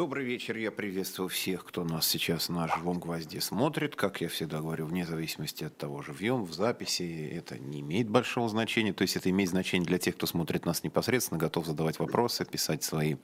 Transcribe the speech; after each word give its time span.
Добрый 0.00 0.24
вечер, 0.24 0.56
я 0.56 0.70
приветствую 0.70 1.28
всех, 1.28 1.62
кто 1.62 1.84
нас 1.84 2.08
сейчас 2.08 2.48
на 2.48 2.66
живом 2.66 2.98
гвозде 2.98 3.38
смотрит. 3.42 3.96
Как 3.96 4.22
я 4.22 4.28
всегда 4.28 4.60
говорю, 4.60 4.86
вне 4.86 5.04
зависимости 5.04 5.64
от 5.64 5.76
того, 5.76 6.00
живьем 6.00 6.44
в 6.44 6.54
записи, 6.54 7.30
это 7.30 7.58
не 7.58 7.80
имеет 7.80 8.08
большого 8.08 8.48
значения. 8.48 8.94
То 8.94 9.02
есть 9.02 9.16
это 9.16 9.28
имеет 9.28 9.50
значение 9.50 9.86
для 9.86 9.98
тех, 9.98 10.16
кто 10.16 10.26
смотрит 10.26 10.64
нас 10.64 10.84
непосредственно, 10.84 11.38
готов 11.38 11.66
задавать 11.66 11.98
вопросы, 11.98 12.46
писать 12.46 12.82
свои 12.82 13.16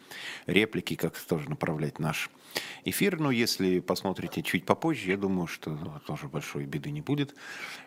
реплики, 0.44 0.96
как 0.96 1.18
тоже 1.18 1.48
направлять 1.48 1.98
наш 1.98 2.28
эфир. 2.84 3.18
Но 3.20 3.30
если 3.30 3.80
посмотрите 3.80 4.42
чуть 4.42 4.64
попозже, 4.64 5.10
я 5.10 5.16
думаю, 5.16 5.46
что 5.46 5.76
тоже 6.06 6.28
большой 6.28 6.66
беды 6.66 6.90
не 6.90 7.00
будет. 7.00 7.34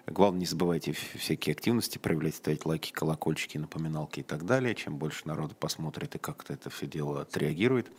Главное, 0.05 0.41
не 0.41 0.45
забывайте 0.45 0.93
всякие 1.15 1.53
активности 1.53 1.97
проявлять, 1.97 2.35
ставить 2.35 2.65
лайки, 2.65 2.91
колокольчики, 2.91 3.57
напоминалки 3.57 4.21
и 4.21 4.23
так 4.23 4.45
далее. 4.45 4.75
Чем 4.75 4.97
больше 4.97 5.27
народу 5.27 5.55
посмотрит 5.55 6.15
и 6.15 6.17
как-то 6.17 6.53
это 6.53 6.69
все 6.69 6.87
дело 6.87 7.21
отреагирует, 7.21 7.91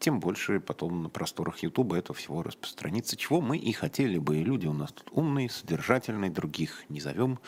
тем 0.00 0.20
больше 0.20 0.60
потом 0.60 1.02
на 1.02 1.08
просторах 1.08 1.58
Ютуба 1.58 1.96
это 1.96 2.12
всего 2.14 2.42
распространится, 2.42 3.16
чего 3.16 3.40
мы 3.40 3.56
и 3.56 3.72
хотели 3.72 4.18
бы. 4.18 4.38
И 4.38 4.44
люди 4.44 4.66
у 4.66 4.72
нас 4.72 4.92
тут 4.92 5.08
умные, 5.12 5.48
содержательные, 5.50 6.30
других 6.30 6.84
не 6.88 7.00
зовем. 7.00 7.38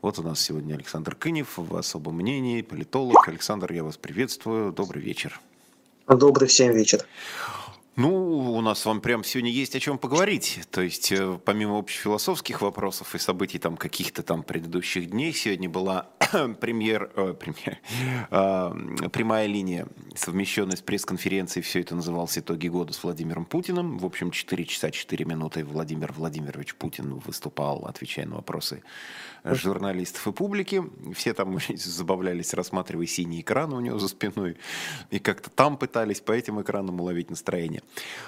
Вот 0.00 0.18
у 0.18 0.22
нас 0.22 0.40
сегодня 0.40 0.74
Александр 0.74 1.14
Кынев 1.14 1.56
в 1.56 1.76
особом 1.76 2.16
мнении, 2.16 2.62
политолог. 2.62 3.28
Александр, 3.28 3.72
я 3.72 3.84
вас 3.84 3.96
приветствую. 3.96 4.72
Добрый 4.72 5.02
вечер. 5.02 5.40
Добрый 6.06 6.48
всем 6.48 6.72
вечер. 6.72 7.06
Ну, 7.94 8.54
у 8.54 8.60
нас 8.62 8.78
с 8.78 8.86
вами 8.86 9.00
прямо 9.00 9.22
сегодня 9.22 9.50
есть 9.50 9.76
о 9.76 9.80
чем 9.80 9.98
поговорить. 9.98 10.60
То 10.70 10.80
есть, 10.80 11.12
э, 11.12 11.38
помимо 11.44 11.78
общефилософских 11.78 12.62
вопросов 12.62 13.14
и 13.14 13.18
событий 13.18 13.58
там 13.58 13.76
каких-то 13.76 14.22
там 14.22 14.42
предыдущих 14.42 15.10
дней, 15.10 15.34
сегодня 15.34 15.68
была 15.68 16.08
премьер, 16.60 17.10
э, 17.14 17.34
премьер 17.38 17.80
э, 18.30 19.08
прямая 19.10 19.46
линия, 19.46 19.86
совмещенная 20.14 20.76
с 20.76 20.80
пресс-конференцией, 20.80 21.62
все 21.62 21.80
это 21.80 21.94
называлось 21.94 22.38
«Итоги 22.38 22.68
года» 22.68 22.94
с 22.94 23.04
Владимиром 23.04 23.44
Путиным. 23.44 23.98
В 23.98 24.06
общем, 24.06 24.30
4 24.30 24.64
часа 24.64 24.90
4 24.90 25.26
минуты 25.26 25.62
Владимир 25.62 26.12
Владимирович 26.12 26.74
Путин 26.74 27.16
выступал, 27.16 27.84
отвечая 27.84 28.24
на 28.24 28.36
вопросы 28.36 28.82
журналистов 29.44 30.26
и 30.28 30.32
публики. 30.32 30.82
Все 31.14 31.34
там 31.34 31.58
забавлялись, 31.74 32.54
рассматривая 32.54 33.06
синий 33.06 33.40
экран 33.40 33.72
у 33.72 33.80
него 33.80 33.98
за 33.98 34.08
спиной, 34.08 34.56
и 35.10 35.18
как-то 35.18 35.50
там 35.50 35.76
пытались 35.76 36.20
по 36.20 36.32
этим 36.32 36.60
экранам 36.60 37.00
уловить 37.00 37.30
настроение. 37.30 37.82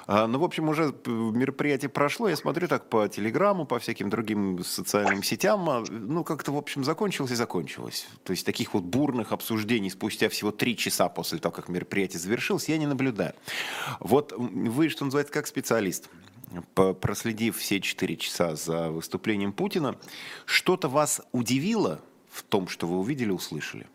А, 0.06 0.27
ну, 0.27 0.39
в 0.39 0.45
общем, 0.45 0.69
уже 0.69 0.95
мероприятие 1.06 1.89
прошло, 1.89 2.29
я 2.29 2.37
смотрю 2.37 2.69
так 2.69 2.89
по 2.89 3.09
телеграмму, 3.09 3.67
по 3.67 3.79
всяким 3.79 4.11
другим 4.11 4.65
социальным 4.65 5.23
сетям, 5.23 5.69
а, 5.69 5.84
ну, 5.89 6.25
как-то, 6.25 6.53
в 6.53 6.56
общем, 6.56 6.84
закончилось 6.84 7.31
и 7.31 7.37
закончилось. 7.37 8.06
То 8.25 8.33
есть 8.33 8.45
таких 8.45 8.75
вот 8.75 8.84
бурных 8.84 9.33
обсуждений 9.33 9.91
спустя 9.91 10.28
всего 10.28 10.51
три 10.51 10.77
часа 10.77 11.09
после 11.09 11.39
того, 11.39 11.55
как 11.55 11.69
мероприятие 11.69 12.21
завершилось, 12.21 12.69
я 12.69 12.78
не 12.78 12.87
наблюдаю. 12.87 13.34
Вот 14.01 14.33
вы, 14.37 14.89
что 14.89 15.05
называется, 15.05 15.33
как 15.33 15.47
специалист, 15.47 16.09
проследив 16.75 17.59
все 17.59 17.81
четыре 17.81 18.17
часа 18.17 18.56
за 18.56 18.91
выступлением 18.91 19.53
Путина, 19.53 19.97
что-то 20.47 20.89
вас 20.89 21.20
удивило 21.33 22.00
в 22.31 22.42
том, 22.42 22.69
что 22.69 22.87
вы 22.87 22.98
увидели, 22.98 23.31
услышали? 23.31 23.87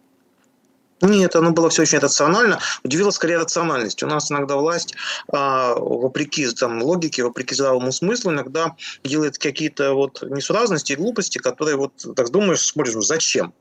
Нет, 1.02 1.36
оно 1.36 1.52
было 1.52 1.70
все 1.70 1.84
очень 1.84 2.00
рационально. 2.00 2.60
Удивило 2.84 3.12
скорее 3.12 3.38
рациональность. 3.38 4.04
У 4.04 4.08
нас 4.08 4.32
иногда 4.32 4.58
власть, 4.58 4.96
а, 5.32 5.76
вопреки 5.76 6.48
там, 6.52 6.82
логике, 6.84 7.24
вопреки 7.24 7.56
здравому 7.56 7.92
смыслу, 7.92 8.32
иногда 8.32 8.76
делает 9.04 9.38
какие-то 9.38 9.94
вот 9.94 10.22
несуразности 10.24 10.94
и 10.94 10.96
глупости, 10.96 11.38
которые 11.38 11.78
вот 11.78 11.94
так 12.16 12.30
думаешь, 12.32 12.60
смотришь, 12.60 12.96
ну, 12.96 13.02
зачем? 13.02 13.54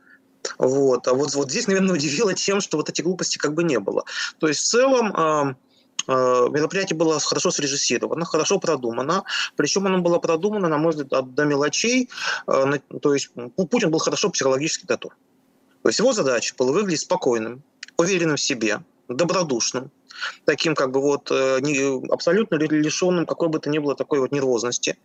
Вот. 0.59 1.06
А 1.06 1.14
вот, 1.14 1.34
вот 1.34 1.50
здесь, 1.50 1.69
наверное, 1.69 1.94
удивило 1.94 2.34
тем, 2.34 2.61
что 2.61 2.77
вот 2.77 2.89
эти 2.89 3.03
глупости 3.03 3.39
как 3.39 3.55
бы 3.55 3.62
не 3.62 3.78
было. 3.78 4.05
То 4.39 4.48
есть 4.48 4.61
в 4.61 4.66
целом 4.66 5.56
мероприятие 6.06 6.96
было 6.96 7.18
хорошо 7.20 7.50
срежиссировано, 7.50 8.24
хорошо 8.24 8.58
продумано. 8.58 9.24
Причем 9.56 9.86
оно 9.86 9.98
было 9.98 10.18
продумано, 10.18 10.68
на 10.68 10.78
мой 10.78 10.92
взгляд, 10.92 11.34
до 11.34 11.44
мелочей. 11.44 12.08
То 12.46 13.14
есть 13.14 13.30
Путин 13.56 13.91
был 13.91 13.98
хорошо 13.98 14.30
психологически 14.30 14.87
готов. 14.87 15.12
То 15.82 15.88
есть 15.88 15.98
его 15.98 16.12
задача 16.12 16.54
была 16.58 16.72
выглядеть 16.72 17.00
спокойным, 17.00 17.62
уверенным 17.97 18.37
в 18.37 18.41
себе, 18.41 18.81
добродушным, 19.08 19.91
таким 20.44 20.75
как 20.75 20.91
бы 20.91 21.00
вот 21.00 21.31
э, 21.31 21.60
абсолютно 22.10 22.56
лишенным 22.56 23.26
какой 23.26 23.48
бы 23.48 23.58
то 23.58 23.70
ни 23.70 23.78
было 23.78 23.94
такой 23.94 24.20
вот 24.20 24.32
нервозности. 24.32 24.98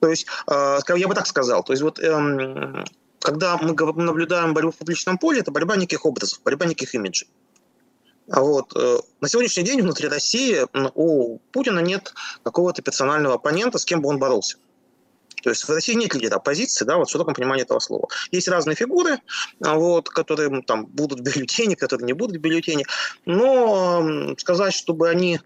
То 0.00 0.08
есть, 0.08 0.26
э, 0.50 0.78
я 0.96 1.08
бы 1.08 1.14
так 1.14 1.26
сказал, 1.26 1.62
то 1.62 1.72
есть 1.72 1.82
вот 1.82 1.98
эм, 2.00 2.84
когда 3.20 3.56
мы 3.58 3.74
наблюдаем 4.02 4.54
борьбу 4.54 4.70
в 4.70 4.76
публичном 4.76 5.18
поле, 5.18 5.40
это 5.40 5.50
борьба 5.50 5.76
неких 5.76 6.04
образов, 6.06 6.40
борьба 6.44 6.66
неких 6.66 6.94
имиджей. 6.94 7.28
А 8.30 8.40
вот. 8.40 8.72
Э, 8.76 8.98
на 9.20 9.28
сегодняшний 9.28 9.64
день 9.64 9.82
внутри 9.82 10.08
России 10.08 10.66
у 10.94 11.38
Путина 11.52 11.80
нет 11.80 12.14
какого-то 12.42 12.82
персонального 12.82 13.34
оппонента, 13.34 13.78
с 13.78 13.84
кем 13.84 14.00
бы 14.00 14.08
он 14.08 14.18
боролся. 14.18 14.56
То 15.42 15.50
есть 15.50 15.64
в 15.64 15.68
России 15.68 15.92
нет 15.92 16.14
лидера 16.14 16.36
оппозиции, 16.36 16.86
да, 16.86 16.96
вот 16.96 17.08
в 17.08 17.12
широком 17.12 17.34
понимании 17.34 17.64
этого 17.64 17.78
слова. 17.78 18.08
Есть 18.30 18.48
разные 18.48 18.76
фигуры, 18.76 19.18
а, 19.62 19.74
вот, 19.74 20.08
которые 20.08 20.62
там 20.62 20.86
будут 20.86 21.20
в 21.20 21.22
бюллетене, 21.22 21.76
которые 21.76 22.06
не 22.06 22.14
будут 22.14 22.38
в 22.38 22.40
бюллетене, 22.40 22.86
но 23.26 24.34
сказать, 24.38 24.72
чтобы 24.72 25.10
они 25.10 25.40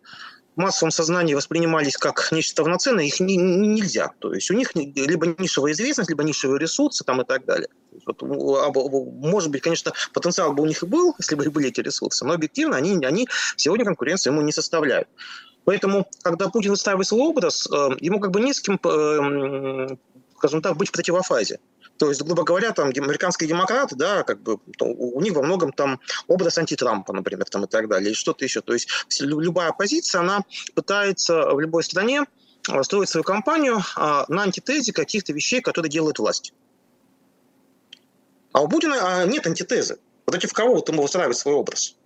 массовом 0.59 0.91
сознании 0.91 1.35
воспринимались 1.35 1.97
как 1.97 2.29
нечто 2.33 2.63
равноценное, 2.63 3.05
их 3.05 3.21
не, 3.21 3.37
нельзя. 3.37 4.11
То 4.19 4.35
есть 4.35 4.51
у 4.51 4.55
них 4.55 4.75
либо 4.75 5.27
нишевая 5.27 5.73
известность, 5.73 6.11
либо 6.11 6.23
нишевые 6.25 6.61
ресурсы 6.61 7.05
там, 7.05 7.23
и 7.23 7.25
так 7.25 7.45
далее. 7.45 7.69
Вот, 8.07 8.23
может 8.23 9.51
быть, 9.51 9.63
конечно, 9.63 9.93
потенциал 10.13 10.53
бы 10.53 10.63
у 10.63 10.67
них 10.67 10.83
и 10.83 10.87
был, 10.87 11.15
если 11.19 11.35
бы 11.35 11.49
были 11.51 11.69
эти 11.69 11.81
ресурсы, 11.81 12.25
но 12.25 12.35
объективно 12.35 12.77
они, 12.77 13.05
они 13.05 13.29
сегодня 13.57 13.85
конкуренцию 13.85 14.33
ему 14.33 14.43
не 14.43 14.53
составляют. 14.53 15.09
Поэтому, 15.65 16.09
когда 16.23 16.49
Путин 16.49 16.71
выстраивает 16.71 17.07
свой 17.07 17.21
образ, 17.21 17.69
э, 17.71 17.91
ему 18.01 18.21
как 18.21 18.31
бы 18.31 18.41
не 18.41 18.55
с 18.55 18.61
кем, 18.61 18.81
э, 18.83 19.97
скажем 20.37 20.63
так, 20.63 20.77
быть 20.77 20.89
в 20.89 20.93
противофазе. 20.93 21.61
То 21.99 22.09
есть, 22.09 22.23
грубо 22.23 22.45
говоря, 22.45 22.73
там 22.73 22.89
американские 22.89 23.49
демократы, 23.49 23.97
да, 23.97 24.23
как 24.23 24.41
бы 24.41 24.59
у 24.81 25.21
них 25.21 25.35
во 25.35 25.43
многом 25.43 25.73
там 25.73 26.01
образ 26.29 26.57
антитрампа, 26.59 27.13
например, 27.13 27.45
там 27.47 27.65
и 27.65 27.67
так 27.67 27.89
далее, 27.89 28.09
или 28.09 28.15
что-то 28.15 28.45
еще. 28.45 28.61
То 28.61 28.73
есть 28.73 28.89
любая 29.21 29.71
оппозиция, 29.71 30.21
она 30.21 30.45
пытается 30.75 31.51
в 31.53 31.61
любой 31.61 31.83
стране 31.83 32.25
э, 32.71 32.83
строить 32.85 33.09
свою 33.09 33.25
кампанию 33.25 33.81
а, 33.97 34.25
на 34.29 34.43
антитезе 34.43 34.93
каких-то 34.93 35.33
вещей, 35.33 35.61
которые 35.61 35.91
делает 35.91 36.19
власть. 36.21 36.53
А 38.53 38.63
у 38.63 38.69
Путина 38.69 38.97
а, 39.01 39.27
нет 39.27 39.47
антитезы. 39.47 39.99
Против 40.25 40.53
кого 40.53 40.75
вот 40.75 40.89
ему 40.89 41.03
выстраивать 41.03 41.37
свой 41.37 41.55
образ? 41.55 41.97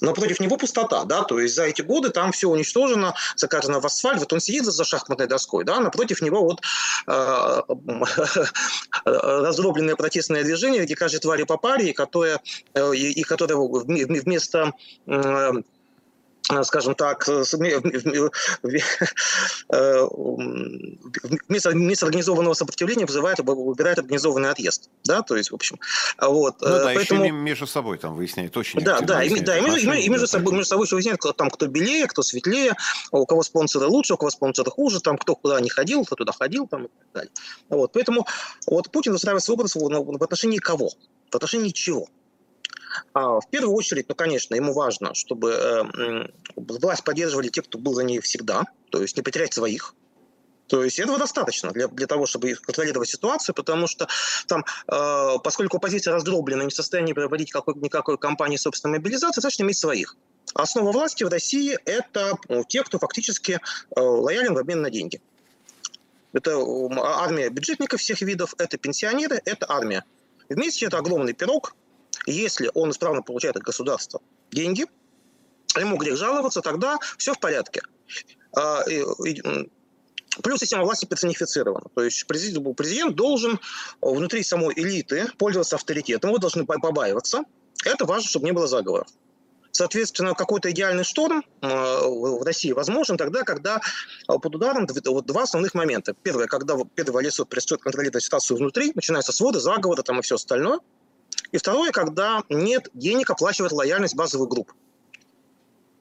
Но 0.00 0.12
против 0.12 0.40
него 0.40 0.56
пустота, 0.56 1.04
да, 1.04 1.22
то 1.22 1.38
есть 1.38 1.54
за 1.54 1.64
эти 1.64 1.82
годы 1.82 2.10
там 2.10 2.32
все 2.32 2.48
уничтожено, 2.48 3.14
закатано 3.36 3.80
в 3.80 3.86
асфальт, 3.86 4.20
вот 4.20 4.32
он 4.32 4.40
сидит 4.40 4.64
за 4.64 4.84
шахматной 4.84 5.26
доской, 5.26 5.64
да, 5.64 5.80
напротив 5.80 6.22
него 6.22 6.42
вот 6.42 6.60
э, 7.06 7.62
раздробленное 9.04 9.96
протестное 9.96 10.44
движение, 10.44 10.84
где 10.84 10.96
каждой 10.96 11.18
твари 11.18 11.44
по 11.44 11.56
паре, 11.56 11.90
и 11.90 11.92
которое, 11.92 12.40
э, 12.74 12.94
и, 12.94 13.12
и 13.12 13.22
которое 13.22 13.56
вместо 13.56 14.72
э, 15.06 15.20
Э, 15.20 15.52
скажем 16.62 16.94
так, 16.94 17.28
э, 17.28 17.44
вместо, 21.48 21.70
вместо 21.70 22.06
организованного 22.06 22.54
сопротивления 22.54 23.06
вызывает, 23.06 23.38
выбирает 23.40 23.98
организованный 23.98 24.50
отъезд. 24.50 24.90
Да, 25.04 25.22
то 25.22 25.36
есть, 25.36 25.50
в 25.50 25.54
общем, 25.54 25.78
вот. 26.20 26.60
Ну 26.60 26.68
да, 26.68 26.90
Поэтому... 26.94 27.24
еще 27.24 27.32
между 27.32 27.66
собой 27.66 27.98
там 27.98 28.14
выясняет 28.14 28.56
очень 28.56 28.80
Да, 28.80 29.00
да, 29.00 29.22
и, 29.22 29.40
да, 29.40 29.58
и, 29.58 29.62
между, 29.62 29.92
и 29.92 30.08
между 30.08 30.26
собой, 30.26 30.52
между 30.52 30.68
собой 30.68 30.86
выясняет, 30.90 31.18
кто, 31.18 31.32
там, 31.32 31.50
кто 31.50 31.66
белее, 31.66 32.06
кто 32.06 32.22
светлее, 32.22 32.74
у 33.10 33.26
кого 33.26 33.42
спонсоры 33.42 33.86
лучше, 33.86 34.14
у 34.14 34.16
кого 34.16 34.30
спонсоры 34.30 34.70
хуже, 34.70 35.00
там, 35.00 35.16
кто 35.18 35.34
куда 35.34 35.60
не 35.60 35.70
ходил, 35.70 36.04
кто 36.04 36.16
туда 36.16 36.32
ходил, 36.32 36.66
там, 36.66 36.86
и 36.86 36.88
так 36.88 37.08
далее. 37.12 37.32
Вот, 37.68 37.92
поэтому 37.92 38.26
вот 38.66 38.90
Путин 38.90 39.12
выстраивает 39.12 39.44
свой 39.44 39.54
образ 39.54 39.74
в 39.74 40.22
отношении 40.22 40.58
кого? 40.58 40.90
В 41.30 41.36
отношении 41.36 41.70
чего? 41.70 42.08
А, 43.12 43.40
в 43.40 43.48
первую 43.50 43.74
очередь, 43.74 44.08
ну, 44.08 44.14
конечно, 44.14 44.54
ему 44.54 44.72
важно, 44.72 45.14
чтобы 45.14 45.50
э, 45.50 46.28
власть 46.56 47.04
поддерживали 47.04 47.48
те, 47.48 47.62
кто 47.62 47.78
был 47.78 47.94
за 47.94 48.04
ней 48.04 48.20
всегда, 48.20 48.64
то 48.90 49.00
есть 49.02 49.16
не 49.16 49.22
потерять 49.22 49.52
своих. 49.52 49.94
То 50.70 50.84
есть 50.84 51.00
этого 51.00 51.18
достаточно 51.18 51.72
для, 51.72 51.88
для 51.88 52.06
того, 52.06 52.26
чтобы 52.26 52.54
контролировать 52.54 53.08
ситуацию, 53.08 53.56
потому 53.56 53.88
что 53.88 54.06
там, 54.46 54.64
э, 54.86 55.38
поскольку 55.42 55.78
оппозиция 55.78 56.14
раздроблена, 56.14 56.62
не 56.62 56.70
в 56.70 56.74
состоянии 56.74 57.12
проводить 57.12 57.50
какой, 57.50 57.74
никакой 57.74 58.18
кампании 58.18 58.56
собственной 58.56 58.98
мобилизации, 58.98 59.40
достаточно 59.40 59.64
иметь 59.64 59.78
своих. 59.78 60.16
Основа 60.54 60.92
власти 60.92 61.24
в 61.24 61.28
России– 61.28 61.76
это 61.84 62.38
ну, 62.48 62.64
те, 62.64 62.84
кто 62.84 63.00
фактически 63.00 63.58
э, 63.96 64.00
лоялен 64.00 64.54
в 64.54 64.58
обмен 64.58 64.80
на 64.80 64.90
деньги. 64.90 65.20
Это 66.32 66.56
армия 67.00 67.50
бюджетников 67.50 68.00
всех 68.00 68.22
видов, 68.22 68.54
это 68.58 68.78
пенсионеры, 68.78 69.42
это 69.44 69.66
армия. 69.68 70.04
Вместе 70.48 70.86
это 70.86 70.98
огромный 70.98 71.32
пирог, 71.32 71.74
если 72.26 72.70
он 72.74 72.90
исправно 72.90 73.22
получает 73.22 73.56
от 73.56 73.62
государства 73.62 74.20
деньги, 74.50 74.86
ему 75.78 75.96
грех 75.96 76.16
жаловаться, 76.16 76.60
тогда 76.60 76.98
все 77.16 77.34
в 77.34 77.40
порядке. 77.40 77.82
А, 78.56 78.82
плюс 80.42 80.60
система 80.60 80.84
власти 80.84 81.06
персонифицирована. 81.06 81.86
То 81.94 82.02
есть 82.02 82.26
президент, 82.26 82.76
президент 82.76 83.16
должен 83.16 83.60
внутри 84.00 84.42
самой 84.42 84.74
элиты 84.76 85.26
пользоваться 85.38 85.76
авторитетом, 85.76 86.30
его 86.30 86.38
должны 86.38 86.64
побаиваться. 86.64 87.44
Это 87.84 88.04
важно, 88.04 88.28
чтобы 88.28 88.46
не 88.46 88.52
было 88.52 88.66
заговоров. 88.66 89.08
Соответственно, 89.72 90.34
какой-то 90.34 90.70
идеальный 90.72 91.04
шторм 91.04 91.44
э, 91.62 91.66
в 91.66 92.42
России 92.42 92.72
возможен 92.72 93.16
тогда, 93.16 93.44
когда 93.44 93.76
э, 93.76 94.32
под 94.38 94.54
ударом 94.54 94.86
вот 95.06 95.26
два 95.26 95.44
основных 95.44 95.74
момента. 95.74 96.12
Первое, 96.22 96.48
когда 96.48 96.74
первое 96.94 97.24
лицо 97.24 97.44
перестает 97.44 97.80
контролировать 97.80 98.24
ситуацию 98.24 98.56
внутри, 98.58 98.92
начинается 98.94 99.32
своды, 99.32 99.60
заговоры 99.60 100.02
там 100.02 100.18
и 100.18 100.22
все 100.22 100.34
остальное. 100.34 100.80
И 101.52 101.58
второе, 101.58 101.90
когда 101.90 102.42
нет 102.48 102.88
денег 102.94 103.30
оплачивать 103.30 103.72
лояльность 103.72 104.14
базовых 104.14 104.48
групп. 104.48 104.72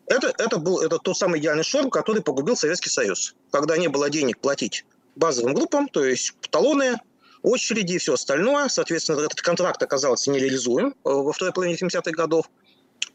Это, 0.05 0.33
это 0.37 0.57
был 0.57 0.79
это 0.79 0.97
тот 0.97 1.17
самый 1.17 1.39
идеальный 1.39 1.63
шторм, 1.63 1.89
который 1.89 2.21
погубил 2.21 2.55
Советский 2.55 2.89
Союз. 2.89 3.35
Когда 3.51 3.77
не 3.77 3.87
было 3.87 4.09
денег 4.09 4.39
платить 4.39 4.85
базовым 5.15 5.53
группам, 5.53 5.87
то 5.87 6.03
есть 6.03 6.33
талоны, 6.49 6.97
очереди 7.41 7.93
и 7.93 7.97
все 7.97 8.13
остальное. 8.13 8.69
Соответственно, 8.69 9.19
этот 9.19 9.41
контракт 9.41 9.81
оказался 9.81 10.31
нереализуем 10.31 10.89
э, 10.89 10.93
во 11.03 11.31
второй 11.31 11.53
половине 11.53 11.77
70-х 11.77 12.11
годов. 12.11 12.49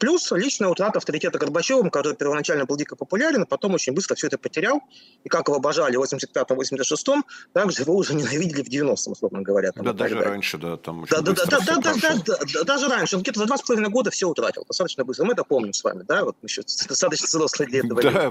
Плюс 0.05 0.31
личная 0.33 0.69
утрата 0.69 0.99
авторитета 0.99 1.39
Горбачевым, 1.39 1.89
который 1.89 2.15
первоначально 2.15 2.67
был 2.67 2.77
дико 2.77 2.95
популярен, 2.95 3.45
а 3.45 3.47
потом 3.47 3.73
очень 3.73 3.95
быстро 3.95 4.15
все 4.17 4.27
это 4.27 4.37
потерял. 4.37 4.83
И 5.25 5.31
как 5.31 5.49
его 5.49 5.57
обожали 5.57 5.97
в 5.97 6.03
85-86-м, 6.03 7.25
так 7.55 7.73
же 7.73 7.85
его 7.85 7.97
уже 7.97 8.13
ненавидели 8.13 8.63
в 8.63 8.69
90-м, 8.69 9.13
условно 9.13 9.41
говоря. 9.41 9.73
Там, 9.73 9.83
да, 9.83 9.95
даже 9.95 10.17
далее. 10.17 10.31
раньше, 10.31 10.59
да, 10.59 10.77
там 10.77 11.07
да, 11.09 11.23
да, 11.23 11.33
да, 11.33 11.59
да, 11.59 11.77
да, 11.79 11.95
да, 12.27 12.39
да, 12.53 12.65
даже 12.65 12.89
раньше. 12.89 13.17
Он 13.17 13.23
где-то 13.23 13.39
за 13.39 13.47
два 13.47 13.57
с 13.57 13.63
половиной 13.63 13.89
года 13.89 14.11
все 14.11 14.29
утратил, 14.29 14.67
достаточно 14.69 15.07
быстро. 15.07 15.25
Мы 15.25 15.33
это 15.33 15.43
помним 15.43 15.73
с 15.73 15.83
вами, 15.83 16.03
да, 16.03 16.23
вот 16.23 16.37
мы 16.43 16.49
еще 16.49 16.61
достаточно 16.87 17.27
взрослые 17.27 17.71
для 17.71 17.79
этого. 17.79 18.03
Да, 18.03 18.31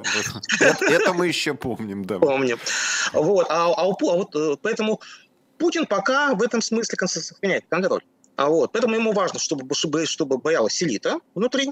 это 0.60 1.14
мы 1.14 1.28
еще 1.28 1.56
помним, 1.56 2.06
да. 2.06 2.20
Помним. 2.20 2.60
Вот, 3.14 3.48
а, 3.50 3.66
а, 3.66 3.82
а 3.82 3.86
вот 3.86 4.36
э, 4.36 4.58
поэтому 4.62 5.02
Путин 5.58 5.88
пока 5.88 6.36
в 6.36 6.44
этом 6.44 6.62
смысле 6.62 6.96
сохраняет 7.08 7.66
контроль. 7.68 8.04
А 8.36 8.50
вот, 8.50 8.72
поэтому 8.72 8.96
ему 8.96 9.14
важно, 9.14 9.40
чтобы, 9.40 9.74
чтобы, 9.76 10.06
чтобы 10.06 10.38
боялась 10.38 10.82
элита 10.82 11.20
внутри, 11.36 11.72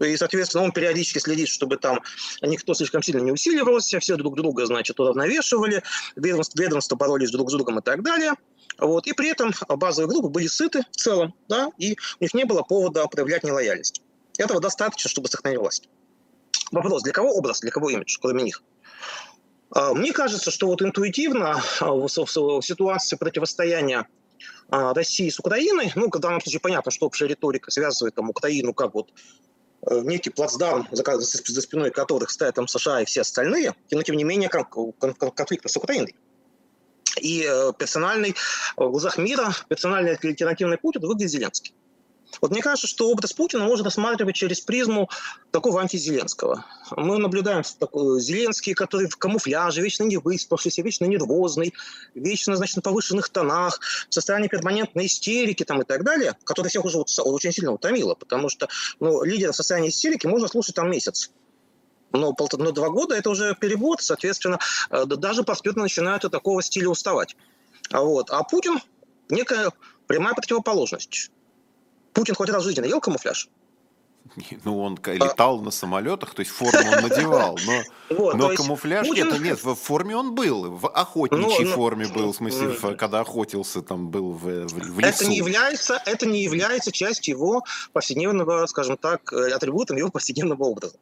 и, 0.00 0.16
соответственно, 0.16 0.64
он 0.64 0.72
периодически 0.72 1.18
следит, 1.18 1.48
чтобы 1.48 1.78
там 1.78 2.00
никто 2.42 2.74
слишком 2.74 3.02
сильно 3.02 3.20
не 3.20 3.32
усиливался, 3.32 3.98
все 3.98 4.16
друг 4.16 4.36
друга, 4.36 4.66
значит, 4.66 4.98
уравновешивали, 5.00 5.82
ведомства, 6.16 6.60
ведомства 6.60 6.96
боролись 6.96 7.30
друг 7.30 7.50
с 7.50 7.54
другом 7.54 7.78
и 7.78 7.82
так 7.82 8.02
далее. 8.02 8.34
Вот. 8.78 9.06
И 9.06 9.14
при 9.14 9.30
этом 9.30 9.52
базовые 9.68 10.10
группы 10.10 10.28
были 10.28 10.48
сыты 10.48 10.82
в 10.90 10.96
целом, 10.96 11.34
да, 11.48 11.70
и 11.78 11.96
у 12.20 12.24
них 12.24 12.34
не 12.34 12.44
было 12.44 12.62
повода 12.62 13.06
проявлять 13.06 13.42
нелояльность. 13.42 14.02
Этого 14.36 14.60
достаточно, 14.60 15.08
чтобы 15.08 15.28
сохранить 15.28 15.58
власть. 15.58 15.88
Вопрос, 16.72 17.02
для 17.02 17.12
кого 17.12 17.32
образ, 17.32 17.60
для 17.60 17.70
кого 17.70 17.88
имидж, 17.88 18.18
кроме 18.20 18.42
них? 18.42 18.62
А, 19.70 19.94
мне 19.94 20.12
кажется, 20.12 20.50
что 20.50 20.66
вот 20.66 20.82
интуитивно 20.82 21.62
а, 21.80 21.92
в 21.92 22.08
ситуации 22.08 23.16
противостояния 23.16 24.06
а, 24.68 24.94
России 24.94 25.28
с 25.28 25.38
Украиной, 25.38 25.92
ну, 25.94 26.08
в 26.08 26.18
данном 26.18 26.40
случае 26.40 26.60
понятно, 26.60 26.90
что 26.90 27.06
общая 27.06 27.28
риторика 27.28 27.70
связывает 27.70 28.14
там 28.14 28.30
Украину 28.30 28.74
как 28.74 28.94
вот 28.94 29.12
э, 29.88 30.00
некий 30.00 30.30
плацдарм, 30.30 30.88
за, 30.90 31.62
спиной 31.62 31.90
которых 31.90 32.30
стоят 32.30 32.56
там 32.56 32.66
США 32.68 33.02
и 33.02 33.04
все 33.04 33.20
остальные, 33.20 33.74
но 33.90 34.02
тем 34.02 34.16
не 34.16 34.24
менее 34.24 34.48
конфликт 34.48 35.68
с 35.68 35.76
Украиной. 35.76 36.14
И 37.20 37.46
э, 37.48 37.72
персональный, 37.78 38.34
в 38.76 38.90
глазах 38.90 39.18
мира, 39.18 39.54
персональный 39.68 40.16
альтернативный 40.16 40.78
путь 40.78 40.96
это 40.96 41.06
выглядит 41.06 41.30
Зеленский. 41.30 41.74
Вот 42.40 42.50
мне 42.50 42.60
кажется, 42.60 42.86
что 42.86 43.10
образ 43.10 43.32
Путина 43.32 43.64
можно 43.64 43.84
рассматривать 43.84 44.36
через 44.36 44.60
призму 44.60 45.08
такого 45.50 45.80
антизеленского. 45.80 46.64
Мы 46.90 47.18
наблюдаем 47.18 47.62
такой 47.78 48.20
Зеленский, 48.20 48.74
который 48.74 49.08
в 49.08 49.16
камуфляже, 49.16 49.80
вечно 49.80 50.04
не 50.04 50.16
выспавшийся, 50.16 50.82
вечно 50.82 51.04
нервозный, 51.06 51.72
вечно, 52.14 52.56
значит, 52.56 52.76
на 52.76 52.82
повышенных 52.82 53.28
тонах, 53.28 53.80
в 54.08 54.14
состоянии 54.14 54.48
перманентной 54.48 55.06
истерики 55.06 55.64
там, 55.64 55.82
и 55.82 55.84
так 55.84 56.04
далее, 56.04 56.36
который 56.44 56.68
всех 56.68 56.84
уже 56.84 56.98
вот, 56.98 57.10
очень 57.18 57.52
сильно 57.52 57.72
утомило, 57.72 58.14
потому 58.14 58.48
что 58.48 58.68
ну, 59.00 59.22
лидера 59.24 59.52
в 59.52 59.56
состоянии 59.56 59.90
истерики 59.90 60.26
можно 60.26 60.48
слушать 60.48 60.74
там 60.74 60.90
месяц. 60.90 61.30
Но, 62.12 62.32
полтора, 62.32 62.64
но 62.64 62.72
два 62.72 62.88
года 62.88 63.14
это 63.14 63.30
уже 63.30 63.54
перебор, 63.54 64.00
соответственно, 64.00 64.58
э, 64.90 65.04
даже 65.06 65.42
постепенно 65.42 65.82
начинают 65.82 66.24
от 66.24 66.32
такого 66.32 66.62
стиля 66.62 66.88
уставать. 66.88 67.36
А 67.90 68.00
Вот. 68.02 68.30
А 68.30 68.42
Путин 68.42 68.78
некая 69.28 69.70
прямая 70.06 70.34
противоположность. 70.34 71.30
Путин 72.16 72.34
хоть 72.34 72.48
раз 72.48 72.62
в 72.62 72.64
жизни 72.64 72.80
надел 72.80 72.98
камуфляж? 72.98 73.50
Ну, 74.64 74.80
он 74.80 74.98
летал 75.04 75.58
а... 75.58 75.62
на 75.62 75.70
самолетах, 75.70 76.34
то 76.34 76.40
есть 76.40 76.50
форму 76.50 76.90
он 76.90 77.02
надевал, 77.08 77.58
но, 77.66 77.82
вот, 78.16 78.34
но 78.34 78.54
камуфляж 78.54 79.06
Путин... 79.06 79.28
нет, 79.28 79.40
нет, 79.40 79.62
в 79.62 79.74
форме 79.74 80.16
он 80.16 80.34
был, 80.34 80.70
в 80.70 80.88
охотничьей 80.88 81.64
ну, 81.64 81.70
ну 81.70 81.76
форме 81.76 82.08
был, 82.08 82.32
в 82.32 82.36
смысле, 82.36 82.68
в, 82.68 82.96
когда 82.96 83.20
охотился 83.20 83.82
там 83.82 84.08
был 84.08 84.32
в, 84.32 84.66
в, 84.66 84.94
в 84.94 84.98
лесу. 84.98 85.24
Это 85.24 85.26
не, 85.26 85.36
является, 85.36 86.02
это 86.06 86.24
не 86.26 86.42
является 86.42 86.90
частью 86.90 87.36
его 87.36 87.64
повседневного, 87.92 88.66
скажем 88.66 88.96
так, 88.96 89.30
э, 89.34 89.52
атрибутом 89.52 89.98
его 89.98 90.10
повседневного 90.10 90.64
образа. 90.64 90.96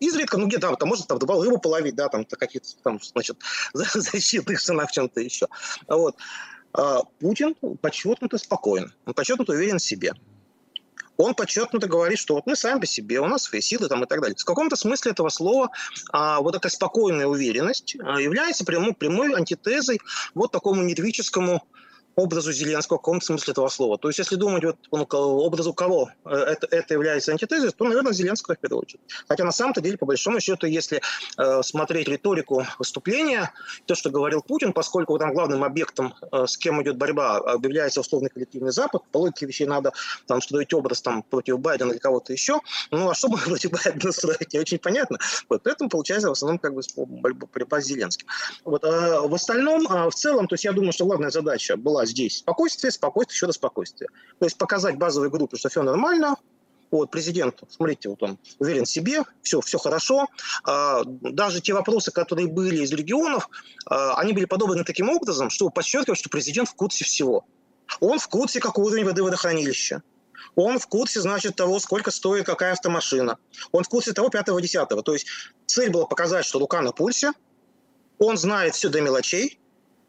Изредка, 0.00 0.38
ну 0.38 0.46
где-то, 0.46 0.74
там, 0.76 0.88
может, 0.88 1.06
там, 1.06 1.18
рыбу 1.18 1.58
половить, 1.58 1.94
да, 1.94 2.08
там, 2.08 2.24
какие-то, 2.24 2.68
там, 2.82 2.98
значит, 3.02 3.36
защитных 3.74 4.60
штанах, 4.60 4.90
чем-то 4.92 5.20
еще. 5.20 5.46
Вот. 5.88 6.16
А 6.72 7.02
Путин 7.20 7.54
подчеркнуто 7.82 8.38
спокоен, 8.38 8.94
он 9.04 9.12
подчеркнуто 9.12 9.52
уверен 9.52 9.78
в 9.78 9.82
себе 9.82 10.14
он 11.16 11.34
подчеркнуто 11.34 11.86
говорит, 11.86 12.18
что 12.18 12.34
вот 12.34 12.46
мы 12.46 12.56
сами 12.56 12.80
по 12.80 12.86
себе, 12.86 13.20
у 13.20 13.26
нас 13.26 13.44
свои 13.44 13.60
силы 13.60 13.88
там 13.88 14.02
и 14.04 14.06
так 14.06 14.20
далее. 14.20 14.36
В 14.38 14.44
каком-то 14.44 14.76
смысле 14.76 15.12
этого 15.12 15.28
слова 15.28 15.70
а, 16.12 16.40
вот 16.40 16.56
эта 16.56 16.68
спокойная 16.68 17.26
уверенность 17.26 17.96
а, 18.02 18.20
является 18.20 18.64
прямой, 18.64 18.94
прямой 18.94 19.34
антитезой 19.34 20.00
вот 20.34 20.52
такому 20.52 20.82
нервическому 20.82 21.62
образу 22.16 22.52
Зеленского 22.52 22.98
в 22.98 23.00
каком-то 23.00 23.26
смысле 23.26 23.52
этого 23.52 23.68
слова. 23.68 23.98
То 23.98 24.08
есть, 24.08 24.18
если 24.18 24.36
думать 24.36 24.64
вот 24.64 24.76
ну, 24.92 25.06
образу 25.08 25.72
кого 25.72 26.10
э, 26.24 26.30
это, 26.30 26.66
это 26.70 26.94
является 26.94 27.32
антитезой, 27.32 27.70
то, 27.70 27.84
наверное, 27.84 28.12
Зеленского 28.12 28.54
в 28.54 28.58
первую 28.58 28.82
очередь. 28.82 29.00
Хотя 29.28 29.44
на 29.44 29.52
самом-то 29.52 29.80
деле, 29.80 29.98
по 29.98 30.06
большому 30.06 30.40
счету, 30.40 30.66
если 30.66 31.00
э, 31.38 31.62
смотреть 31.62 32.08
риторику 32.08 32.66
выступления, 32.78 33.52
то, 33.86 33.94
что 33.94 34.10
говорил 34.10 34.42
Путин, 34.42 34.72
поскольку 34.72 35.18
там 35.18 35.34
главным 35.34 35.64
объектом, 35.64 36.14
э, 36.32 36.46
с 36.46 36.56
кем 36.56 36.82
идет 36.82 36.96
борьба, 36.96 37.38
объявляется 37.38 38.00
условный 38.00 38.30
коллективный 38.30 38.72
Запад, 38.72 39.02
по 39.10 39.18
логике 39.18 39.46
вещей 39.46 39.66
надо 39.66 39.92
там 40.26 40.40
строить 40.40 40.72
образ 40.72 41.02
там, 41.02 41.22
против 41.22 41.58
Байдена 41.58 41.92
или 41.92 41.98
кого-то 41.98 42.32
еще, 42.32 42.60
ну 42.90 43.10
а 43.10 43.14
что 43.14 43.28
мы 43.28 43.38
против 43.38 43.70
Байдена 43.70 44.12
строить, 44.12 44.52
не 44.52 44.60
очень 44.60 44.78
понятно. 44.78 45.18
Вот, 45.48 45.62
поэтому 45.62 45.90
получается 45.90 46.28
в 46.28 46.32
основном 46.32 46.58
как 46.58 46.74
бы 46.74 46.82
борьба 46.96 47.80
с 47.80 47.84
Зеленским. 47.84 48.26
Вот, 48.64 48.84
а 48.84 49.22
в 49.22 49.34
остальном, 49.34 49.86
а 49.88 50.08
в 50.10 50.14
целом, 50.14 50.46
то 50.46 50.54
есть 50.54 50.64
я 50.64 50.72
думаю, 50.72 50.92
что 50.92 51.06
главная 51.06 51.30
задача 51.30 51.76
была 51.76 52.03
здесь 52.06 52.38
спокойствие, 52.38 52.90
спокойствие, 52.90 53.36
еще 53.36 53.46
раз 53.46 53.56
спокойствие. 53.56 54.08
То 54.38 54.46
есть 54.46 54.56
показать 54.56 54.96
базовой 54.96 55.30
группе, 55.30 55.56
что 55.56 55.68
все 55.68 55.82
нормально, 55.82 56.36
вот, 56.90 57.10
президент, 57.10 57.60
смотрите, 57.68 58.08
вот 58.08 58.22
он 58.22 58.38
уверен 58.60 58.84
в 58.84 58.88
себе, 58.88 59.24
все, 59.42 59.60
все 59.60 59.78
хорошо. 59.78 60.28
А, 60.62 61.02
даже 61.04 61.60
те 61.60 61.74
вопросы, 61.74 62.12
которые 62.12 62.46
были 62.46 62.84
из 62.84 62.92
регионов, 62.92 63.48
а, 63.86 64.14
они 64.14 64.32
были 64.32 64.44
подобраны 64.44 64.84
таким 64.84 65.10
образом, 65.10 65.50
чтобы 65.50 65.72
подчеркивать, 65.72 66.18
что 66.18 66.28
президент 66.28 66.68
в 66.68 66.74
курсе 66.74 67.04
всего. 67.04 67.44
Он 67.98 68.20
в 68.20 68.28
курсе, 68.28 68.60
какой 68.60 68.84
уровень 68.84 69.04
воды 69.04 69.24
водохранилища. 69.24 70.02
Он 70.54 70.78
в 70.78 70.86
курсе, 70.86 71.20
значит, 71.20 71.56
того, 71.56 71.80
сколько 71.80 72.10
стоит 72.10 72.46
какая 72.46 72.72
автомашина. 72.72 73.38
Он 73.72 73.82
в 73.82 73.88
курсе 73.88 74.12
того, 74.12 74.28
пятого, 74.28 74.60
десятого. 74.60 75.02
То 75.02 75.14
есть 75.14 75.26
цель 75.66 75.90
была 75.90 76.06
показать, 76.06 76.44
что 76.44 76.58
Лука 76.58 76.80
на 76.80 76.92
пульсе, 76.92 77.32
он 78.18 78.36
знает 78.36 78.74
все 78.74 78.88
до 78.88 79.00
мелочей, 79.00 79.58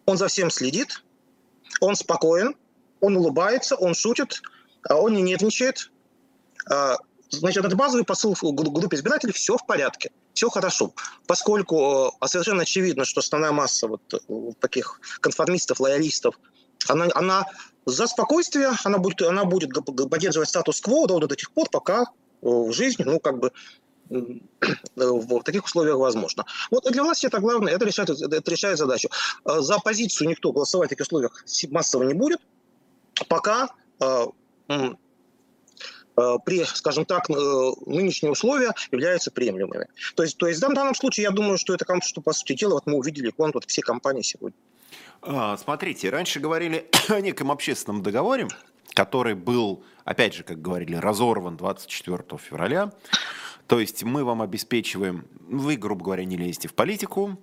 он 0.06 0.18
за 0.18 0.28
всем 0.28 0.52
следит, 0.52 1.04
он 1.82 1.96
спокоен, 1.96 2.55
он 3.01 3.17
улыбается, 3.17 3.75
он 3.75 3.94
шутит, 3.94 4.41
а 4.88 4.96
он 4.96 5.13
не 5.13 5.22
нервничает. 5.22 5.91
А, 6.70 6.98
значит, 7.29 7.65
это 7.65 7.75
базовый 7.75 8.05
посыл 8.05 8.36
группе 8.41 8.98
избирателей, 8.98 9.34
все 9.34 9.58
в 9.58 9.65
порядке, 9.65 10.12
все 10.34 10.50
хорошо. 10.50 10.94
Поскольку 11.27 12.13
а, 12.20 12.27
совершенно 12.27 12.63
очевидно, 12.63 13.05
что 13.05 13.20
основная 13.20 13.51
масса 13.51 13.88
вот 13.88 14.01
таких 14.60 15.00
конформистов, 15.22 15.79
лоялистов, 15.79 16.39
она, 16.88 17.08
она 17.15 17.46
за 17.86 18.08
спокойствие, 18.08 18.72
она 18.84 18.98
будет, 18.98 19.22
она 19.22 19.46
будет 19.46 19.72
поддерживать 20.10 20.50
статус-кво 20.50 21.08
ровно 21.08 21.27
до 21.27 21.36
тех 21.36 21.51
пор, 21.51 21.70
пока 21.70 22.05
в 22.41 22.72
жизни, 22.72 23.03
ну, 23.03 23.20
как 23.20 23.39
бы, 23.39 23.51
в 24.10 25.44
таких 25.44 25.66
условиях 25.66 25.98
возможно. 25.98 26.46
Вот 26.72 26.84
для 26.92 27.04
власти 27.04 27.26
это 27.26 27.40
главное, 27.40 27.74
это 27.74 27.86
решает, 27.86 28.10
это 28.10 28.52
решает 28.52 28.78
задачу. 28.78 29.10
А 29.44 29.62
за 29.62 29.76
оппозицию 29.76 30.30
никто 30.30 30.52
голосовать 30.52 30.90
в 30.90 30.92
таких 30.92 31.06
условиях 31.06 31.44
массово 31.70 32.04
не 32.04 32.14
будет, 32.14 32.40
пока 33.28 33.70
а, 34.00 34.28
при, 36.46 36.64
скажем 36.64 37.06
так, 37.06 37.30
э, 37.30 37.34
нынешние 37.86 38.32
условия 38.32 38.72
являются 38.92 39.32
приемлемыми. 39.32 39.88
То 40.16 40.24
есть, 40.24 40.38
то 40.38 40.48
есть 40.48 40.64
в 40.64 40.74
данном 40.74 40.96
случае 40.96 41.26
я 41.26 41.32
думаю, 41.32 41.58
что 41.58 41.74
это, 41.74 41.86
что 42.02 42.22
по 42.22 42.32
сути 42.32 42.54
дела, 42.54 42.76
вот 42.76 42.86
мы 42.86 42.96
увидели 42.96 43.34
фонд 43.36 43.56
вот 43.56 43.66
все 43.66 43.82
компании 43.82 44.22
сегодня. 44.22 44.58
А, 45.22 45.58
смотрите, 45.58 46.10
раньше 46.10 46.40
говорили 46.40 46.90
о 47.10 47.20
неком 47.20 47.52
общественном 47.52 48.02
договоре, 48.02 48.48
который 48.94 49.36
был, 49.36 49.84
опять 50.06 50.34
же, 50.34 50.44
как 50.44 50.62
говорили, 50.62 50.96
разорван 50.96 51.58
24 51.58 52.24
февраля. 52.38 52.94
То 53.68 53.80
есть 53.80 54.04
мы 54.04 54.24
вам 54.24 54.42
обеспечиваем, 54.42 55.26
вы, 55.48 55.76
грубо 55.76 56.06
говоря, 56.06 56.26
не 56.26 56.38
лезете 56.38 56.68
в 56.68 56.74
политику, 56.74 57.40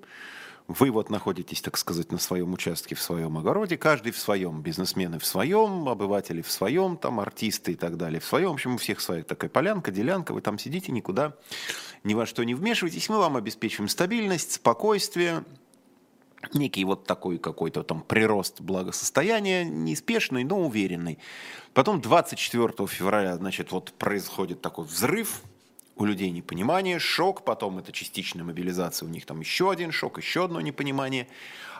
Вы 0.68 0.90
вот 0.90 1.10
находитесь, 1.10 1.60
так 1.60 1.76
сказать, 1.76 2.12
на 2.12 2.18
своем 2.18 2.52
участке, 2.52 2.94
в 2.94 3.02
своем 3.02 3.36
огороде, 3.36 3.76
каждый 3.76 4.12
в 4.12 4.18
своем, 4.18 4.62
бизнесмены 4.62 5.18
в 5.18 5.26
своем, 5.26 5.88
обыватели 5.88 6.40
в 6.40 6.50
своем, 6.50 6.96
там 6.96 7.18
артисты 7.20 7.72
и 7.72 7.74
так 7.74 7.96
далее 7.96 8.20
в 8.20 8.24
своем. 8.24 8.50
В 8.50 8.54
общем, 8.54 8.74
у 8.74 8.78
всех 8.78 9.00
своя 9.00 9.24
такая 9.24 9.50
полянка, 9.50 9.90
делянка, 9.90 10.32
вы 10.32 10.40
там 10.40 10.58
сидите, 10.58 10.92
никуда 10.92 11.36
ни 12.04 12.14
во 12.14 12.26
что 12.26 12.44
не 12.44 12.54
вмешиваетесь. 12.54 13.08
Мы 13.08 13.18
вам 13.18 13.36
обеспечиваем 13.36 13.88
стабильность, 13.88 14.52
спокойствие, 14.52 15.44
некий 16.54 16.84
вот 16.84 17.06
такой 17.06 17.38
какой-то 17.38 17.82
там 17.82 18.00
прирост 18.02 18.60
благосостояния, 18.60 19.64
неспешный, 19.64 20.44
но 20.44 20.60
уверенный. 20.60 21.18
Потом 21.74 22.00
24 22.00 22.86
февраля, 22.86 23.36
значит, 23.36 23.72
вот 23.72 23.92
происходит 23.94 24.60
такой 24.60 24.84
взрыв, 24.84 25.42
у 26.02 26.04
людей 26.04 26.30
непонимание, 26.30 26.98
шок, 26.98 27.44
потом 27.44 27.78
это 27.78 27.92
частичная 27.92 28.42
мобилизация, 28.42 29.06
у 29.06 29.08
них 29.08 29.24
там 29.24 29.38
еще 29.38 29.70
один 29.70 29.92
шок, 29.92 30.18
еще 30.18 30.44
одно 30.44 30.60
непонимание. 30.60 31.28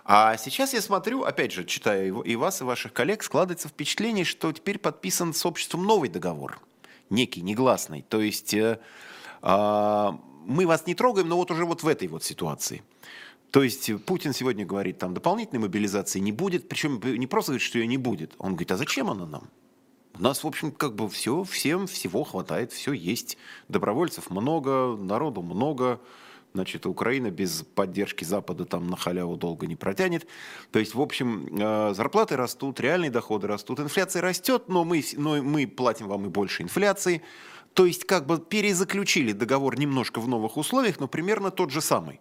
А 0.05 0.37
сейчас 0.37 0.73
я 0.75 0.81
смотрю, 0.81 1.25
опять 1.25 1.51
же, 1.51 1.65
читая 1.65 2.07
и 2.07 2.37
вас, 2.37 2.61
и 2.61 2.65
ваших 2.65 2.93
коллег, 2.93 3.25
складывается 3.25 3.69
впечатление, 3.69 4.25
что 4.25 4.53
теперь 4.53 4.79
подписан 4.79 5.35
с 5.35 5.45
обществом 5.45 5.85
новый 5.85 6.09
договор, 6.09 6.61
некий, 7.11 7.43
негласный. 7.43 8.03
То 8.09 8.21
есть 8.21 8.55
э, 8.55 8.79
э, 9.43 10.11
мы 10.47 10.67
вас 10.69 10.87
не 10.87 10.95
трогаем, 10.95 11.29
но 11.29 11.37
вот 11.37 11.51
уже 11.51 11.65
вот 11.65 11.83
в 11.83 11.89
этой 11.89 12.07
вот 12.07 12.23
ситуации. 12.23 12.83
То 13.51 13.65
есть 13.65 13.91
Путин 14.05 14.33
сегодня 14.33 14.65
говорит, 14.65 14.99
там 14.99 15.15
дополнительной 15.15 15.61
мобилизации 15.61 16.21
не 16.21 16.33
будет, 16.33 16.69
причем 16.69 17.01
не 17.03 17.27
просто 17.27 17.53
говорит, 17.53 17.67
что 17.67 17.79
ее 17.79 17.89
не 17.89 17.99
будет. 17.99 18.35
Он 18.39 18.53
говорит, 18.53 18.71
а 18.71 18.77
зачем 18.77 19.11
она 19.11 19.27
нам? 19.27 19.51
У 20.19 20.23
нас, 20.23 20.45
в 20.45 20.47
общем, 20.47 20.73
как 20.73 20.95
бы 20.95 21.09
все, 21.09 21.43
всем 21.45 21.87
всего 21.87 22.23
хватает, 22.25 22.73
все 22.73 22.93
есть. 22.93 23.39
Добровольцев 23.69 24.31
много, 24.31 24.97
народу 24.97 25.43
много. 25.43 26.01
Значит, 26.55 26.85
Украина 26.85 27.31
без 27.31 27.63
поддержки 27.63 28.25
Запада 28.25 28.67
там 28.67 28.87
на 28.89 28.97
халяву 28.97 29.37
долго 29.37 29.67
не 29.67 29.75
протянет. 29.75 30.27
То 30.71 30.79
есть, 30.79 30.95
в 30.95 31.01
общем, 31.01 31.49
э, 31.51 31.95
зарплаты 31.95 32.37
растут, 32.37 32.79
реальные 32.79 33.11
доходы 33.11 33.47
растут, 33.47 33.81
инфляция 33.81 34.21
растет, 34.21 34.65
но 34.69 34.85
мы, 34.85 35.03
но 35.17 35.43
мы 35.43 35.67
платим 35.67 36.09
вам 36.09 36.27
и 36.27 36.29
больше 36.29 36.63
инфляции. 36.63 37.23
То 37.73 37.87
есть, 37.87 38.05
как 38.05 38.27
бы 38.27 38.39
перезаключили 38.39 39.33
договор 39.33 39.79
немножко 39.79 40.21
в 40.21 40.29
новых 40.29 40.59
условиях, 40.59 41.01
но 41.01 41.09
примерно 41.09 41.51
тот 41.51 41.71
же 41.71 41.81
самый. 41.81 42.21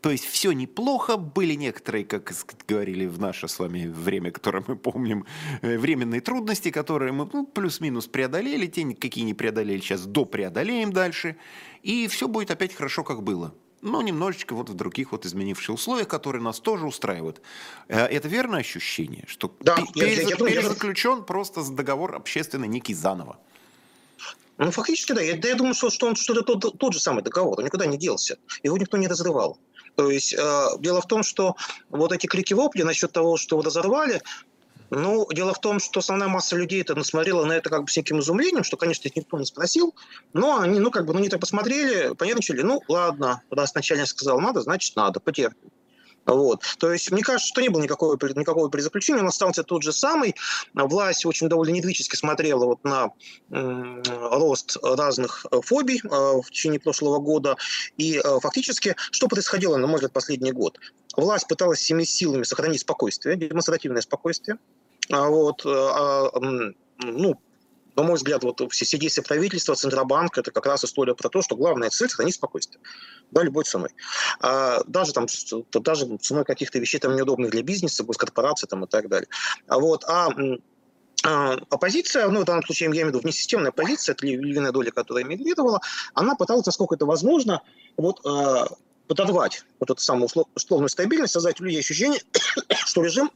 То 0.00 0.10
есть 0.10 0.24
все 0.24 0.52
неплохо, 0.52 1.16
были 1.16 1.54
некоторые, 1.54 2.04
как 2.04 2.32
говорили 2.66 3.06
в 3.06 3.18
наше 3.18 3.48
с 3.48 3.58
вами 3.58 3.86
время, 3.86 4.30
которое 4.30 4.64
мы 4.66 4.76
помним, 4.76 5.26
э, 5.62 5.78
временные 5.78 6.20
трудности, 6.20 6.70
которые 6.70 7.12
мы 7.12 7.28
ну, 7.32 7.46
плюс-минус 7.46 8.06
преодолели, 8.06 8.66
те, 8.66 8.84
какие 8.94 9.24
не 9.24 9.34
преодолели, 9.34 9.80
сейчас 9.80 10.06
допреодолеем 10.06 10.92
дальше, 10.92 11.36
и 11.82 12.06
все 12.08 12.28
будет 12.28 12.50
опять 12.50 12.74
хорошо, 12.74 13.04
как 13.04 13.22
было. 13.22 13.54
Но 13.82 14.02
немножечко 14.02 14.54
вот 14.54 14.68
в 14.68 14.74
других 14.74 15.12
вот 15.12 15.24
изменившихся 15.24 15.72
условиях, 15.72 16.08
которые 16.08 16.42
нас 16.42 16.60
тоже 16.60 16.86
устраивают. 16.86 17.42
Э, 17.88 18.06
это 18.06 18.28
верное 18.28 18.60
ощущение, 18.60 19.24
что 19.26 19.54
да, 19.60 19.76
перез, 19.94 20.22
я, 20.22 20.28
я, 20.28 20.36
перезаключен 20.36 21.18
я... 21.18 21.22
просто 21.22 21.62
договор 21.70 22.14
общественный 22.14 22.68
некий 22.68 22.94
заново? 22.94 23.38
Ну, 24.56 24.70
фактически, 24.70 25.12
да. 25.12 25.22
Я, 25.22 25.36
да, 25.36 25.48
я 25.48 25.54
думаю, 25.54 25.72
что, 25.72 25.88
что, 25.88 26.06
он, 26.06 26.16
что 26.16 26.34
это 26.34 26.42
тот, 26.42 26.78
тот 26.78 26.92
же 26.92 27.00
самый 27.00 27.22
договор. 27.22 27.58
Он 27.58 27.64
никуда 27.64 27.86
не 27.86 27.96
делся. 27.96 28.36
Его 28.62 28.76
никто 28.76 28.98
не 28.98 29.08
разрывал. 29.08 29.58
То 29.96 30.10
есть 30.10 30.34
э, 30.34 30.66
дело 30.78 31.00
в 31.00 31.06
том, 31.06 31.22
что 31.22 31.56
вот 31.90 32.12
эти 32.12 32.26
крики-вопли 32.26 32.82
насчет 32.82 33.12
того, 33.12 33.36
что 33.36 33.60
разорвали, 33.60 34.22
ну, 34.90 35.26
дело 35.32 35.54
в 35.54 35.60
том, 35.60 35.78
что 35.78 36.00
основная 36.00 36.28
масса 36.28 36.56
людей 36.56 36.80
это 36.80 36.94
насмотрела 36.94 37.44
на 37.44 37.52
это 37.52 37.70
как 37.70 37.84
бы 37.84 37.90
с 37.90 37.96
неким 37.96 38.18
изумлением, 38.20 38.64
что, 38.64 38.76
конечно, 38.76 39.06
их 39.06 39.16
никто 39.16 39.38
не 39.38 39.44
спросил, 39.44 39.94
но 40.32 40.60
они, 40.60 40.80
ну, 40.80 40.90
как 40.90 41.06
бы, 41.06 41.14
ну, 41.14 41.20
не 41.20 41.28
так 41.28 41.40
посмотрели, 41.40 42.14
понервничали, 42.14 42.62
ну, 42.62 42.82
ладно, 42.88 43.42
раз 43.50 43.74
начальник 43.74 44.08
сказал 44.08 44.40
надо, 44.40 44.62
значит 44.62 44.96
надо, 44.96 45.20
потерпим. 45.20 45.70
Вот. 46.26 46.62
То 46.78 46.92
есть, 46.92 47.10
мне 47.10 47.22
кажется, 47.22 47.48
что 47.48 47.60
не 47.60 47.68
было 47.68 47.82
никакого, 47.82 48.16
никакого 48.36 48.70
перезаключения, 48.70 49.22
он 49.22 49.28
остался 49.28 49.62
тот 49.64 49.82
же 49.82 49.92
самый. 49.92 50.34
Власть 50.74 51.26
очень 51.26 51.48
довольно 51.48 51.72
недвически 51.72 52.16
смотрела 52.16 52.66
вот 52.66 52.84
на 52.84 53.10
рост 53.50 54.76
разных 54.82 55.46
э, 55.50 55.60
фобий 55.62 56.00
э, 56.02 56.08
в 56.08 56.44
течение 56.50 56.80
прошлого 56.80 57.18
года. 57.18 57.56
И 57.96 58.18
э, 58.18 58.40
фактически, 58.40 58.96
что 59.10 59.28
происходило, 59.28 59.76
на 59.76 59.86
мой 59.86 59.96
взгляд, 59.96 60.12
последний 60.12 60.52
год? 60.52 60.78
Власть 61.16 61.48
пыталась 61.48 61.80
всеми 61.80 62.04
силами 62.04 62.44
сохранить 62.44 62.80
спокойствие, 62.82 63.36
демонстративное 63.36 64.02
спокойствие. 64.02 64.58
А 65.10 65.28
вот, 65.28 65.62
а, 65.66 66.30
ну, 67.02 67.40
на 68.00 68.06
мой 68.06 68.16
взгляд, 68.16 68.42
вот 68.44 68.62
все, 68.72 68.84
все 68.86 68.98
действия 68.98 69.22
правительства, 69.22 69.74
Центробанка, 69.74 70.40
это 70.40 70.50
как 70.50 70.64
раз 70.64 70.84
история 70.84 71.14
про 71.14 71.28
то, 71.28 71.42
что 71.42 71.54
главная 71.54 71.90
цель– 71.90 72.08
сохранить 72.10 72.34
спокойствие. 72.34 72.80
Да, 73.30 73.42
любой 73.42 73.64
ценой. 73.64 73.90
А, 74.40 74.82
даже, 74.86 75.12
там, 75.12 75.26
даже 75.72 76.16
ценой 76.16 76.44
каких-то 76.44 76.78
вещей 76.78 76.98
там 76.98 77.14
неудобных 77.14 77.50
для 77.50 77.62
бизнеса, 77.62 78.02
госкорпорации 78.02 78.66
там, 78.66 78.84
и 78.84 78.88
так 78.88 79.08
далее. 79.08 79.28
А, 79.66 79.78
вот, 79.78 80.04
а 80.04 80.30
а, 81.22 81.58
оппозиция, 81.68 82.28
ну, 82.28 82.40
в 82.40 82.44
данном 82.44 82.64
случае 82.64 82.86
я 82.86 82.92
имею 82.92 83.06
в 83.06 83.08
виду 83.10 83.20
внесистемная 83.20 83.68
оппозиция, 83.68 84.14
это 84.14 84.26
львиная 84.26 84.72
доля, 84.72 84.90
которая 84.90 85.24
эмигрировала, 85.24 85.80
она 86.14 86.34
пыталась, 86.34 86.64
насколько 86.64 86.94
это 86.94 87.04
возможно, 87.04 87.60
вот, 87.98 88.24
э, 88.24 88.64
подорвать 89.06 89.66
вот 89.78 89.90
эту 89.90 90.00
самую 90.00 90.30
условную 90.54 90.88
стабильность, 90.88 91.34
создать 91.34 91.60
у 91.60 91.64
людей 91.64 91.80
ощущение, 91.80 92.22
что 92.86 93.02
режим 93.02 93.30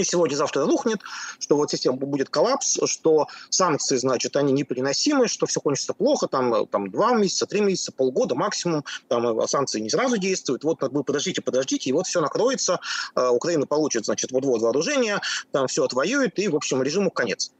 и 0.00 0.04
сегодня-завтра 0.04 0.64
рухнет, 0.64 1.00
что 1.38 1.56
вот 1.56 1.70
система 1.70 1.96
будет 1.96 2.28
коллапс, 2.28 2.78
что 2.86 3.28
санкции, 3.50 3.96
значит, 3.96 4.36
они 4.36 4.52
неприносимы, 4.52 5.28
что 5.28 5.46
все 5.46 5.60
кончится 5.60 5.94
плохо, 5.94 6.26
там, 6.26 6.66
там 6.66 6.90
два 6.90 7.14
месяца, 7.14 7.46
три 7.46 7.60
месяца, 7.60 7.92
полгода 7.92 8.34
максимум, 8.34 8.84
там 9.08 9.38
а 9.38 9.48
санкции 9.48 9.80
не 9.80 9.90
сразу 9.90 10.16
действуют, 10.18 10.64
вот 10.64 10.82
вы 10.82 11.04
подождите, 11.04 11.42
подождите, 11.42 11.90
и 11.90 11.92
вот 11.92 12.06
все 12.06 12.20
накроется, 12.20 12.80
а, 13.14 13.30
Украина 13.30 13.66
получит, 13.66 14.04
значит, 14.04 14.32
вот-вот 14.32 14.62
вооружение, 14.62 15.20
там 15.52 15.66
все 15.66 15.84
отвоюет, 15.84 16.38
и, 16.38 16.48
в 16.48 16.56
общем, 16.56 16.82
режиму 16.82 17.10
конец. 17.10 17.52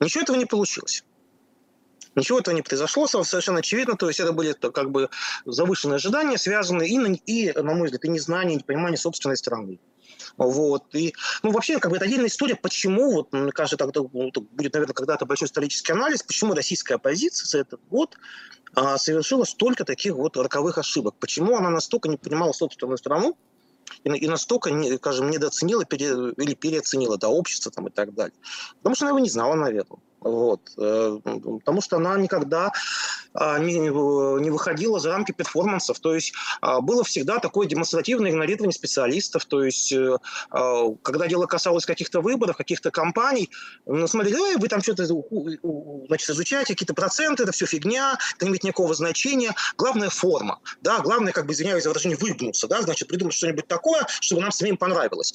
Ничего 0.00 0.22
этого 0.22 0.36
не 0.36 0.46
получилось. 0.46 1.04
Ничего 2.14 2.40
этого 2.40 2.54
не 2.54 2.62
произошло, 2.62 3.06
совершенно 3.06 3.60
очевидно. 3.60 3.96
То 3.96 4.08
есть 4.08 4.20
это 4.20 4.32
были 4.32 4.52
как 4.52 4.90
бы 4.90 5.08
завышенные 5.46 5.96
ожидания, 5.96 6.36
связанные 6.36 6.90
и, 6.90 6.98
на, 6.98 7.14
и 7.14 7.52
на 7.52 7.74
мой 7.74 7.86
взгляд, 7.86 8.04
и 8.04 8.08
незнание, 8.08 8.54
и 8.54 8.58
непонимание 8.58 8.98
собственной 8.98 9.36
страны. 9.36 9.78
Вот. 10.36 10.94
И, 10.94 11.14
ну, 11.42 11.50
вообще, 11.50 11.78
как 11.78 11.90
бы 11.90 11.96
это 11.96 12.06
отдельная 12.06 12.28
история, 12.28 12.56
почему, 12.56 13.12
вот, 13.12 13.32
мне 13.32 13.52
кажется, 13.52 13.76
тогда 13.76 14.00
ну, 14.00 14.30
будет, 14.32 14.74
наверное, 14.74 14.94
когда-то 14.94 15.26
большой 15.26 15.46
исторический 15.46 15.92
анализ, 15.92 16.22
почему 16.22 16.54
российская 16.54 16.94
оппозиция 16.94 17.46
за 17.46 17.58
этот 17.58 17.80
год 17.88 18.16
а, 18.74 18.98
совершила 18.98 19.44
столько 19.44 19.84
таких 19.84 20.14
вот 20.14 20.36
роковых 20.36 20.78
ошибок. 20.78 21.14
Почему 21.18 21.56
она 21.56 21.70
настолько 21.70 22.08
не 22.08 22.16
понимала 22.16 22.52
собственную 22.52 22.98
страну, 22.98 23.36
и 24.04 24.26
настолько, 24.26 24.70
скажем, 24.96 25.30
недооценила 25.30 25.84
пере, 25.84 26.06
или 26.06 26.54
переоценила 26.54 27.18
да, 27.18 27.28
общество 27.28 27.70
там, 27.70 27.88
и 27.88 27.90
так 27.90 28.14
далее. 28.14 28.34
Потому 28.78 28.96
что 28.96 29.04
она 29.04 29.10
его 29.10 29.18
не 29.18 29.30
знала, 29.30 29.54
наверное. 29.54 30.00
Вот. 30.22 30.60
Э, 30.78 31.18
потому 31.22 31.80
что 31.80 31.96
она 31.96 32.16
никогда 32.16 32.72
а, 33.34 33.58
не, 33.58 33.78
не 33.78 34.50
выходила 34.50 34.98
за 34.98 35.10
рамки 35.10 35.32
перформансов. 35.32 35.98
То 36.00 36.14
есть 36.14 36.32
а, 36.60 36.80
было 36.80 37.04
всегда 37.04 37.38
такое 37.38 37.66
демонстративное 37.66 38.30
игнорирование 38.30 38.72
специалистов. 38.72 39.44
То 39.46 39.64
есть 39.64 39.92
э, 39.92 40.18
а, 40.50 40.94
когда 41.02 41.26
дело 41.28 41.46
касалось 41.46 41.86
каких-то 41.86 42.20
выборов, 42.20 42.56
каких-то 42.56 42.90
кампаний, 42.90 43.50
ну, 43.86 44.06
смотрели, 44.06 44.54
э, 44.54 44.58
вы 44.58 44.68
там 44.68 44.82
что-то 44.82 45.06
значит, 45.06 46.30
изучаете, 46.30 46.74
какие-то 46.74 46.94
проценты, 46.94 47.44
это 47.44 47.52
все 47.52 47.66
фигня, 47.66 48.18
это 48.36 48.44
не 48.44 48.50
имеет 48.50 48.64
никакого 48.64 48.94
значения. 48.94 49.54
Главная 49.76 50.10
форма. 50.10 50.60
Да? 50.82 51.00
Главное, 51.00 51.32
как 51.32 51.46
бы, 51.46 51.52
извиняюсь 51.52 51.84
за 51.84 51.88
выражение, 51.88 52.18
выгнуться. 52.18 52.68
Да? 52.68 52.82
Значит, 52.82 53.08
придумать 53.08 53.34
что-нибудь 53.34 53.66
такое, 53.66 54.06
чтобы 54.20 54.42
нам 54.42 54.52
самим 54.52 54.76
понравилось. 54.76 55.34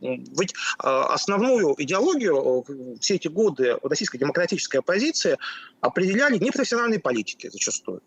Ведь 0.00 0.54
основную 0.78 1.74
идеологию 1.78 2.64
все 3.00 3.14
эти 3.14 3.28
годы 3.28 3.78
российской 3.82 4.11
демократической 4.18 4.78
оппозиции 4.78 5.38
определяли 5.80 6.38
непрофессиональные 6.38 7.00
политики 7.00 7.48
зачастую. 7.50 8.02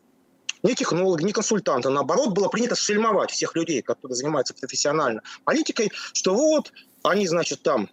Не 0.64 0.74
технологи, 0.74 1.24
не 1.24 1.32
консультанты. 1.32 1.90
Наоборот, 1.90 2.34
было 2.34 2.48
принято 2.48 2.76
шельмовать 2.76 3.32
всех 3.32 3.56
людей, 3.56 3.82
которые 3.82 4.16
занимаются 4.16 4.54
профессионально 4.54 5.22
политикой, 5.44 5.92
что 6.14 6.34
вот 6.34 6.72
они, 7.04 7.28
значит, 7.28 7.62
там 7.62 7.90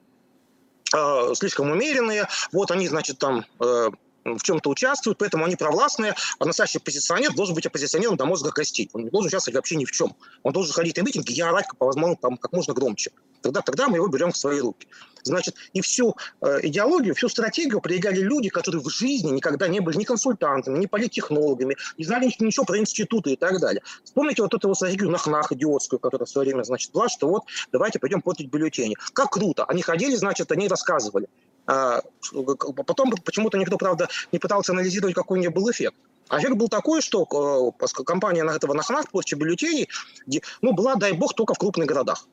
э, 0.94 1.34
слишком 1.34 1.70
умеренные, 1.70 2.28
вот 2.50 2.70
они, 2.70 2.88
значит, 2.88 3.18
там 3.18 3.44
э, 3.60 3.90
в 4.24 4.42
чем-то 4.42 4.70
участвуют, 4.70 5.18
поэтому 5.18 5.44
они 5.44 5.56
провластные, 5.56 6.14
а 6.38 6.44
настоящий 6.44 6.78
оппозиционер 6.78 7.34
должен 7.34 7.54
быть 7.54 7.66
оппозиционером 7.66 8.16
до 8.16 8.24
мозга 8.24 8.50
костей. 8.50 8.88
Он 8.92 9.04
не 9.04 9.10
должен 9.10 9.28
участвовать 9.28 9.56
вообще 9.56 9.76
ни 9.76 9.84
в 9.84 9.90
чем. 9.90 10.14
Он 10.42 10.52
должен 10.52 10.72
ходить 10.72 10.96
на 10.96 11.02
митинги 11.02 11.32
и 11.32 11.40
орать 11.40 11.66
по 11.78 11.86
возможно 11.86 12.16
как 12.36 12.52
можно 12.52 12.74
громче. 12.74 13.10
Тогда, 13.42 13.60
тогда 13.60 13.88
мы 13.88 13.96
его 13.96 14.06
берем 14.06 14.32
в 14.32 14.36
свои 14.36 14.60
руки. 14.60 14.86
Значит, 15.24 15.54
и 15.72 15.80
всю 15.80 16.16
э, 16.40 16.60
идеологию, 16.62 17.14
всю 17.14 17.28
стратегию 17.28 17.78
определяли 17.78 18.20
люди, 18.20 18.48
которые 18.48 18.80
в 18.82 18.88
жизни 18.88 19.30
никогда 19.30 19.68
не 19.68 19.80
были 19.80 19.96
ни 19.98 20.04
консультантами, 20.04 20.78
ни 20.78 20.86
политтехнологами, 20.86 21.76
не 21.96 22.04
знали 22.04 22.26
ничего 22.38 22.64
про 22.64 22.78
институты 22.78 23.32
и 23.32 23.36
так 23.36 23.60
далее. 23.60 23.82
Вспомните 24.04 24.42
вот 24.42 24.54
эту 24.54 24.68
вот 24.68 24.76
стратегию 24.76 25.10
нах-нах 25.10 25.52
идиотскую, 25.52 26.00
которая 26.00 26.26
в 26.26 26.30
свое 26.30 26.48
время, 26.48 26.64
значит, 26.64 26.92
была, 26.92 27.08
что 27.08 27.28
вот 27.28 27.44
давайте 27.70 27.98
пойдем 27.98 28.20
портить 28.20 28.48
бюллетени. 28.48 28.96
Как 29.12 29.30
круто. 29.30 29.64
Они 29.64 29.82
ходили, 29.82 30.16
значит, 30.16 30.50
они 30.50 30.66
рассказывали. 30.68 31.28
А, 31.66 32.02
потом 32.86 33.12
почему-то 33.24 33.58
никто, 33.58 33.78
правда, 33.78 34.08
не 34.32 34.38
пытался 34.38 34.72
анализировать, 34.72 35.14
какой 35.14 35.38
у 35.38 35.40
нее 35.40 35.50
был 35.50 35.70
эффект. 35.70 35.94
А 36.28 36.38
эффект 36.38 36.54
был 36.54 36.68
такой, 36.68 37.02
что 37.02 37.74
э, 37.78 38.02
компания 38.04 38.42
на 38.42 38.52
этого 38.52 38.74
Нахнах, 38.74 39.10
площадь 39.10 39.38
бюллетеней, 39.38 39.88
ну, 40.60 40.72
была, 40.72 40.94
дай 40.96 41.12
бог, 41.12 41.34
только 41.34 41.54
в 41.54 41.58
крупных 41.58 41.86
городах. 41.86 42.26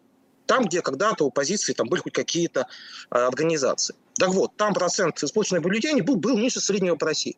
Там, 0.46 0.66
где 0.66 0.82
когда-то 0.82 1.26
у 1.26 1.32
позиции 1.32 1.74
там 1.74 1.88
были 1.90 2.02
хоть 2.02 2.14
какие-то 2.14 2.68
э, 3.12 3.16
организации. 3.16 3.96
Так 4.16 4.30
вот, 4.30 4.56
там 4.56 4.74
процент 4.74 5.22
испорченных 5.22 5.64
бюллетеней 5.64 6.02
был, 6.02 6.16
был 6.16 6.38
ниже 6.38 6.60
среднего 6.60 6.96
по 6.96 7.06
России. 7.06 7.36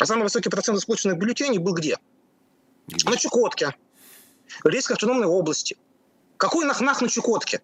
А 0.00 0.06
самый 0.06 0.22
высокий 0.22 0.48
процент 0.48 0.78
испорченных 0.78 1.18
бюллетеней 1.18 1.58
был 1.58 1.74
где? 1.74 1.98
На 3.04 3.16
Чукотке, 3.16 3.76
в 4.64 4.68
Рейской 4.68 4.94
автономной 4.94 5.26
области. 5.26 5.76
Какой 6.36 6.64
нахнах 6.64 7.02
на 7.02 7.08
Чукотке? 7.08 7.60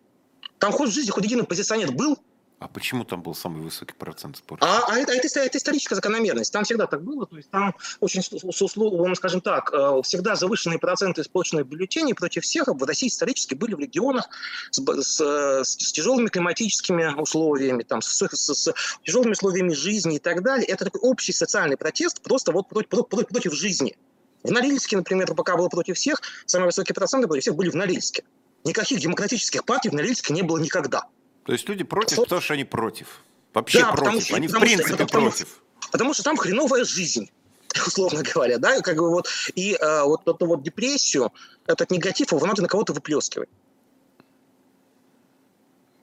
Там 0.58 0.70
хоть 0.72 0.90
в 0.90 0.92
жизни 0.92 1.10
хоть 1.10 1.24
единый 1.24 1.44
позиционер 1.44 1.92
был? 1.92 2.18
А 2.58 2.68
почему 2.68 3.04
там 3.04 3.22
был 3.22 3.34
самый 3.34 3.60
высокий 3.60 3.92
процент 3.92 4.38
спорта? 4.38 4.64
А, 4.66 4.86
а 4.88 4.98
это, 4.98 5.12
это, 5.12 5.40
это 5.40 5.58
историческая 5.58 5.94
закономерность. 5.94 6.50
Там 6.50 6.64
всегда 6.64 6.86
так 6.86 7.02
было. 7.02 7.26
То 7.26 7.36
есть 7.36 7.50
там 7.50 7.74
очень, 8.00 8.22
условно, 8.42 9.14
скажем 9.14 9.42
так, 9.42 9.70
э, 9.74 10.00
всегда 10.02 10.36
завышенные 10.36 10.78
проценты 10.78 11.20
испорченных 11.20 11.66
бюллетеней 11.66 12.14
против 12.14 12.44
всех 12.44 12.68
в 12.68 12.82
России 12.82 13.08
исторически 13.08 13.52
были 13.52 13.74
в 13.74 13.78
регионах 13.78 14.30
с, 14.70 14.80
с, 14.80 15.64
с, 15.64 15.64
с 15.64 15.92
тяжелыми 15.92 16.28
климатическими 16.28 17.20
условиями, 17.20 17.82
там, 17.82 18.00
с, 18.00 18.26
с, 18.26 18.54
с 18.54 18.72
тяжелыми 19.04 19.32
условиями 19.32 19.74
жизни 19.74 20.16
и 20.16 20.18
так 20.18 20.42
далее. 20.42 20.66
Это 20.66 20.86
такой 20.86 21.02
общий 21.02 21.32
социальный 21.32 21.76
протест 21.76 22.22
просто 22.22 22.52
вот 22.52 22.70
против, 22.70 22.88
против, 22.88 23.28
против 23.28 23.52
жизни. 23.52 23.98
В 24.42 24.50
Норильске, 24.50 24.96
например, 24.96 25.34
пока 25.34 25.58
было 25.58 25.68
против 25.68 25.96
всех, 25.96 26.22
самые 26.46 26.68
высокие 26.68 26.94
проценты 26.94 27.26
против 27.26 27.42
всех 27.42 27.54
были 27.54 27.68
в 27.68 27.74
Норильске. 27.74 28.24
Никаких 28.64 28.98
демократических 28.98 29.64
партий 29.66 29.90
в 29.90 29.92
Норильске 29.92 30.32
не 30.32 30.40
было 30.42 30.56
никогда. 30.56 31.04
То 31.46 31.52
есть 31.52 31.68
люди 31.68 31.84
против, 31.84 32.16
потому 32.16 32.40
что 32.40 32.54
они 32.54 32.64
против. 32.64 33.22
Вообще 33.54 33.80
да, 33.80 33.92
против. 33.92 34.24
Что, 34.24 34.36
они 34.36 34.48
в 34.48 34.58
принципе 34.58 34.94
что, 34.94 35.06
потому, 35.06 35.30
против. 35.30 35.62
Потому 35.92 36.14
что 36.14 36.22
там 36.24 36.36
хреновая 36.36 36.84
жизнь 36.84 37.30
условно 37.86 38.22
говоря, 38.22 38.58
да, 38.58 38.80
как 38.80 38.96
бы 38.96 39.10
вот, 39.10 39.28
и 39.54 39.74
э, 39.74 40.02
вот 40.02 40.26
эту 40.26 40.46
вот 40.46 40.62
депрессию, 40.62 41.32
этот 41.66 41.90
негатив, 41.90 42.32
его 42.32 42.46
надо 42.46 42.62
на 42.62 42.68
кого-то 42.68 42.92
выплескивать. 42.92 43.48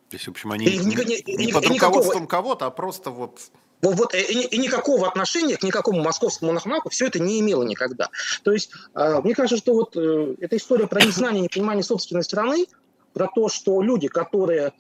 То 0.09 0.15
есть, 0.15 0.27
в 0.27 0.31
общем, 0.31 0.51
они 0.51 0.65
и, 0.65 0.77
не, 0.77 0.95
не, 0.95 1.45
не 1.47 1.51
под 1.51 1.65
руководством 1.65 2.27
кого-то, 2.27 2.67
а 2.67 2.71
просто 2.71 3.09
вот... 3.09 3.39
Вот, 3.81 3.95
вот 3.95 4.13
и, 4.13 4.19
и 4.19 4.57
никакого 4.59 5.07
отношения 5.07 5.57
к 5.57 5.63
никакому 5.63 6.01
московскому 6.01 6.53
нахмаку 6.53 6.89
все 6.89 7.07
это 7.07 7.19
не 7.19 7.39
имело 7.39 7.63
никогда. 7.63 8.09
То 8.43 8.51
есть, 8.51 8.71
э, 8.95 9.19
мне 9.21 9.33
кажется, 9.33 9.57
что 9.57 9.73
вот 9.73 9.97
э, 9.97 10.35
эта 10.39 10.55
история 10.57 10.87
про 10.87 11.01
незнание, 11.01 11.41
непонимание 11.41 11.83
собственной 11.83 12.23
страны, 12.23 12.67
про 13.13 13.27
то, 13.33 13.49
что 13.49 13.81
люди, 13.81 14.07
которые 14.07 14.73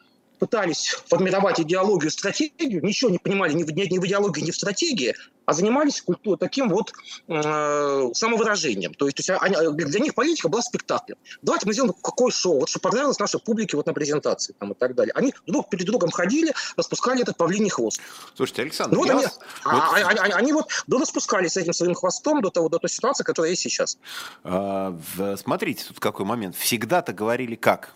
пытались 0.43 0.97
формировать 1.07 1.61
идеологию, 1.61 2.11
стратегию, 2.11 2.83
ничего 2.83 3.09
не 3.09 3.17
понимали 3.17 3.53
ни 3.53 3.63
в, 3.63 3.71
ни 3.71 3.97
в 3.97 4.05
идеологии, 4.05 4.41
ни 4.41 4.51
в 4.51 4.55
стратегии, 4.57 5.15
а 5.45 5.53
занимались 5.53 6.01
культурой, 6.01 6.37
таким 6.37 6.67
вот 6.67 6.91
э, 7.29 8.09
самовыражением. 8.13 8.93
То 8.93 9.05
есть, 9.05 9.15
то 9.15 9.21
есть 9.21 9.41
они, 9.41 9.55
для 9.85 9.99
них 10.01 10.15
политика 10.15 10.49
была 10.49 10.61
спектаклем. 10.61 11.15
Давайте 11.41 11.65
мы 11.65 11.71
сделаем 11.71 11.93
какое 11.93 12.29
шоу, 12.29 12.59
вот 12.59 12.67
что 12.69 12.79
понравилось 12.79 13.19
нашей 13.19 13.39
публике 13.39 13.77
вот 13.77 13.85
на 13.85 13.93
презентации 13.93 14.53
там, 14.59 14.73
и 14.73 14.75
так 14.75 14.95
далее. 14.95 15.13
Они 15.15 15.33
друг 15.47 15.69
перед 15.69 15.85
другом 15.85 16.11
ходили, 16.11 16.53
распускали 16.75 17.21
этот 17.21 17.37
павлиний 17.37 17.69
хвост. 17.69 18.01
Слушайте, 18.35 18.63
Александр, 18.63 18.95
ну, 18.97 19.01
вот 19.01 19.09
они, 19.11 19.23
вот... 19.23 19.39
А, 19.63 19.95
они, 19.95 20.19
они, 20.19 20.33
они 20.33 20.51
вот 20.51 20.67
до 20.87 20.97
распускались 20.97 21.55
этим 21.55 21.71
своим 21.71 21.93
хвостом 21.93 22.41
до, 22.41 22.49
того, 22.49 22.67
до 22.67 22.79
той 22.79 22.89
ситуации, 22.89 23.23
которая 23.23 23.51
есть 23.51 23.61
сейчас. 23.61 23.97
А, 24.43 24.97
смотрите, 25.41 25.85
тут 25.87 26.01
какой 26.01 26.25
момент. 26.25 26.57
Всегда-то 26.57 27.13
говорили 27.13 27.55
как? 27.55 27.95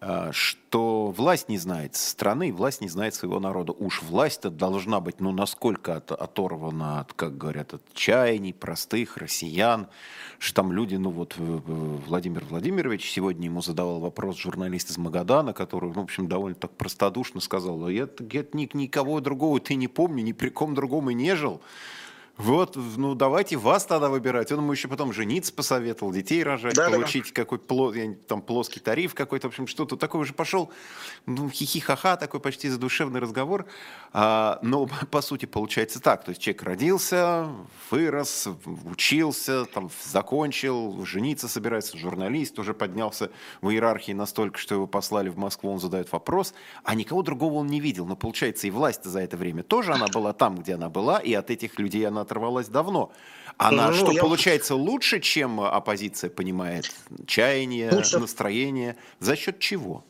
А, 0.00 0.30
что 0.32 1.08
власть 1.10 1.48
не 1.48 1.58
знает 1.58 1.96
страны, 1.96 2.52
власть 2.52 2.80
не 2.80 2.88
знает 2.88 3.14
своего 3.14 3.40
народа. 3.40 3.72
Уж 3.72 4.02
власть-то 4.02 4.48
должна 4.48 5.00
быть, 5.00 5.18
ну, 5.18 5.32
насколько 5.32 5.96
от, 5.96 6.12
оторвана 6.12 7.00
от, 7.00 7.12
как 7.14 7.36
говорят, 7.36 7.74
от 7.74 7.82
чаяний 7.94 8.54
простых 8.54 9.16
россиян, 9.16 9.88
что 10.38 10.62
там 10.62 10.72
люди, 10.72 10.94
ну, 10.94 11.10
вот 11.10 11.34
Владимир 11.36 12.44
Владимирович, 12.44 13.10
сегодня 13.10 13.46
ему 13.46 13.60
задавал 13.60 13.98
вопрос 13.98 14.36
журналист 14.36 14.90
из 14.90 14.98
Магадана, 14.98 15.52
который, 15.52 15.86
ну, 15.86 16.02
в 16.02 16.04
общем, 16.04 16.28
довольно 16.28 16.54
так 16.54 16.70
простодушно 16.70 17.40
сказал, 17.40 17.88
я, 17.88 18.08
я 18.30 18.44
никого 18.52 19.20
другого 19.20 19.58
ты 19.58 19.74
не 19.74 19.88
помню, 19.88 20.22
ни 20.22 20.32
при 20.32 20.50
ком 20.50 20.76
другом 20.76 21.10
и 21.10 21.14
не 21.14 21.34
жил. 21.34 21.60
Вот, 22.38 22.76
ну 22.96 23.16
давайте 23.16 23.56
вас 23.56 23.84
тогда 23.84 24.08
выбирать. 24.08 24.52
Он 24.52 24.60
ему 24.60 24.70
еще 24.70 24.86
потом 24.86 25.12
жениться 25.12 25.52
посоветовал, 25.52 26.12
детей 26.12 26.44
рожать, 26.44 26.74
да, 26.74 26.88
получить 26.88 27.26
да. 27.26 27.32
какой 27.34 27.58
пло, 27.58 27.92
там 28.28 28.42
плоский 28.42 28.78
тариф 28.78 29.12
какой-то, 29.12 29.48
в 29.48 29.50
общем, 29.50 29.66
что-то 29.66 29.96
такое 29.96 30.22
уже 30.22 30.34
пошел, 30.34 30.70
ну, 31.26 31.50
хихи-ха-ха, 31.50 32.16
такой 32.16 32.38
почти 32.38 32.68
задушевный 32.68 33.18
разговор. 33.18 33.66
А, 34.12 34.60
но, 34.62 34.88
по 35.10 35.20
сути, 35.20 35.46
получается 35.46 36.00
так. 36.00 36.22
То 36.22 36.30
есть 36.30 36.40
человек 36.40 36.62
родился, 36.62 37.48
вырос, 37.90 38.48
учился, 38.84 39.64
там, 39.64 39.90
закончил, 40.04 41.04
жениться 41.04 41.48
собирается, 41.48 41.98
журналист, 41.98 42.56
уже 42.60 42.72
поднялся 42.72 43.32
в 43.62 43.70
иерархии 43.70 44.12
настолько, 44.12 44.58
что 44.58 44.76
его 44.76 44.86
послали 44.86 45.28
в 45.28 45.36
Москву, 45.36 45.72
он 45.72 45.80
задает 45.80 46.12
вопрос, 46.12 46.54
а 46.84 46.94
никого 46.94 47.22
другого 47.22 47.54
он 47.54 47.66
не 47.66 47.80
видел. 47.80 48.06
Но, 48.06 48.14
получается, 48.14 48.68
и 48.68 48.70
власть 48.70 49.02
за 49.02 49.18
это 49.18 49.36
время 49.36 49.64
тоже 49.64 49.92
она 49.92 50.06
была 50.06 50.32
там, 50.32 50.56
где 50.58 50.74
она 50.74 50.88
была, 50.88 51.18
и 51.18 51.34
от 51.34 51.50
этих 51.50 51.80
людей 51.80 52.06
она 52.06 52.27
оторвалась 52.28 52.68
давно. 52.68 53.10
Она 53.56 53.88
ну, 53.88 53.94
что, 53.94 54.12
я... 54.12 54.20
получается, 54.20 54.74
лучше, 54.74 55.20
чем 55.20 55.60
оппозиция 55.60 56.30
понимает 56.30 56.92
чаяние, 57.26 57.90
лучше. 57.90 58.18
настроение? 58.18 58.96
За 59.18 59.34
счет 59.34 59.58
чего? 59.58 60.04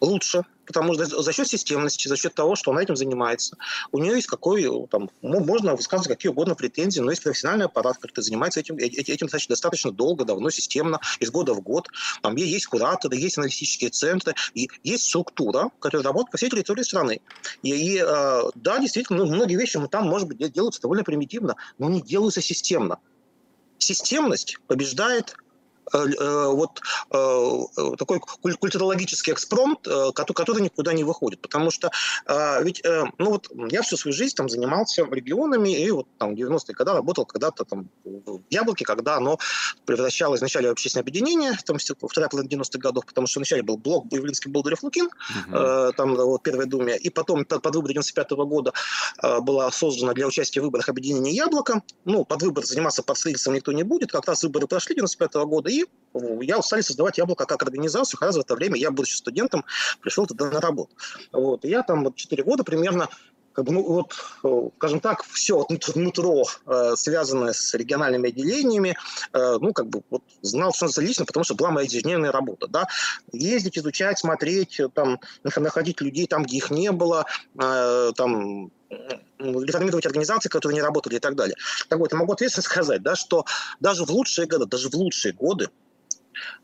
Лучше 0.00 0.44
потому 0.66 0.94
что 0.94 1.22
за 1.22 1.32
счет 1.32 1.48
системности, 1.48 2.08
за 2.08 2.16
счет 2.16 2.34
того, 2.34 2.56
что 2.56 2.72
она 2.72 2.82
этим 2.82 2.96
занимается. 2.96 3.56
У 3.92 3.98
нее 3.98 4.16
есть 4.16 4.26
какой, 4.26 4.68
там, 4.88 5.10
можно 5.22 5.74
высказывать 5.74 6.08
какие 6.08 6.30
угодно 6.30 6.54
претензии, 6.54 7.00
но 7.00 7.10
есть 7.10 7.22
профессиональный 7.22 7.66
аппарат, 7.66 7.96
который 7.98 8.22
занимается 8.22 8.60
этим, 8.60 8.76
этим 8.76 9.28
значит, 9.28 9.48
достаточно 9.48 9.92
долго, 9.92 10.24
давно, 10.24 10.50
системно, 10.50 11.00
из 11.20 11.30
года 11.30 11.54
в 11.54 11.60
год. 11.60 11.88
Там 12.22 12.36
есть 12.36 12.66
кураторы, 12.66 13.16
есть 13.16 13.38
аналитические 13.38 13.90
центры, 13.90 14.34
и 14.54 14.68
есть 14.82 15.08
структура, 15.08 15.70
которая 15.80 16.04
работает 16.04 16.32
по 16.32 16.36
всей 16.36 16.50
территории 16.50 16.82
страны. 16.82 17.20
И, 17.62 17.70
и 17.70 18.02
э, 18.04 18.42
да, 18.54 18.78
действительно, 18.78 19.24
ну, 19.24 19.32
многие 19.32 19.56
вещи 19.56 19.76
ну, 19.76 19.88
там, 19.88 20.08
может 20.08 20.28
быть, 20.28 20.38
делаются 20.52 20.82
довольно 20.82 21.04
примитивно, 21.04 21.56
но 21.78 21.88
не 21.88 22.02
делаются 22.02 22.40
системно. 22.40 22.98
Системность 23.78 24.58
побеждает 24.66 25.36
вот 25.92 26.80
э, 27.10 27.96
такой 27.98 28.20
культурологический 28.20 29.32
экспромт, 29.32 29.86
который 30.14 30.62
никуда 30.62 30.92
не 30.92 31.04
выходит. 31.04 31.40
Потому 31.40 31.70
что 31.70 31.90
ведь, 32.62 32.82
ну 33.18 33.30
вот 33.30 33.50
я 33.70 33.82
всю 33.82 33.96
свою 33.96 34.14
жизнь 34.14 34.34
там 34.34 34.48
занимался 34.48 35.04
регионами, 35.10 35.70
и 35.70 35.90
вот 35.90 36.06
там 36.18 36.34
в 36.34 36.38
90-е 36.38 36.74
годы 36.74 36.92
работал 36.92 37.24
когда-то 37.26 37.64
там 37.64 37.88
в 38.04 38.42
Яблоке, 38.50 38.84
когда 38.84 39.16
оно 39.16 39.38
превращалось 39.84 40.40
вначале 40.40 40.68
в 40.68 40.72
общественное 40.72 41.02
объединение, 41.02 41.52
там, 41.64 41.78
вторая 41.78 42.28
половина 42.28 42.62
90-х 42.62 42.78
годов, 42.78 43.06
потому 43.06 43.26
что 43.26 43.40
вначале 43.40 43.62
был 43.62 43.76
блок 43.76 44.06
Явлинский 44.10 44.48
Болдырев 44.48 44.82
Лукин, 44.82 45.06
угу. 45.06 45.92
там 45.96 46.16
вот 46.16 46.42
Первой 46.42 46.66
Думе, 46.66 46.96
и 46.96 47.10
потом 47.10 47.44
под, 47.44 47.74
выборы 47.74 47.94
95 47.94 48.32
-го 48.32 48.46
года 48.46 48.72
была 49.40 49.70
создана 49.70 50.12
для 50.14 50.26
участия 50.26 50.60
в 50.60 50.64
выборах 50.64 50.88
объединение 50.88 51.34
Яблоко. 51.34 51.82
Ну, 52.04 52.24
под 52.24 52.42
выбор 52.42 52.64
заниматься 52.64 53.02
под 53.02 53.18
строительством 53.18 53.54
никто 53.54 53.72
не 53.72 53.82
будет, 53.82 54.10
как 54.10 54.26
раз 54.26 54.42
выборы 54.42 54.66
прошли 54.66 54.94
95 54.94 55.34
-го 55.34 55.46
года, 55.46 55.70
и 55.70 55.75
я 56.40 56.62
стали 56.62 56.80
создавать 56.80 57.18
«Яблоко» 57.18 57.46
как 57.46 57.62
организацию. 57.62 58.18
Как 58.18 58.28
раз 58.28 58.36
в 58.36 58.40
это 58.40 58.54
время 58.54 58.76
я, 58.76 58.90
будучи 58.90 59.14
студентом, 59.14 59.64
пришел 60.00 60.26
туда 60.26 60.50
на 60.50 60.60
работу. 60.60 60.94
Вот. 61.32 61.64
Я 61.64 61.82
там 61.82 62.04
вот 62.04 62.16
4 62.16 62.42
года 62.42 62.64
примерно 62.64 63.08
как 63.56 63.64
бы, 63.64 63.72
ну, 63.72 63.82
вот, 63.82 64.14
скажем 64.76 65.00
так, 65.00 65.24
все 65.24 65.66
нутро, 65.94 66.44
э, 66.66 66.92
связанное 66.94 67.54
с 67.54 67.72
региональными 67.72 68.28
отделениями, 68.28 68.98
э, 69.32 69.56
ну, 69.58 69.72
как 69.72 69.88
бы, 69.88 70.02
вот, 70.10 70.22
знал 70.42 70.74
что 70.74 71.00
лично, 71.00 71.24
потому 71.24 71.42
что 71.42 71.54
была 71.54 71.70
моя 71.70 71.86
ежедневная 71.86 72.32
работа, 72.32 72.68
да, 72.68 72.86
ездить, 73.32 73.78
изучать, 73.78 74.18
смотреть, 74.18 74.78
там, 74.92 75.20
находить 75.42 76.02
людей 76.02 76.26
там, 76.26 76.42
где 76.42 76.58
их 76.58 76.70
не 76.70 76.92
было, 76.92 77.24
э, 77.58 78.12
там, 78.14 78.70
реформировать 79.38 80.06
организации, 80.06 80.48
которые 80.48 80.76
не 80.76 80.82
работали 80.82 81.16
и 81.16 81.18
так 81.18 81.34
далее. 81.34 81.56
Так 81.88 81.98
вот, 81.98 82.12
я 82.12 82.18
могу 82.18 82.32
ответственно 82.32 82.64
сказать, 82.64 83.02
да, 83.02 83.16
что 83.16 83.44
даже 83.80 84.04
в 84.04 84.10
лучшие 84.10 84.46
годы, 84.46 84.66
даже 84.66 84.88
в 84.88 84.94
лучшие 84.94 85.32
годы, 85.32 85.68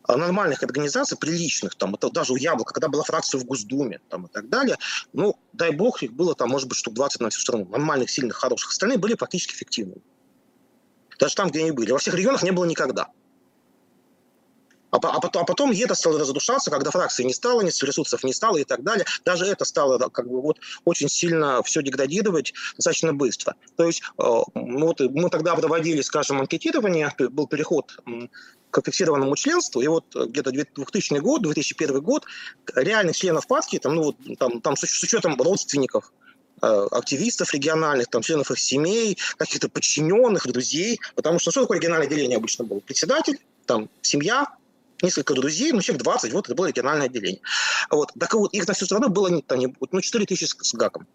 а 0.05 0.17
нормальных 0.17 0.63
организаций, 0.63 1.17
приличных, 1.17 1.75
там, 1.75 1.95
это 1.95 2.11
даже 2.11 2.33
у 2.33 2.37
Яблока, 2.37 2.75
когда 2.75 2.89
была 2.89 3.03
фракция 3.05 3.39
в 3.39 3.45
Госдуме 3.45 4.01
там, 4.09 4.27
и 4.27 4.29
так 4.29 4.49
далее, 4.49 4.77
ну, 5.13 5.37
дай 5.53 5.71
бог, 5.71 6.03
их 6.03 6.13
было 6.13 6.35
там, 6.35 6.51
может 6.51 6.69
быть, 6.69 6.79
штук 6.79 6.95
20 6.95 7.21
на 7.21 7.31
всю 7.31 7.41
страну, 7.41 7.67
нормальных, 7.67 8.11
сильных, 8.11 8.37
хороших, 8.37 8.71
остальные 8.71 8.99
были 8.99 9.15
практически 9.15 9.55
эффективными. 9.55 10.03
Даже 11.19 11.35
там, 11.37 11.51
где 11.51 11.61
они 11.61 11.71
были. 11.71 11.93
Во 11.93 11.99
всех 11.99 12.15
регионах 12.15 12.43
не 12.43 12.51
было 12.51 12.65
никогда. 12.65 13.09
А, 14.93 14.97
а, 14.97 15.21
потом, 15.21 15.43
а 15.43 15.45
потом 15.47 15.71
это 15.73 15.95
стало 15.95 16.19
разрушаться, 16.19 16.71
когда 16.71 16.91
фракции 16.91 17.25
не 17.25 17.33
стало, 17.33 17.63
ресурсов 17.63 18.23
не 18.25 18.35
стало 18.35 18.59
и 18.59 18.65
так 18.65 18.83
далее. 18.83 19.07
Даже 19.25 19.47
это 19.47 19.65
стало 19.65 19.99
как 20.11 20.29
бы 20.29 20.43
вот 20.43 20.59
очень 20.85 21.09
сильно 21.09 21.63
все 21.63 21.83
деградировать 21.83 22.53
достаточно 22.77 23.15
быстро. 23.15 23.57
То 23.77 23.87
есть 23.87 24.03
э, 24.03 24.23
вот 24.55 25.01
мы 25.01 25.31
тогда 25.31 25.55
проводили, 25.57 26.03
скажем, 26.03 26.41
анкетирование, 26.41 27.11
был 27.31 27.47
переход 27.47 27.99
к 28.71 28.83
фиксированному 28.85 29.35
членству, 29.35 29.81
и 29.81 29.87
вот 29.87 30.05
где-то 30.15 30.51
2000 30.51 31.19
год, 31.21 31.43
2001 31.43 32.01
год 32.03 32.25
реальных 32.75 33.17
членов 33.17 33.47
партии, 33.47 33.79
там, 33.79 33.95
ну, 33.95 34.03
вот, 34.03 34.17
там, 34.39 34.61
там 34.61 34.77
с, 34.77 34.87
с 34.87 35.03
учетом 35.03 35.41
родственников, 35.41 36.13
э, 36.61 36.87
активистов 36.91 37.55
региональных, 37.55 38.09
там, 38.09 38.21
членов 38.21 38.51
их 38.51 38.59
семей, 38.59 39.17
каких-то 39.39 39.71
подчиненных, 39.71 40.47
друзей. 40.47 41.01
Потому 41.15 41.39
что 41.39 41.51
что 41.51 41.63
такое 41.63 41.79
региональное 41.79 42.07
отделение 42.07 42.37
обычно 42.37 42.65
было? 42.65 42.81
Председатель, 42.81 43.39
там, 43.67 43.89
семья, 44.03 44.47
несколько 45.03 45.35
друзей, 45.35 45.73
ну, 45.73 45.81
человек 45.81 46.03
20, 46.03 46.33
вот 46.33 46.47
это 46.47 46.55
было 46.55 46.67
региональное 46.67 47.07
отделение. 47.07 47.41
Вот. 47.91 48.13
Так 48.19 48.35
вот, 48.35 48.53
их 48.53 48.67
на 48.67 48.75
всю 48.75 48.87
страну 48.87 49.09
было 49.09 49.29
не, 49.29 49.45
ну, 49.91 50.01
4 50.01 50.27
тысячи 50.27 50.45
с, 50.45 50.57
с 50.61 50.75
гаком. 50.75 51.07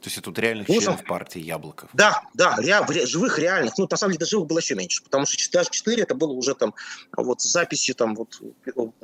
То 0.00 0.06
есть 0.06 0.18
это 0.18 0.30
вот 0.30 0.38
реальных 0.38 0.68
ну, 0.68 0.80
членов 0.80 1.04
партии 1.04 1.40
Яблоков? 1.40 1.90
Да, 1.92 2.22
да, 2.32 2.56
ре, 2.56 3.04
живых, 3.04 3.36
реальных. 3.40 3.76
Ну, 3.78 3.88
на 3.90 3.96
самом 3.96 4.12
деле, 4.12 4.26
живых 4.26 4.46
было 4.46 4.58
еще 4.58 4.76
меньше, 4.76 5.02
потому 5.02 5.26
что 5.26 5.52
даже 5.52 5.70
4 5.70 6.02
это 6.04 6.14
было 6.14 6.30
уже 6.30 6.54
там 6.54 6.72
вот 7.16 7.42
записи 7.42 7.94
там 7.94 8.14
вот 8.14 8.40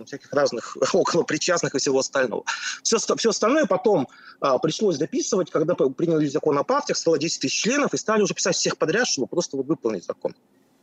всяких 0.06 0.32
разных 0.32 0.76
около 0.92 1.24
причастных 1.24 1.74
и 1.74 1.78
всего 1.78 1.98
остального. 1.98 2.44
Все, 2.84 2.98
все 2.98 3.30
остальное 3.30 3.66
потом 3.66 4.06
а, 4.40 4.58
пришлось 4.58 4.96
дописывать, 4.96 5.50
когда 5.50 5.74
приняли 5.74 6.26
закон 6.26 6.56
о 6.58 6.62
партиях, 6.62 6.96
стало 6.96 7.18
10 7.18 7.40
тысяч 7.40 7.60
членов, 7.60 7.92
и 7.92 7.96
стали 7.96 8.22
уже 8.22 8.34
писать 8.34 8.54
всех 8.54 8.78
подряд, 8.78 9.08
чтобы 9.08 9.26
просто 9.26 9.56
вот 9.56 9.66
выполнить 9.66 10.04
закон. 10.04 10.37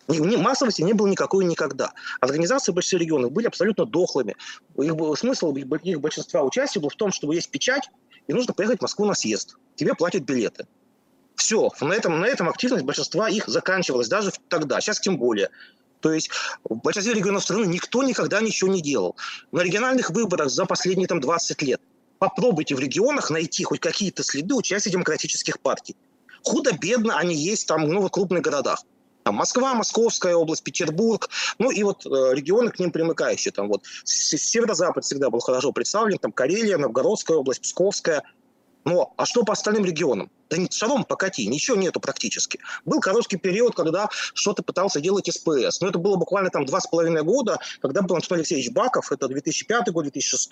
Массовости 0.08 0.82
не 0.82 0.94
было 0.94 1.08
никакой 1.08 1.46
никогда. 1.46 1.92
Организации 2.20 2.72
большинства 2.72 3.00
регионов 3.00 3.32
были 3.32 3.48
абсолютно 3.48 3.86
дохлыми. 3.86 4.36
Их, 4.78 4.94
смысл 5.18 5.54
их 5.56 6.00
большинства 6.00 6.44
участия 6.44 6.80
был 6.80 6.90
в 6.90 6.96
том, 6.96 7.12
чтобы 7.12 7.36
есть 7.36 7.50
печать, 7.50 7.90
и 8.28 8.34
нужно 8.34 8.54
поехать 8.54 8.80
в 8.80 8.82
Москву 8.82 9.06
на 9.06 9.14
съезд. 9.14 9.58
Тебе 9.76 9.94
платят 9.94 10.24
билеты. 10.24 10.68
Все, 11.36 11.72
на 11.82 11.94
этом, 11.94 12.20
на 12.20 12.26
этом 12.26 12.50
активность 12.50 12.84
большинства 12.84 13.30
их 13.30 13.48
заканчивалась, 13.48 14.08
даже 14.08 14.32
тогда, 14.48 14.80
сейчас 14.80 15.00
тем 15.00 15.18
более. 15.18 15.50
То 16.02 16.12
есть 16.12 16.30
в 16.64 16.76
большинстве 16.76 17.14
регионов 17.14 17.44
страны 17.44 17.66
никто 17.66 18.04
никогда 18.04 18.42
ничего 18.42 18.72
не 18.72 18.82
делал. 18.82 19.16
На 19.52 19.62
региональных 19.62 20.10
выборах 20.10 20.50
за 20.50 20.66
последние 20.66 21.08
там, 21.08 21.22
20 21.22 21.62
лет 21.62 21.82
попробуйте 22.20 22.76
в 22.76 22.80
регионах 22.80 23.32
найти 23.32 23.64
хоть 23.64 23.80
какие-то 23.80 24.24
следы 24.24 24.54
участия 24.54 24.92
демократических 24.92 25.60
партий. 25.60 25.96
Худо-бедно 26.44 27.18
они 27.18 27.36
есть 27.36 27.68
там 27.68 27.88
ну, 27.88 28.02
в 28.02 28.10
крупных 28.10 28.44
городах. 28.44 28.84
Там 29.32 29.38
Москва, 29.38 29.74
Московская 29.76 30.36
область, 30.36 30.62
Петербург, 30.62 31.30
ну 31.58 31.72
и 31.72 31.84
вот 31.84 32.06
э, 32.06 32.10
регионы 32.34 32.70
к 32.70 32.80
ним 32.80 32.92
примыкающие. 32.92 33.54
Там 33.54 33.70
вот 33.70 33.86
северо-запад 34.04 35.06
всегда 35.06 35.30
был 35.30 35.40
хорошо 35.40 35.72
представлен, 35.72 36.18
там 36.18 36.34
Карелия, 36.34 36.78
Новгородская 36.78 37.38
область, 37.38 37.62
Псковская. 37.62 38.24
Но 38.84 39.14
а 39.16 39.26
что 39.26 39.44
по 39.44 39.54
остальным 39.54 39.86
регионам? 39.86 40.30
Да 40.52 40.58
не 40.58 40.68
шаром 40.70 41.06
покати, 41.06 41.48
ничего 41.48 41.78
нету 41.78 42.02
практически. 42.02 42.60
Был 42.84 43.00
короткий 43.00 43.38
период, 43.38 43.74
когда 43.74 44.10
что-то 44.34 44.64
пытался 44.64 45.00
делать 45.00 45.32
СПС. 45.32 45.80
Но 45.80 45.88
это 45.88 45.98
было 45.98 46.18
буквально 46.18 46.50
там 46.50 46.66
два 46.66 46.82
с 46.82 46.88
половиной 46.88 47.24
года, 47.24 47.58
когда 47.82 48.02
был 48.02 48.16
Антон 48.18 48.40
Алексеевич 48.40 48.70
Баков, 48.72 49.14
это 49.14 49.30
2005 49.30 49.94
год, 49.94 50.04
2006. 50.04 50.52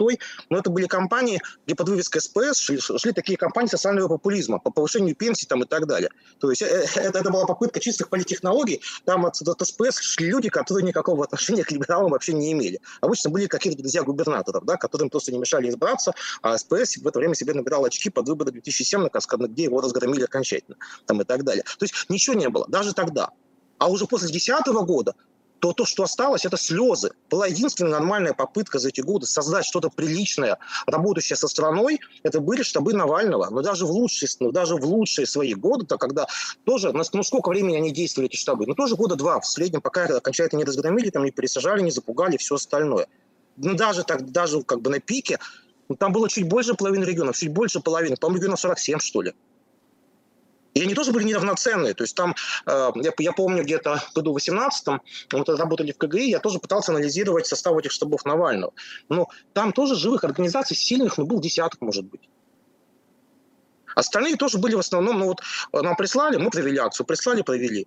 Но 0.50 0.58
это 0.58 0.70
были 0.70 0.86
компании, 0.86 1.42
где 1.66 1.76
под 1.76 1.90
вывеской 1.90 2.22
СПС 2.22 2.60
шли, 2.60 2.80
шли 2.80 3.12
такие 3.12 3.38
компании 3.38 3.68
социального 3.68 4.08
популизма 4.08 4.60
по 4.60 4.72
повышению 4.72 5.16
пенсий 5.18 5.46
там 5.46 5.64
и 5.64 5.66
так 5.66 5.86
далее. 5.86 6.10
То 6.40 6.50
есть 6.50 6.62
э, 6.62 6.66
э, 6.68 7.00
это, 7.02 7.20
это 7.20 7.30
была 7.30 7.46
попытка 7.46 7.82
чистых 7.82 8.08
политтехнологий. 8.08 8.82
Там 9.04 9.26
от, 9.26 9.36
от 9.42 9.68
СПС 9.68 10.00
шли 10.00 10.30
люди, 10.30 10.48
которые 10.48 10.86
никакого 10.86 11.26
отношения 11.26 11.66
к 11.66 11.72
либералам 11.72 12.12
вообще 12.12 12.32
не 12.32 12.54
имели. 12.54 12.80
Обычно 13.02 13.32
были 13.32 13.48
какие-то 13.48 13.80
друзья 13.80 14.04
губернаторов, 14.04 14.64
да, 14.64 14.78
которым 14.78 15.10
просто 15.10 15.34
не 15.34 15.40
мешали 15.40 15.68
избраться, 15.68 16.14
а 16.42 16.58
СПС 16.58 16.96
в 16.96 17.06
это 17.06 17.20
время 17.20 17.36
себе 17.36 17.54
набирал 17.54 17.84
очки 17.84 18.10
под 18.10 18.30
выборы 18.30 18.52
2007 18.52 19.02
на 19.02 19.10
Каскадных, 19.10 19.52
где 19.52 19.64
его 19.64 19.82
разгромили 19.89 20.23
окончательно 20.23 20.78
там, 21.06 21.21
и 21.21 21.25
так 21.25 21.43
далее. 21.43 21.63
То 21.63 21.86
есть 21.86 21.93
ничего 22.10 22.36
не 22.36 22.49
было, 22.49 22.65
даже 22.67 22.93
тогда. 22.93 23.32
А 23.78 23.89
уже 23.89 24.06
после 24.06 24.28
2010 24.28 24.67
года 24.86 25.15
то 25.60 25.73
то, 25.73 25.86
что 25.86 26.04
осталось, 26.04 26.45
это 26.45 26.58
слезы. 26.58 27.12
Была 27.30 27.47
единственная 27.47 27.91
нормальная 27.91 28.34
попытка 28.34 28.80
за 28.80 28.89
эти 28.89 29.02
годы 29.02 29.25
создать 29.25 29.65
что-то 29.65 29.89
приличное, 29.89 30.58
работающее 30.88 31.36
со 31.36 31.47
страной, 31.47 31.99
это 32.23 32.39
были 32.39 32.63
штабы 32.63 32.93
Навального. 32.93 33.49
Но 33.49 33.62
даже 33.62 33.86
в 33.86 33.91
лучшие, 33.91 34.30
ну, 34.39 34.52
даже 34.52 34.75
в 34.75 34.86
лучшие 34.86 35.28
свои 35.28 35.54
годы, 35.54 35.86
то 35.86 35.97
когда 35.97 36.28
тоже, 36.63 36.93
ну 36.93 37.23
сколько 37.23 37.49
времени 37.49 37.75
они 37.75 37.91
действовали, 37.91 38.30
эти 38.30 38.38
штабы? 38.38 38.65
Ну 38.67 38.73
тоже 38.73 38.95
года 38.95 39.15
два 39.15 39.39
в 39.39 39.45
среднем, 39.45 39.82
пока 39.82 40.06
окончательно 40.06 40.60
не 40.60 40.65
разгромили, 40.65 41.10
там 41.10 41.25
не 41.25 41.32
пересажали, 41.32 41.82
не 41.82 41.91
запугали, 41.91 42.38
все 42.38 42.56
остальное. 42.56 43.08
Ну 43.58 43.75
даже 43.75 44.04
так, 44.04 44.32
даже 44.32 44.63
как 44.63 44.82
бы 44.82 44.89
на 44.89 44.99
пике, 44.99 45.39
ну, 45.89 45.95
там 45.95 46.13
было 46.13 46.30
чуть 46.30 46.47
больше 46.47 46.75
половины 46.75 47.04
регионов, 47.04 47.38
чуть 47.38 47.52
больше 47.52 47.80
половины, 47.80 48.15
по-моему, 48.15 48.38
регионов 48.38 48.60
47, 48.60 48.99
что 48.99 49.21
ли. 49.23 49.34
И 50.80 50.84
они 50.84 50.94
тоже 50.94 51.12
были 51.12 51.26
неравноценные. 51.26 51.94
То 51.94 52.06
есть 52.06 52.15
там, 52.15 52.34
э, 52.65 52.92
я, 52.96 53.12
я 53.18 53.34
помню, 53.34 53.63
где-то 53.63 53.98
в 53.98 54.13
году 54.13 54.34
18-м, 54.38 55.02
мы 55.34 55.44
тогда 55.44 55.63
работали 55.63 55.92
в 55.92 55.98
КГИ, 55.98 56.30
я 56.30 56.39
тоже 56.39 56.60
пытался 56.60 56.94
анализировать 56.94 57.48
состав 57.48 57.78
этих 57.78 57.92
штабов 57.92 58.24
Навального. 58.24 58.72
Но 59.10 59.28
там 59.52 59.74
тоже 59.74 59.96
живых 59.96 60.24
организаций 60.24 60.78
сильных, 60.78 61.18
ну, 61.18 61.26
был 61.26 61.42
десяток, 61.42 61.82
может 61.82 62.06
быть. 62.06 62.30
Остальные 63.94 64.38
тоже 64.38 64.58
были 64.58 64.76
в 64.76 64.80
основном, 64.80 65.20
ну 65.20 65.26
вот 65.26 65.42
нам 65.74 65.98
прислали, 65.98 66.38
мы 66.38 66.50
провели 66.50 66.78
акцию, 66.78 67.06
прислали, 67.06 67.42
провели. 67.42 67.86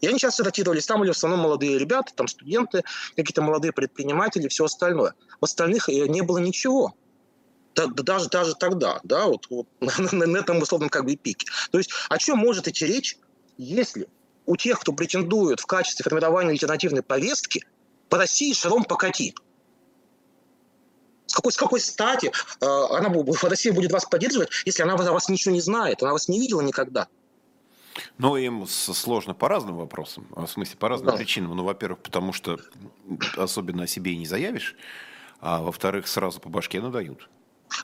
И 0.00 0.06
они 0.06 0.18
часто 0.18 0.42
ротировались, 0.42 0.86
там 0.86 1.00
были 1.00 1.10
в 1.10 1.16
основном 1.16 1.40
молодые 1.40 1.78
ребята, 1.78 2.14
там 2.14 2.26
студенты, 2.26 2.84
какие-то 3.16 3.42
молодые 3.42 3.72
предприниматели, 3.72 4.48
все 4.48 4.64
остальное. 4.64 5.12
В 5.42 5.44
остальных 5.44 5.90
э, 5.90 6.08
не 6.08 6.22
было 6.22 6.38
ничего 6.38 6.94
даже, 7.74 8.28
даже 8.28 8.54
тогда, 8.54 9.00
да, 9.04 9.26
вот, 9.26 9.46
вот 9.50 9.66
на, 10.12 10.26
на 10.26 10.36
этом 10.38 10.60
условном 10.60 10.88
как 10.88 11.04
бы 11.04 11.16
пике. 11.16 11.46
То 11.70 11.78
есть 11.78 11.90
о 12.08 12.18
чем 12.18 12.38
может 12.38 12.68
идти 12.68 12.86
речь, 12.86 13.16
если 13.56 14.08
у 14.46 14.56
тех, 14.56 14.80
кто 14.80 14.92
претендует 14.92 15.60
в 15.60 15.66
качестве 15.66 16.02
формирования 16.02 16.50
альтернативной 16.50 17.02
повестки, 17.02 17.64
по 18.08 18.18
России 18.18 18.52
шаром 18.52 18.84
покати. 18.84 19.34
С 21.26 21.34
какой, 21.34 21.52
с 21.52 21.56
какой 21.56 21.80
стати 21.80 22.26
э, 22.26 22.66
она, 22.66 23.08
Россия 23.42 23.72
будет 23.72 23.92
вас 23.92 24.04
поддерживать, 24.04 24.50
если 24.64 24.82
она 24.82 24.94
о 24.94 25.12
вас 25.12 25.28
ничего 25.28 25.54
не 25.54 25.60
знает, 25.60 26.02
она 26.02 26.12
вас 26.12 26.28
не 26.28 26.40
видела 26.40 26.60
никогда? 26.60 27.06
Ну, 28.18 28.36
им 28.36 28.66
сложно 28.66 29.34
по 29.34 29.48
разным 29.48 29.76
вопросам, 29.76 30.26
в 30.30 30.46
смысле, 30.46 30.76
по 30.76 30.88
разным 30.88 31.12
да. 31.12 31.16
причинам. 31.16 31.56
Ну, 31.56 31.64
во-первых, 31.64 32.00
потому 32.00 32.32
что 32.32 32.58
особенно 33.36 33.84
о 33.84 33.86
себе 33.86 34.12
и 34.12 34.16
не 34.16 34.26
заявишь, 34.26 34.74
а 35.40 35.62
во-вторых, 35.62 36.08
сразу 36.08 36.40
по 36.40 36.48
башке 36.48 36.80
надают. 36.80 37.28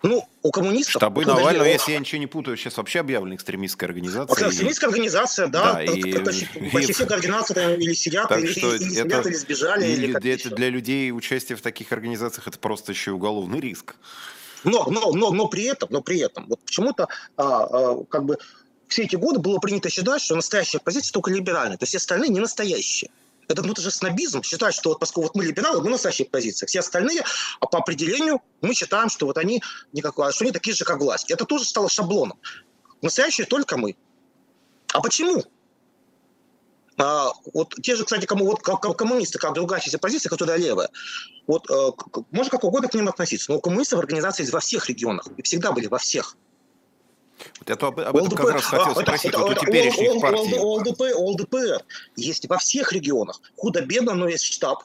Ну, 0.03 0.29
у 0.42 0.51
коммунистов... 0.51 0.96
Штабы 0.96 1.25
Навального, 1.25 1.66
если 1.66 1.92
я 1.92 1.99
ничего 1.99 2.18
не 2.18 2.27
путаю, 2.27 2.57
сейчас 2.57 2.77
вообще 2.77 3.01
объявлена 3.01 3.37
экстремистская 3.37 3.88
организация. 3.88 4.49
Экстремистская 4.49 4.90
организация, 4.90 5.46
да. 5.49 5.75
да 5.75 5.83
и, 5.83 6.12
почти 6.72 6.92
все 6.92 7.07
координаторы 7.07 7.77
или 7.77 7.94
сидят, 7.94 8.31
или, 8.33 8.46
что 8.46 8.75
или, 8.75 8.87
это, 8.87 9.09
сидят, 9.09 9.27
или 9.27 9.35
сбежали. 9.35 9.87
Или, 9.87 10.07
или 10.07 10.33
это 10.33 10.51
для 10.51 10.68
людей 10.68 11.12
участие 11.12 11.57
в 11.57 11.62
таких 11.62 11.92
организациях 11.92 12.46
это 12.49 12.59
просто 12.59 12.92
еще 12.92 13.12
уголовный 13.12 13.61
риск. 13.61 13.96
Но, 14.64 14.87
но, 14.90 15.12
но, 15.12 15.31
но 15.31 15.49
при 15.49 15.64
этом, 15.64 15.88
но 15.92 16.03
при 16.03 16.18
этом, 16.18 16.46
вот 16.49 16.61
почему-то 16.61 17.09
а, 17.37 17.62
а, 17.64 18.05
как 18.09 18.25
бы 18.25 18.38
все 18.88 19.05
эти 19.05 19.16
годы 19.16 19.38
было 19.38 19.59
принято 19.59 19.90
считать, 19.90 20.22
что 20.22 20.35
настоящая 20.35 20.79
оппозиция 20.79 21.12
только 21.12 21.31
либеральная, 21.31 21.77
то 21.77 21.85
есть 21.85 21.90
все 21.90 21.99
остальные 21.99 22.31
не 22.31 22.40
настоящие. 22.40 23.11
Это, 23.49 23.63
ну, 23.63 23.73
это 23.73 23.81
же 23.81 23.91
снобизм 23.91 24.43
считать, 24.43 24.75
что 24.75 24.91
вот 24.91 25.01
поскольку 25.01 25.29
вот 25.29 25.37
мы 25.37 25.45
либералы, 25.45 25.79
мы 25.79 25.85
на 25.85 25.91
настоящих 25.93 26.31
позициях. 26.31 26.69
Все 26.69 26.81
остальные, 26.81 27.25
а 27.61 27.67
по 27.67 27.79
определению, 27.79 28.43
мы 28.61 28.75
считаем, 28.75 29.09
что 29.09 29.27
вот 29.27 29.39
они, 29.39 29.63
никак, 29.93 30.15
что 30.15 30.45
они 30.45 30.53
такие 30.53 30.75
же, 30.75 30.85
как 30.85 30.99
власть. 30.99 31.31
Это 31.31 31.45
тоже 31.45 31.65
стало 31.65 31.89
шаблоном. 31.89 32.39
Настоящие 33.03 33.47
только 33.47 33.77
мы. 33.77 33.97
А 34.93 35.01
почему? 35.01 35.45
А, 36.99 37.31
вот 37.53 37.75
те 37.83 37.95
же, 37.95 38.05
кстати, 38.05 38.25
кому, 38.25 38.47
вот, 38.47 38.63
как, 38.63 38.81
коммунисты, 38.97 39.39
как 39.39 39.53
другая 39.53 39.81
часть 39.81 39.95
оппозиции, 39.95 40.29
которая 40.29 40.57
левая, 40.57 40.89
вот 41.47 41.71
э, 41.71 41.91
можно 42.31 42.51
как 42.51 42.65
угодно 42.65 42.89
к 42.89 42.95
ним 42.95 43.09
относиться, 43.09 43.53
но 43.53 43.61
коммунисты 43.61 43.97
в 43.97 43.99
организации 43.99 44.51
во 44.51 44.61
всех 44.61 44.89
регионах, 44.89 45.27
и 45.37 45.43
всегда 45.43 45.73
были 45.73 45.89
во 45.89 45.99
всех. 45.99 46.37
Я 47.66 47.74
об, 47.74 47.98
об 48.00 48.16
этом 48.16 48.31
как 48.31 48.50
раз 48.50 48.64
хотел 48.64 48.94
спросить. 48.94 49.35
Вот 49.35 49.50
у 49.50 49.55
теперешних 49.55 50.20
партий... 50.20 50.59
ЛДПР 50.59 51.85
есть 52.14 52.48
во 52.48 52.59
всех 52.59 52.92
регионах. 52.92 53.40
Худо-бедно, 53.57 54.14
но 54.14 54.29
есть 54.29 54.44
штаб. 54.44 54.85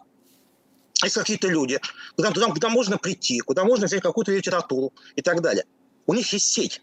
Есть 1.04 1.16
какие-то 1.16 1.48
люди, 1.48 1.80
куда, 2.16 2.32
куда, 2.32 2.48
куда 2.48 2.70
можно 2.70 2.98
прийти, 2.98 3.40
куда 3.40 3.64
можно 3.64 3.88
взять 3.88 4.02
какую-то 4.02 4.32
литературу 4.32 4.94
и 5.16 5.22
так 5.22 5.42
далее. 5.42 5.66
У 6.06 6.14
них 6.14 6.32
есть 6.32 6.54
сеть. 6.54 6.82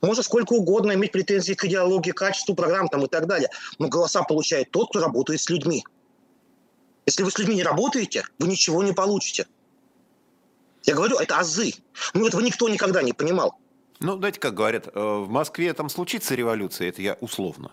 Можно 0.00 0.22
сколько 0.22 0.54
угодно 0.54 0.92
иметь 0.92 1.12
претензии 1.12 1.52
к 1.52 1.64
идеологии, 1.64 2.12
качеству 2.12 2.54
программ 2.54 2.88
там, 2.88 3.04
и 3.04 3.08
так 3.08 3.26
далее. 3.26 3.48
Но 3.78 3.88
голоса 3.88 4.22
получает 4.22 4.70
тот, 4.70 4.90
кто 4.90 5.00
работает 5.00 5.40
с 5.40 5.48
людьми. 5.50 5.84
Если 7.06 7.22
вы 7.22 7.30
с 7.30 7.38
людьми 7.38 7.56
не 7.56 7.62
работаете, 7.62 8.24
вы 8.38 8.48
ничего 8.48 8.82
не 8.82 8.92
получите. 8.92 9.46
Я 10.84 10.94
говорю, 10.94 11.18
это 11.18 11.38
азы. 11.38 11.74
Ну, 12.14 12.26
этого 12.26 12.40
никто 12.40 12.68
никогда 12.68 13.02
не 13.02 13.12
понимал. 13.12 13.58
Ну, 14.02 14.16
знаете, 14.16 14.40
как 14.40 14.54
говорят, 14.54 14.88
э, 14.88 15.00
в 15.00 15.28
Москве 15.30 15.72
там 15.74 15.88
случится 15.88 16.34
революция, 16.34 16.88
это 16.88 17.02
я 17.02 17.16
условно. 17.20 17.70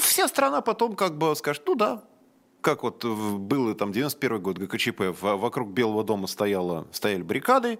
Вся 0.00 0.28
страна 0.28 0.60
потом 0.60 0.96
как 0.96 1.16
бы 1.16 1.34
скажет, 1.36 1.62
ну 1.66 1.74
да, 1.74 2.02
как 2.60 2.82
вот 2.82 3.04
было 3.04 3.74
там 3.74 3.92
91 3.92 4.42
год 4.42 4.58
ГКЧП, 4.58 5.00
вокруг 5.20 5.70
Белого 5.70 6.04
дома 6.04 6.26
стояло, 6.26 6.86
стояли 6.92 7.22
баррикады, 7.22 7.78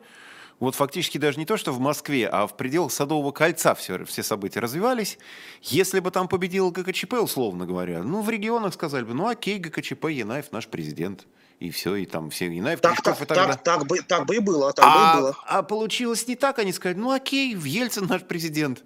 вот 0.60 0.74
фактически 0.74 1.18
даже 1.18 1.38
не 1.38 1.44
то, 1.44 1.56
что 1.56 1.72
в 1.72 1.80
Москве, 1.80 2.26
а 2.28 2.46
в 2.46 2.56
пределах 2.56 2.92
Садового 2.92 3.30
кольца 3.30 3.74
все, 3.74 4.04
все 4.04 4.22
события 4.22 4.60
развивались. 4.60 5.18
Если 5.62 6.00
бы 6.00 6.10
там 6.10 6.28
победил 6.28 6.70
ГКЧП, 6.70 7.14
условно 7.14 7.64
говоря, 7.64 8.02
ну, 8.02 8.22
в 8.22 8.30
регионах 8.30 8.74
сказали 8.74 9.04
бы, 9.04 9.14
ну, 9.14 9.28
окей, 9.28 9.58
ГКЧП, 9.58 10.06
Янаев 10.06 10.50
наш 10.50 10.66
президент. 10.66 11.26
И 11.60 11.70
все, 11.70 11.96
и 11.96 12.06
там 12.06 12.30
все 12.30 12.46
Янаев, 12.46 12.80
так, 12.80 13.02
так, 13.02 13.20
и 13.20 13.24
так, 13.24 13.36
так, 13.36 13.62
так, 13.64 13.86
бы, 13.86 13.98
так 14.00 14.26
бы 14.26 14.36
и 14.36 14.38
было, 14.38 14.72
так 14.72 14.84
а, 14.86 14.90
бы 14.90 15.18
и 15.18 15.20
было. 15.20 15.36
А 15.44 15.62
получилось 15.64 16.28
не 16.28 16.36
так, 16.36 16.60
они 16.60 16.72
сказали, 16.72 16.98
ну, 16.98 17.10
окей, 17.10 17.52
Ельцин 17.52 18.06
наш 18.06 18.22
президент. 18.22 18.84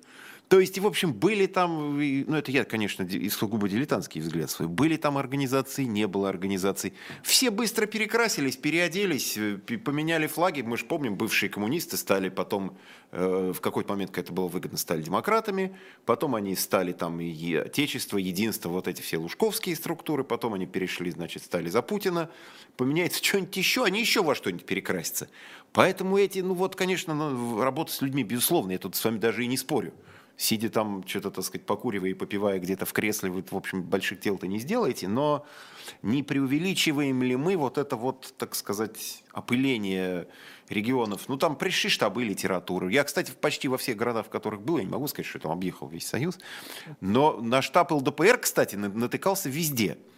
То 0.52 0.60
есть, 0.60 0.78
в 0.78 0.86
общем, 0.86 1.14
были 1.14 1.46
там, 1.46 1.96
ну 1.96 2.36
это 2.36 2.50
я, 2.50 2.66
конечно, 2.66 3.08
сугубо 3.30 3.70
дилетантский 3.70 4.20
взгляд 4.20 4.50
свой, 4.50 4.68
были 4.68 4.98
там 4.98 5.16
организации, 5.16 5.84
не 5.84 6.06
было 6.06 6.28
организаций. 6.28 6.92
Все 7.22 7.50
быстро 7.50 7.86
перекрасились, 7.86 8.58
переоделись, 8.58 9.38
э, 9.38 9.56
поменяли 9.78 10.26
флаги. 10.26 10.60
Мы 10.60 10.76
же 10.76 10.84
помним, 10.84 11.16
бывшие 11.16 11.48
коммунисты 11.48 11.96
стали 11.96 12.28
потом, 12.28 12.76
э, 13.12 13.52
в 13.56 13.62
какой-то 13.62 13.94
момент, 13.94 14.10
когда 14.10 14.24
это 14.24 14.32
было 14.34 14.48
выгодно, 14.48 14.76
стали 14.76 15.00
демократами. 15.00 15.74
Потом 16.04 16.34
они 16.34 16.54
стали 16.54 16.92
там 16.92 17.18
и 17.18 17.54
Отечество, 17.54 18.18
Единство, 18.18 18.68
вот 18.68 18.88
эти 18.88 19.00
все 19.00 19.16
лужковские 19.16 19.74
структуры. 19.74 20.22
Потом 20.22 20.52
они 20.52 20.66
перешли, 20.66 21.10
значит, 21.12 21.44
стали 21.44 21.70
за 21.70 21.80
Путина. 21.80 22.28
Поменяется 22.76 23.24
что-нибудь 23.24 23.56
еще, 23.56 23.84
они 23.84 24.00
еще 24.00 24.22
во 24.22 24.34
что-нибудь 24.34 24.66
перекрасятся. 24.66 25.30
Поэтому 25.72 26.18
эти, 26.18 26.40
ну 26.40 26.52
вот, 26.52 26.76
конечно, 26.76 27.58
работа 27.58 27.90
с 27.90 28.02
людьми, 28.02 28.22
безусловно, 28.22 28.72
я 28.72 28.78
тут 28.78 28.96
с 28.96 29.02
вами 29.02 29.16
даже 29.16 29.44
и 29.44 29.46
не 29.46 29.56
спорю 29.56 29.94
сидя 30.36 30.68
там, 30.70 31.04
что-то, 31.06 31.30
так 31.30 31.44
сказать, 31.44 31.66
покуривая 31.66 32.10
и 32.10 32.14
попивая 32.14 32.58
где-то 32.58 32.86
в 32.86 32.92
кресле, 32.92 33.30
вы, 33.30 33.44
в 33.48 33.56
общем, 33.56 33.82
больших 33.82 34.20
дел-то 34.20 34.46
не 34.46 34.58
сделаете, 34.58 35.08
но 35.08 35.46
не 36.02 36.22
преувеличиваем 36.22 37.22
ли 37.22 37.36
мы 37.36 37.56
вот 37.56 37.78
это 37.78 37.96
вот, 37.96 38.34
так 38.38 38.54
сказать, 38.54 39.22
опыление 39.32 40.28
регионов? 40.68 41.28
Ну, 41.28 41.36
там 41.36 41.56
пришли 41.56 41.90
штабы 41.90 42.24
литературы. 42.24 42.92
Я, 42.92 43.04
кстати, 43.04 43.32
почти 43.40 43.68
во 43.68 43.78
всех 43.78 43.96
городах, 43.96 44.26
в 44.26 44.30
которых 44.30 44.62
был, 44.62 44.78
я 44.78 44.84
не 44.84 44.90
могу 44.90 45.06
сказать, 45.08 45.26
что 45.26 45.38
я 45.38 45.42
там 45.42 45.52
объехал 45.52 45.88
весь 45.88 46.06
Союз, 46.06 46.38
но 47.00 47.40
на 47.40 47.62
штаб 47.62 47.92
ЛДПР, 47.92 48.38
кстати, 48.38 48.76
натыкался 48.76 49.48
везде– 49.48 49.98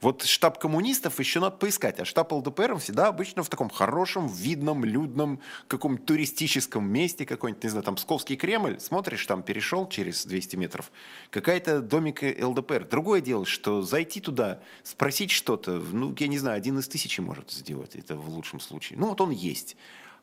вот 0.00 0.24
штаб 0.24 0.58
коммунистов 0.58 1.18
еще 1.20 1.40
надо 1.40 1.56
поискать, 1.56 2.00
а 2.00 2.04
штаб 2.04 2.32
ЛДПР 2.32 2.76
всегда 2.78 3.08
обычно 3.08 3.42
в 3.42 3.48
таком 3.48 3.70
хорошем, 3.70 4.26
видном, 4.26 4.84
людном, 4.84 5.40
каком-то 5.68 6.02
туристическом 6.02 6.90
месте, 6.90 7.24
какой-нибудь, 7.24 7.62
не 7.62 7.70
знаю, 7.70 7.84
там 7.84 7.96
Псковский 7.96 8.36
Кремль, 8.36 8.80
смотришь, 8.80 9.24
там 9.26 9.42
перешел 9.42 9.88
через 9.88 10.26
200 10.26 10.56
метров, 10.56 10.90
какая-то 11.30 11.80
домик 11.80 12.22
ЛДПР. 12.22 12.88
Другое 12.88 13.20
дело, 13.20 13.46
что 13.46 13.82
зайти 13.82 14.20
туда, 14.20 14.60
спросить 14.82 15.30
что-то, 15.30 15.72
ну, 15.92 16.14
я 16.18 16.26
не 16.26 16.38
знаю, 16.38 16.56
один 16.56 16.78
из 16.78 16.88
тысячи 16.88 17.20
может 17.20 17.50
сделать, 17.50 17.94
это 17.94 18.16
в 18.16 18.28
лучшем 18.28 18.60
случае. 18.60 18.98
Ну, 18.98 19.08
вот 19.08 19.20
он 19.20 19.30
есть. 19.30 19.76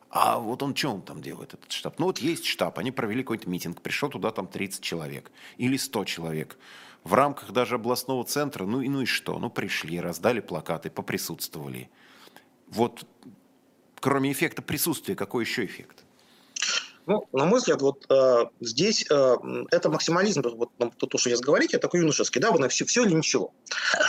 А 0.10 0.40
вот 0.40 0.64
он 0.64 0.76
что 0.76 0.90
он 0.90 1.02
там 1.04 1.22
делает, 1.22 1.54
этот 1.54 1.72
штаб? 1.72 2.00
Ну, 2.00 2.08
вот 2.08 2.18
есть 2.18 2.46
штаб, 2.46 2.80
они 2.80 2.92
провели 2.92 3.22
какой-то 3.22 3.48
митинг, 3.48 3.82
пришел 3.82 4.10
туда 4.10 4.32
там 4.32 4.48
30 4.48 4.82
человек 4.82 5.32
или 5.58 5.78
100 5.78 6.06
человек 6.06 6.58
в 7.04 7.14
рамках 7.14 7.52
даже 7.52 7.76
областного 7.76 8.24
центра, 8.24 8.66
ну 8.66 8.82
и, 8.82 8.90
ну 8.90 9.02
и 9.02 9.06
что? 9.06 9.38
Ну 9.40 9.50
пришли, 9.50 10.00
раздали 10.00 10.40
плакаты, 10.40 10.90
поприсутствовали. 10.90 11.90
Вот 12.68 13.06
кроме 14.00 14.32
эффекта 14.32 14.62
присутствия, 14.62 15.16
какой 15.16 15.44
еще 15.44 15.66
эффект? 15.66 16.04
Ну, 17.06 17.28
на 17.32 17.46
мой 17.46 17.60
взгляд, 17.60 17.82
вот 17.82 18.06
э, 18.12 18.46
здесь 18.60 19.04
э, 19.10 19.36
это 19.72 19.90
максимализм, 19.90 20.44
вот 20.44 20.70
ну, 20.78 20.92
то, 20.92 21.18
что 21.18 21.30
сейчас 21.30 21.40
говорите, 21.40 21.80
такой 21.80 22.02
юношеский, 22.02 22.40
да, 22.40 22.52
вы 22.52 22.60
на 22.60 22.70
все, 22.70 22.86
все 22.86 23.04
или 23.04 23.14
ничего. 23.14 23.52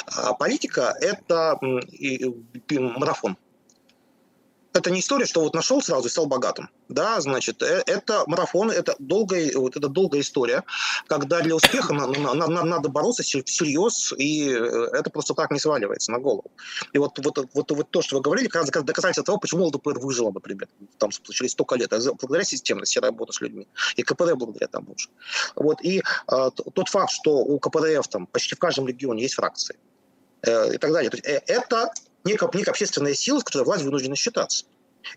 А 0.07 0.35
политика– 0.35 0.94
это 1.00 1.59
э, 1.62 2.79
марафон 2.79 3.38
это 4.72 4.90
не 4.90 5.00
история, 5.00 5.26
что 5.26 5.40
вот 5.40 5.54
нашел 5.54 5.83
сразу 5.83 6.06
и 6.06 6.11
стал 6.11 6.26
богатым. 6.26 6.68
Да, 6.88 7.20
значит, 7.20 7.62
э, 7.62 7.83
это 7.87 8.24
марафон, 8.26 8.70
это 8.70 8.94
долгая, 8.98 9.50
вот 9.54 9.76
это 9.76 9.88
долгая 9.88 10.20
история, 10.20 10.64
когда 11.06 11.40
для 11.40 11.54
успеха 11.54 11.92
на, 11.92 12.06
на, 12.06 12.35
на, 12.35 12.64
надо 12.64 12.88
бороться 12.88 13.22
всерьез, 13.22 14.12
и 14.16 14.48
э, 14.48 14.88
это 14.92 15.11
просто 15.11 15.35
так 15.35 15.50
не 15.50 15.59
сваливается 15.59 16.12
на 16.12 16.18
голову. 16.18 16.50
И 16.92 16.98
вот, 16.98 17.18
вот, 17.18 17.48
вот, 17.52 17.70
вот 17.70 17.90
то, 17.90 18.02
что 18.02 18.16
вы 18.16 18.22
говорили, 18.22 18.48
как 18.48 18.62
раз 18.62 18.85
доказательство 18.85 19.24
того, 19.24 19.38
почему 19.38 19.66
ЛДПР 19.66 19.98
выжила, 19.98 20.30
например, 20.30 20.68
там 20.98 21.11
через 21.11 21.52
столько 21.52 21.74
лет, 21.76 21.90
благодаря 21.90 22.44
системности 22.44 22.98
работы 22.98 23.33
с 23.33 23.40
людьми, 23.40 23.66
и 23.96 24.02
КПРФ 24.02 24.37
благодаря 24.37 24.68
тому 24.68 24.94
же. 24.96 25.09
Вот, 25.56 25.83
и 25.83 25.98
э, 25.98 26.50
тот 26.74 26.88
факт, 26.88 27.11
что 27.12 27.38
у 27.38 27.59
КПРФ 27.59 28.06
там 28.09 28.26
почти 28.26 28.54
в 28.54 28.59
каждом 28.59 28.87
регионе 28.87 29.22
есть 29.22 29.35
фракции, 29.35 29.76
э, 30.42 30.74
и 30.74 30.78
так 30.78 30.92
далее. 30.92 31.11
То 31.11 31.16
есть, 31.16 31.26
э, 31.26 31.42
это 31.46 31.90
некая, 32.24 32.50
некая 32.54 32.70
общественная 32.70 33.14
сила, 33.14 33.40
с 33.40 33.44
которой 33.44 33.64
власть 33.64 33.85
вынуждена 33.85 34.16
считаться. 34.16 34.64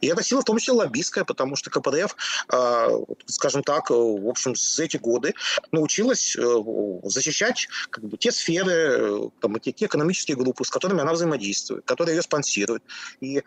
И 0.01 0.07
эта 0.07 0.23
сила 0.23 0.41
в 0.41 0.45
том 0.45 0.57
числе 0.57 0.73
лоббистская, 0.73 1.23
потому 1.23 1.55
что 1.55 1.69
КПРФ, 1.69 2.15
а, 2.49 2.89
скажем 3.25 3.63
так, 3.63 3.89
в 3.89 4.27
общем, 4.27 4.55
с 4.55 4.79
эти 4.79 4.97
годы 4.97 5.33
научилась 5.71 6.35
э, 6.35 6.63
защищать 7.03 7.67
как 7.89 8.03
бы, 8.03 8.17
те 8.17 8.31
сферы, 8.31 9.31
там, 9.39 9.59
те, 9.59 9.71
те 9.71 9.85
экономические 9.85 10.37
группы, 10.37 10.63
с 10.63 10.69
которыми 10.69 11.01
она 11.01 11.13
взаимодействует, 11.13 11.85
которые 11.85 12.15
ее 12.15 12.21
спонсируют. 12.21 12.83
И 13.19 13.37
э, 13.39 13.41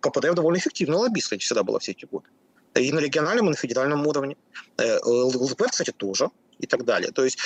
КПРФ 0.00 0.34
довольно 0.34 0.58
эффективная 0.58 0.98
лоббистская 0.98 1.38
всегда 1.38 1.62
была 1.62 1.78
все 1.78 1.92
эти 1.92 2.06
годы. 2.06 2.28
И 2.74 2.92
на 2.92 3.00
региональном, 3.00 3.46
и 3.46 3.50
на 3.50 3.56
федеральном 3.56 4.06
уровне. 4.06 4.36
Э, 4.76 4.98
ЛДПР, 5.02 5.70
кстати, 5.70 5.90
тоже 5.90 6.30
и 6.58 6.66
так 6.66 6.84
далее. 6.84 7.12
То 7.12 7.24
есть 7.24 7.38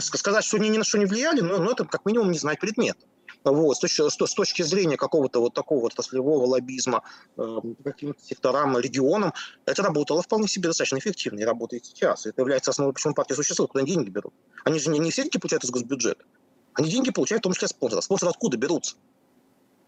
сказать, 0.00 0.44
что 0.44 0.56
они 0.58 0.68
ни 0.68 0.78
на 0.78 0.84
что 0.84 0.96
не 0.96 1.06
влияли, 1.06 1.40
но, 1.40 1.58
но 1.58 1.72
это 1.72 1.84
как 1.84 2.06
минимум 2.06 2.30
не 2.30 2.38
знать 2.38 2.60
предмета. 2.60 3.04
Вот, 3.44 3.76
с, 3.76 3.80
точки, 3.80 4.08
с 4.08 4.34
точки 4.34 4.62
зрения 4.62 4.96
какого-то 4.96 5.40
вот 5.40 5.54
такого 5.54 5.80
вот 5.80 5.92
отраслевого 5.92 6.46
лоббизма 6.46 7.02
э, 7.36 7.58
каким-то 7.84 8.22
секторам, 8.24 8.78
регионам, 8.78 9.34
это 9.66 9.82
работало 9.82 10.22
вполне 10.22 10.48
себе 10.48 10.68
достаточно 10.68 10.98
эффективно 10.98 11.40
и 11.40 11.44
работает 11.44 11.84
сейчас. 11.84 12.24
Это 12.24 12.40
является 12.40 12.70
основой, 12.70 12.94
почему 12.94 13.14
партия 13.14 13.34
существует, 13.34 13.70
куда 13.70 13.84
они 13.84 13.92
деньги 13.92 14.08
берут. 14.08 14.32
Они 14.64 14.78
же 14.78 14.88
не, 14.88 14.98
не 14.98 15.10
все 15.10 15.22
деньги 15.22 15.38
получают 15.38 15.64
из 15.64 15.70
госбюджета. 15.70 16.24
Они 16.72 16.88
деньги 16.88 17.10
получают 17.10 17.42
в 17.42 17.44
том 17.44 17.52
числе 17.52 17.68
спонсора. 17.68 18.00
Спонсоры 18.00 18.30
откуда 18.30 18.56
берутся? 18.56 18.96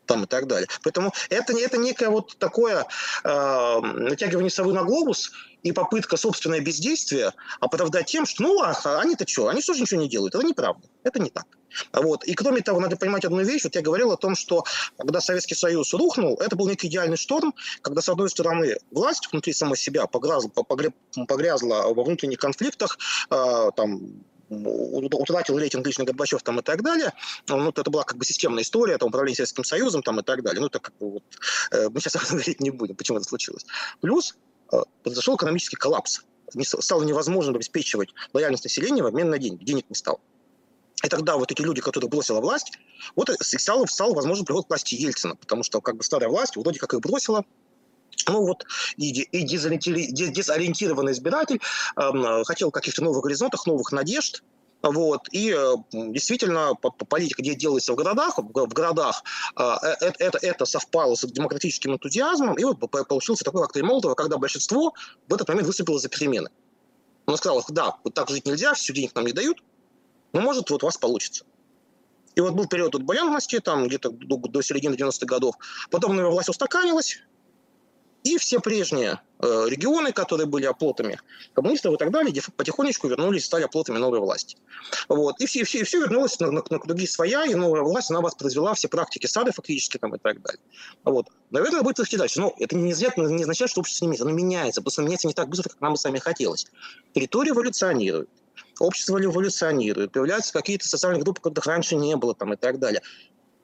Там 0.07 0.25
и 0.25 0.27
так 0.27 0.47
далее. 0.47 0.69
Поэтому 0.83 1.13
это, 1.31 1.53
это 1.57 1.77
некое 1.77 2.09
вот 2.09 2.37
такое 2.39 2.87
э, 3.25 3.81
натягивание 3.81 4.51
совы 4.51 4.73
на 4.73 4.85
глобус 4.85 5.33
и 5.63 5.73
попытка 5.73 6.17
собственное 6.17 6.61
бездействия 6.61 7.33
оправдать 7.61 8.07
тем, 8.07 8.25
что 8.25 8.45
ну 8.45 8.63
а 8.63 9.01
они-то 9.01 9.27
что, 9.27 9.49
они 9.49 9.63
тоже 9.63 9.83
ничего 9.83 10.01
не 10.01 10.09
делают. 10.09 10.35
Это 10.35 10.47
неправда, 10.47 10.87
это 11.03 11.21
не 11.21 11.31
так. 11.31 11.47
Вот. 11.93 12.25
И 12.25 12.35
кроме 12.35 12.63
того, 12.63 12.81
надо 12.81 12.97
понимать 12.97 13.25
одну 13.25 13.43
вещь. 13.43 13.65
Вот 13.65 13.75
я 13.75 13.83
говорил 13.83 14.13
о 14.13 14.17
том, 14.17 14.35
что 14.35 14.65
когда 14.97 15.21
Советский 15.21 15.55
Союз 15.55 15.93
рухнул, 15.93 16.37
это 16.37 16.57
был 16.57 16.69
некий 16.69 16.89
идеальный 16.89 17.17
шторм, 17.17 17.55
когда, 17.83 18.01
с 18.01 18.09
одной 18.09 18.31
стороны, 18.31 18.77
власть 18.91 19.29
внутри 19.31 19.53
самой 19.53 19.77
себя 19.77 20.07
погрязла, 20.07 20.49
погрязла 20.49 21.93
во 21.93 22.05
внутренних 22.05 22.39
конфликтах, 22.39 22.99
э, 23.31 23.71
там, 23.77 24.01
утратил 24.49 25.59
рейтинг 25.59 25.87
лично 25.87 26.05
Горбачев 26.05 26.43
там 26.43 26.61
и 26.61 26.63
так 26.63 26.83
далее. 26.83 27.13
Ну, 27.49 27.69
это 27.69 27.91
была 27.91 28.05
как 28.05 28.17
бы 28.17 28.25
системная 28.25 28.63
история, 28.63 28.99
там, 28.99 29.09
управление 29.09 29.37
Советским 29.37 29.65
Союзом 29.65 30.03
там 30.03 30.21
и 30.21 30.23
так 30.23 30.43
далее. 30.43 30.61
Ну, 30.61 30.67
это 30.67 30.79
как 30.79 30.97
бы 30.99 31.11
вот, 31.13 31.25
э, 31.73 31.89
мы 31.89 32.01
сейчас 32.01 32.17
говорить 32.31 32.61
не 32.61 32.71
будем, 32.71 32.97
почему 32.97 33.19
это 33.19 33.29
случилось. 33.29 33.67
Плюс 34.01 34.37
э, 34.73 34.77
произошел 35.03 35.37
экономический 35.37 35.77
коллапс. 35.77 36.23
Стало 36.63 37.03
невозможно 37.03 37.55
обеспечивать 37.55 38.11
лояльность 38.33 38.65
населения 38.65 39.03
в 39.03 39.07
обмен 39.07 39.31
на 39.31 39.39
деньги. 39.39 39.65
Денег 39.65 39.87
не 39.89 39.97
стало. 39.97 40.21
И 41.05 41.09
тогда 41.09 41.37
вот 41.37 41.53
эти 41.53 41.61
люди, 41.61 41.81
которые 41.81 42.09
бросила 42.09 42.41
власть, 42.41 42.73
вот 43.17 43.31
стал, 43.41 43.87
стал 43.87 44.15
возможен 44.15 44.45
приход 44.45 44.67
к 44.67 44.69
власти 44.71 44.95
Ельцина, 44.95 45.37
потому 45.37 45.63
что 45.63 45.81
как 45.81 45.97
бы 45.97 46.05
старая 46.05 46.29
власть 46.29 46.57
вроде 46.57 46.79
как 46.79 46.95
их 46.95 47.01
бросила, 47.01 47.45
ну 48.29 48.47
вот 48.47 48.65
и, 48.97 49.23
и 49.23 49.43
дезориентированный 49.43 51.13
избиратель 51.13 51.61
э, 51.97 52.45
хотел 52.45 52.71
каких-то 52.71 53.03
новых 53.03 53.23
горизонтов, 53.23 53.67
новых 53.67 53.93
надежд, 53.93 54.43
вот. 54.83 55.29
И 55.33 55.55
э, 55.57 55.75
действительно, 55.93 56.75
политика, 56.75 57.43
где 57.43 57.55
делается 57.55 57.93
в 57.93 57.97
городах, 57.97 58.39
в 58.39 58.73
городах 58.73 59.23
это, 59.55 59.97
э, 60.01 60.13
это, 60.19 60.39
это 60.41 60.65
совпало 60.65 61.15
с 61.15 61.27
демократическим 61.27 61.95
энтузиазмом, 61.95 62.55
и 62.55 62.65
вот 62.65 62.79
получился 63.09 63.45
такой 63.45 63.63
коктейль 63.63 63.85
Молотова, 63.85 64.15
когда 64.15 64.39
большинство 64.39 64.95
в 65.29 65.35
этот 65.35 65.49
момент 65.49 65.67
выступило 65.67 65.99
за 65.99 66.09
перемены. 66.09 66.51
Оно 67.27 67.37
сказало, 67.37 67.65
да, 67.69 67.97
вот 68.05 68.15
так 68.15 68.29
жить 68.31 68.47
нельзя, 68.47 68.75
все 68.75 68.93
денег 68.93 69.15
нам 69.15 69.27
не 69.27 69.33
дают, 69.33 69.63
но 70.33 70.41
может 70.41 70.71
вот 70.71 70.83
у 70.83 70.87
вас 70.87 70.97
получится. 70.97 71.45
И 72.37 72.41
вот 72.41 72.53
был 72.53 72.67
период 72.69 72.95
отбоянности, 72.95 73.59
там 73.61 73.89
где-то 73.89 74.11
до, 74.11 74.37
до 74.37 74.63
середины 74.63 74.95
90-х 74.95 75.25
годов. 75.27 75.57
Потом 75.91 76.15
новая 76.15 76.31
власть 76.31 76.51
устаканилась, 76.51 77.23
и 78.27 78.39
все 78.39 78.59
прежние 78.59 79.21
э, 79.39 79.67
регионы, 79.69 80.13
которые 80.13 80.49
были 80.49 80.67
оплотами 80.67 81.21
коммунистов 81.55 81.95
и 81.95 81.97
так 81.97 82.11
далее, 82.11 82.35
потихонечку 82.57 83.07
вернулись, 83.07 83.45
стали 83.45 83.63
оплотами 83.63 83.99
новой 83.99 84.19
власти. 84.19 84.57
Вот. 85.09 85.41
И 85.41 85.47
все, 85.47 85.63
все, 85.63 85.85
все 85.85 86.01
вернулось 86.01 86.41
на, 86.41 86.51
на, 86.51 86.65
на 86.69 86.79
круги 86.81 87.07
своя, 87.07 87.45
и 87.45 87.55
новая 87.55 87.83
власть, 87.83 88.11
она 88.11 88.21
воспроизвела 88.21 88.75
все 88.75 88.89
практики 88.89 89.27
сада 89.27 89.53
фактически 89.53 89.99
там, 89.99 90.13
и 90.17 90.19
так 90.19 90.43
далее. 90.43 90.61
Вот. 91.05 91.29
Наверное, 91.51 91.83
будет 91.83 92.01
идти 92.01 92.17
дальше. 92.17 92.41
Но 92.41 92.53
это 92.59 92.75
не 92.75 92.91
означает, 92.91 93.17
не 93.17 93.43
означает, 93.43 93.71
что 93.71 93.81
общество 93.81 94.07
не 94.07 94.09
меняется. 94.09 94.25
Оно 94.25 94.33
меняется, 94.33 94.83
просто 94.83 95.03
меняется 95.03 95.29
не 95.29 95.35
так 95.35 95.49
быстро, 95.49 95.69
как 95.69 95.81
нам 95.81 95.93
бы 95.93 95.99
сами 95.99 96.19
хотелось. 96.19 96.67
Территория 97.15 97.53
эволюционирует 97.53 98.29
общество 98.81 99.23
эволюционирует, 99.23 100.13
появляются 100.13 100.53
какие-то 100.53 100.87
социальные 100.87 101.23
группы, 101.23 101.41
которых 101.41 101.67
раньше 101.67 101.95
не 101.95 102.17
было 102.17 102.35
там, 102.35 102.53
и 102.53 102.57
так 102.57 102.79
далее. 102.79 103.03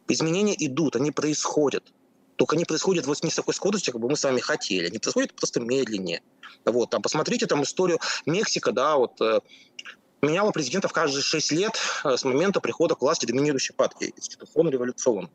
Изменения 0.08 0.54
идут, 0.56 0.96
они 0.96 1.10
происходят 1.10 1.92
Только 2.42 2.56
они 2.56 2.64
происходят 2.64 3.06
вот 3.06 3.22
не 3.22 3.30
с 3.30 3.36
такой 3.36 3.54
скоростью, 3.54 3.92
как 3.92 4.02
бы 4.02 4.08
мы 4.08 4.16
с 4.16 4.24
вами 4.24 4.40
хотели. 4.40 4.88
Они 4.88 4.98
происходят 4.98 5.32
просто 5.32 5.60
медленнее. 5.60 6.22
Вот, 6.64 6.90
там, 6.90 7.00
посмотрите 7.00 7.46
там 7.46 7.62
историю 7.62 8.00
Мексика, 8.26 8.72
да, 8.72 8.96
вот 8.96 9.20
э, 9.20 9.38
меняла 10.22 10.50
президентов 10.50 10.92
каждые 10.92 11.22
6 11.22 11.52
лет 11.52 11.78
э, 12.02 12.16
с 12.16 12.24
момента 12.24 12.60
прихода 12.60 12.96
к 12.96 13.00
власти 13.00 13.26
доминирующей 13.26 13.76
партии, 13.76 14.12
институционно 14.16 14.70
революционно 14.70 15.30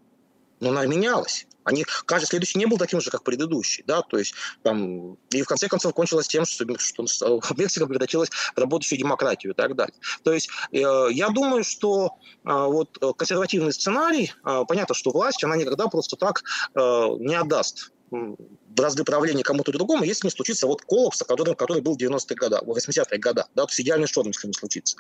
но 0.60 0.70
она 0.70 0.86
менялась. 0.86 1.48
Они, 1.68 1.86
каждый 2.06 2.28
следующий 2.28 2.60
не 2.60 2.66
был 2.66 2.78
таким 2.78 3.02
же, 3.02 3.12
как 3.12 3.24
предыдущий, 3.24 3.84
да, 3.86 4.02
то 4.02 4.18
есть 4.18 4.34
там, 4.64 5.18
и 5.32 5.42
в 5.42 5.46
конце 5.46 5.68
концов 5.68 5.94
кончилось 5.94 6.28
тем, 6.28 6.46
что, 6.46 6.66
что 6.78 7.42
Мексика 7.58 7.86
превратилась 7.86 8.30
в 8.30 8.58
работающую 8.58 8.98
демократию 8.98 9.52
и 9.52 9.56
так 9.56 9.76
далее. 9.76 9.96
То 10.24 10.32
есть 10.32 10.50
э, 10.72 11.08
я 11.12 11.28
думаю, 11.28 11.66
что 11.66 12.16
э, 12.46 12.50
вот 12.50 12.98
консервативный 13.18 13.74
сценарий, 13.74 14.32
э, 14.46 14.64
понятно, 14.66 14.96
что 14.96 15.12
власть, 15.12 15.44
она 15.44 15.58
никогда 15.58 15.88
просто 15.88 16.16
так 16.16 16.42
э, 16.74 16.80
не 17.20 17.36
отдаст 17.36 17.92
бразды 18.12 19.04
правления 19.04 19.44
кому-то 19.44 19.74
другому, 19.74 20.06
если 20.06 20.28
не 20.28 20.32
случится 20.32 20.68
вот 20.68 20.82
коллапс, 20.84 21.24
который, 21.24 21.56
который 21.56 21.82
был 21.82 21.96
в 21.96 21.98
90-е 21.98 22.38
годы, 22.38 22.58
в 22.62 22.72
80-е 22.72 23.20
годы, 23.20 23.44
да, 23.56 23.64
то 23.66 23.70
есть 23.70 23.82
идеальный 23.82 24.08
шторм, 24.08 24.28
если 24.28 24.48
не 24.48 24.54
случится. 24.54 24.96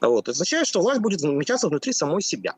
Вот. 0.00 0.24
Это 0.24 0.32
означает, 0.32 0.66
что 0.66 0.80
власть 0.80 1.00
будет 1.00 1.20
замечаться 1.20 1.68
внутри 1.68 1.92
самой 1.92 2.22
себя 2.22 2.56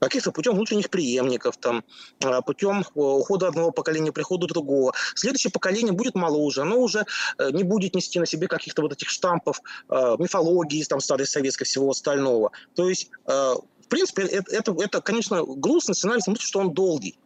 каких-то 0.00 0.32
путем 0.32 0.54
внутренних 0.54 0.90
преемников, 0.90 1.56
там, 1.56 1.84
а, 2.24 2.40
путем 2.42 2.80
э, 2.80 2.84
ухода 2.94 3.48
одного 3.48 3.70
поколения, 3.70 4.12
прихода 4.12 4.46
другого. 4.46 4.92
Следующее 5.14 5.50
поколение 5.50 5.92
будет 5.92 6.14
моложе, 6.14 6.62
оно 6.62 6.78
уже 6.78 7.06
э, 7.38 7.50
не 7.52 7.62
будет 7.62 7.94
нести 7.94 8.18
на 8.18 8.26
себе 8.26 8.48
каких-то 8.48 8.82
вот 8.82 8.92
этих 8.92 9.08
штампов, 9.08 9.60
э, 9.88 10.16
мифологии, 10.18 10.82
там, 10.84 11.00
старой 11.00 11.26
советской, 11.26 11.64
всего 11.64 11.90
остального. 11.90 12.52
То 12.74 12.88
есть, 12.88 13.10
в 13.26 13.88
принципе, 13.88 14.22
это, 14.22 14.50
это, 14.54 14.74
это 14.78 15.00
конечно, 15.00 15.44
грустный 15.44 15.94
сценарий, 15.94 16.20
потому 16.20 16.36
что 16.38 16.60
он 16.60 16.72
долгий. 16.72 17.18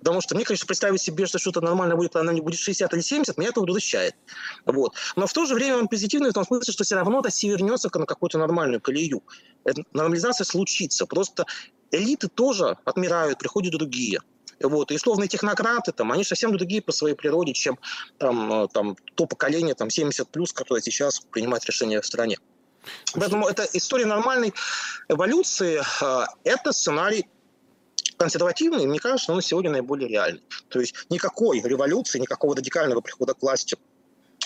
Потому 0.00 0.20
что 0.20 0.34
мне, 0.34 0.44
конечно, 0.44 0.66
представить 0.66 1.00
себе, 1.00 1.26
что 1.26 1.38
что-то 1.38 1.60
нормально 1.60 1.94
будет, 1.94 2.12
когда 2.12 2.22
она 2.22 2.32
не 2.32 2.40
будет 2.40 2.58
60 2.58 2.92
или 2.92 3.00
70, 3.00 3.36
меня 3.36 3.50
это 3.50 3.60
удовлетворяет. 3.60 4.16
Вот. 4.64 4.94
Но 5.14 5.26
в 5.26 5.32
то 5.32 5.44
же 5.44 5.54
время 5.54 5.76
он 5.76 5.88
позитивный 5.88 6.30
в 6.30 6.32
том 6.32 6.44
смысле, 6.44 6.72
что 6.72 6.84
все 6.84 6.96
равно 6.96 7.20
Россия 7.20 7.50
вернется 7.50 7.90
на 7.92 8.06
какую-то 8.06 8.38
нормальную 8.38 8.80
колею. 8.80 9.22
Эта 9.64 9.82
нормализация 9.92 10.44
случится. 10.44 11.06
Просто 11.06 11.44
элиты 11.90 12.28
тоже 12.28 12.78
отмирают, 12.84 13.38
приходят 13.38 13.72
другие. 13.72 14.20
Вот. 14.62 14.90
И 14.90 14.94
условные 14.96 15.28
технократы, 15.28 15.92
там, 15.92 16.12
они 16.12 16.24
совсем 16.24 16.52
другие 16.52 16.82
по 16.82 16.92
своей 16.92 17.14
природе, 17.14 17.52
чем 17.52 17.78
там, 18.18 18.52
э, 18.52 18.68
там, 18.72 18.96
то 19.14 19.26
поколение 19.26 19.74
там, 19.74 19.88
70+, 19.88 20.26
плюс, 20.30 20.52
которое 20.52 20.82
сейчас 20.82 21.20
принимает 21.20 21.64
решения 21.64 22.00
в 22.00 22.06
стране. 22.06 22.38
Поэтому 23.14 23.48
это 23.48 23.66
история 23.72 24.06
нормальной 24.06 24.52
эволюции. 25.08 25.82
Э, 26.02 26.26
это 26.44 26.72
сценарий 26.72 27.26
консервативный, 28.20 28.86
мне 28.86 28.98
кажется, 28.98 29.32
он 29.32 29.40
сегодня 29.40 29.70
наиболее 29.70 30.06
реальный. 30.06 30.42
То 30.68 30.78
есть 30.78 30.94
никакой 31.08 31.62
революции, 31.62 32.18
никакого 32.18 32.54
радикального 32.54 33.00
прихода 33.00 33.32
к 33.32 33.40
власти 33.40 33.78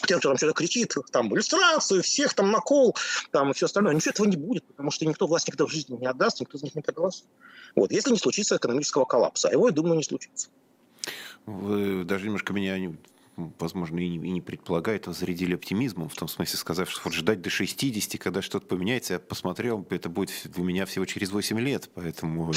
тем, 0.06 0.20
кто 0.20 0.28
там 0.28 0.36
что-то 0.36 0.52
кричит, 0.52 0.94
там, 1.10 1.34
иллюстрацию, 1.34 2.02
всех 2.04 2.34
там 2.34 2.52
накол, 2.52 2.94
там, 3.32 3.50
и 3.50 3.54
все 3.54 3.66
остальное. 3.66 3.92
Ничего 3.92 4.10
этого 4.10 4.28
не 4.28 4.36
будет, 4.36 4.64
потому 4.64 4.92
что 4.92 5.06
никто 5.06 5.26
власть 5.26 5.48
никогда 5.48 5.66
в 5.66 5.72
жизни 5.72 5.96
не 5.96 6.06
отдаст, 6.06 6.40
никто 6.40 6.56
из 6.56 6.62
них 6.62 6.76
не 6.76 6.82
проголосует. 6.82 7.28
Вот, 7.74 7.90
если 7.90 8.12
не 8.12 8.18
случится 8.18 8.56
экономического 8.56 9.06
коллапса. 9.06 9.48
А 9.48 9.52
его, 9.52 9.66
я 9.66 9.74
думаю, 9.74 9.96
не 9.96 10.04
случится. 10.04 10.50
Вы 11.44 12.04
даже 12.04 12.26
немножко 12.26 12.52
меня 12.52 12.78
возможно, 13.36 13.98
и 13.98 14.08
не, 14.08 14.16
и 14.16 14.30
не 14.30 14.40
предполагает, 14.40 15.08
а 15.08 15.12
зарядили 15.12 15.54
оптимизмом, 15.54 16.08
в 16.08 16.14
том 16.14 16.28
смысле 16.28 16.58
сказав, 16.58 16.90
что 16.90 17.00
вот 17.04 17.12
ждать 17.12 17.42
до 17.42 17.50
60, 17.50 18.20
когда 18.20 18.42
что-то 18.42 18.66
поменяется, 18.66 19.14
я 19.14 19.18
посмотрел, 19.18 19.86
это 19.90 20.08
будет 20.08 20.30
у 20.56 20.62
меня 20.62 20.86
всего 20.86 21.04
через 21.04 21.32
8 21.32 21.58
лет, 21.60 21.90
поэтому... 21.94 22.52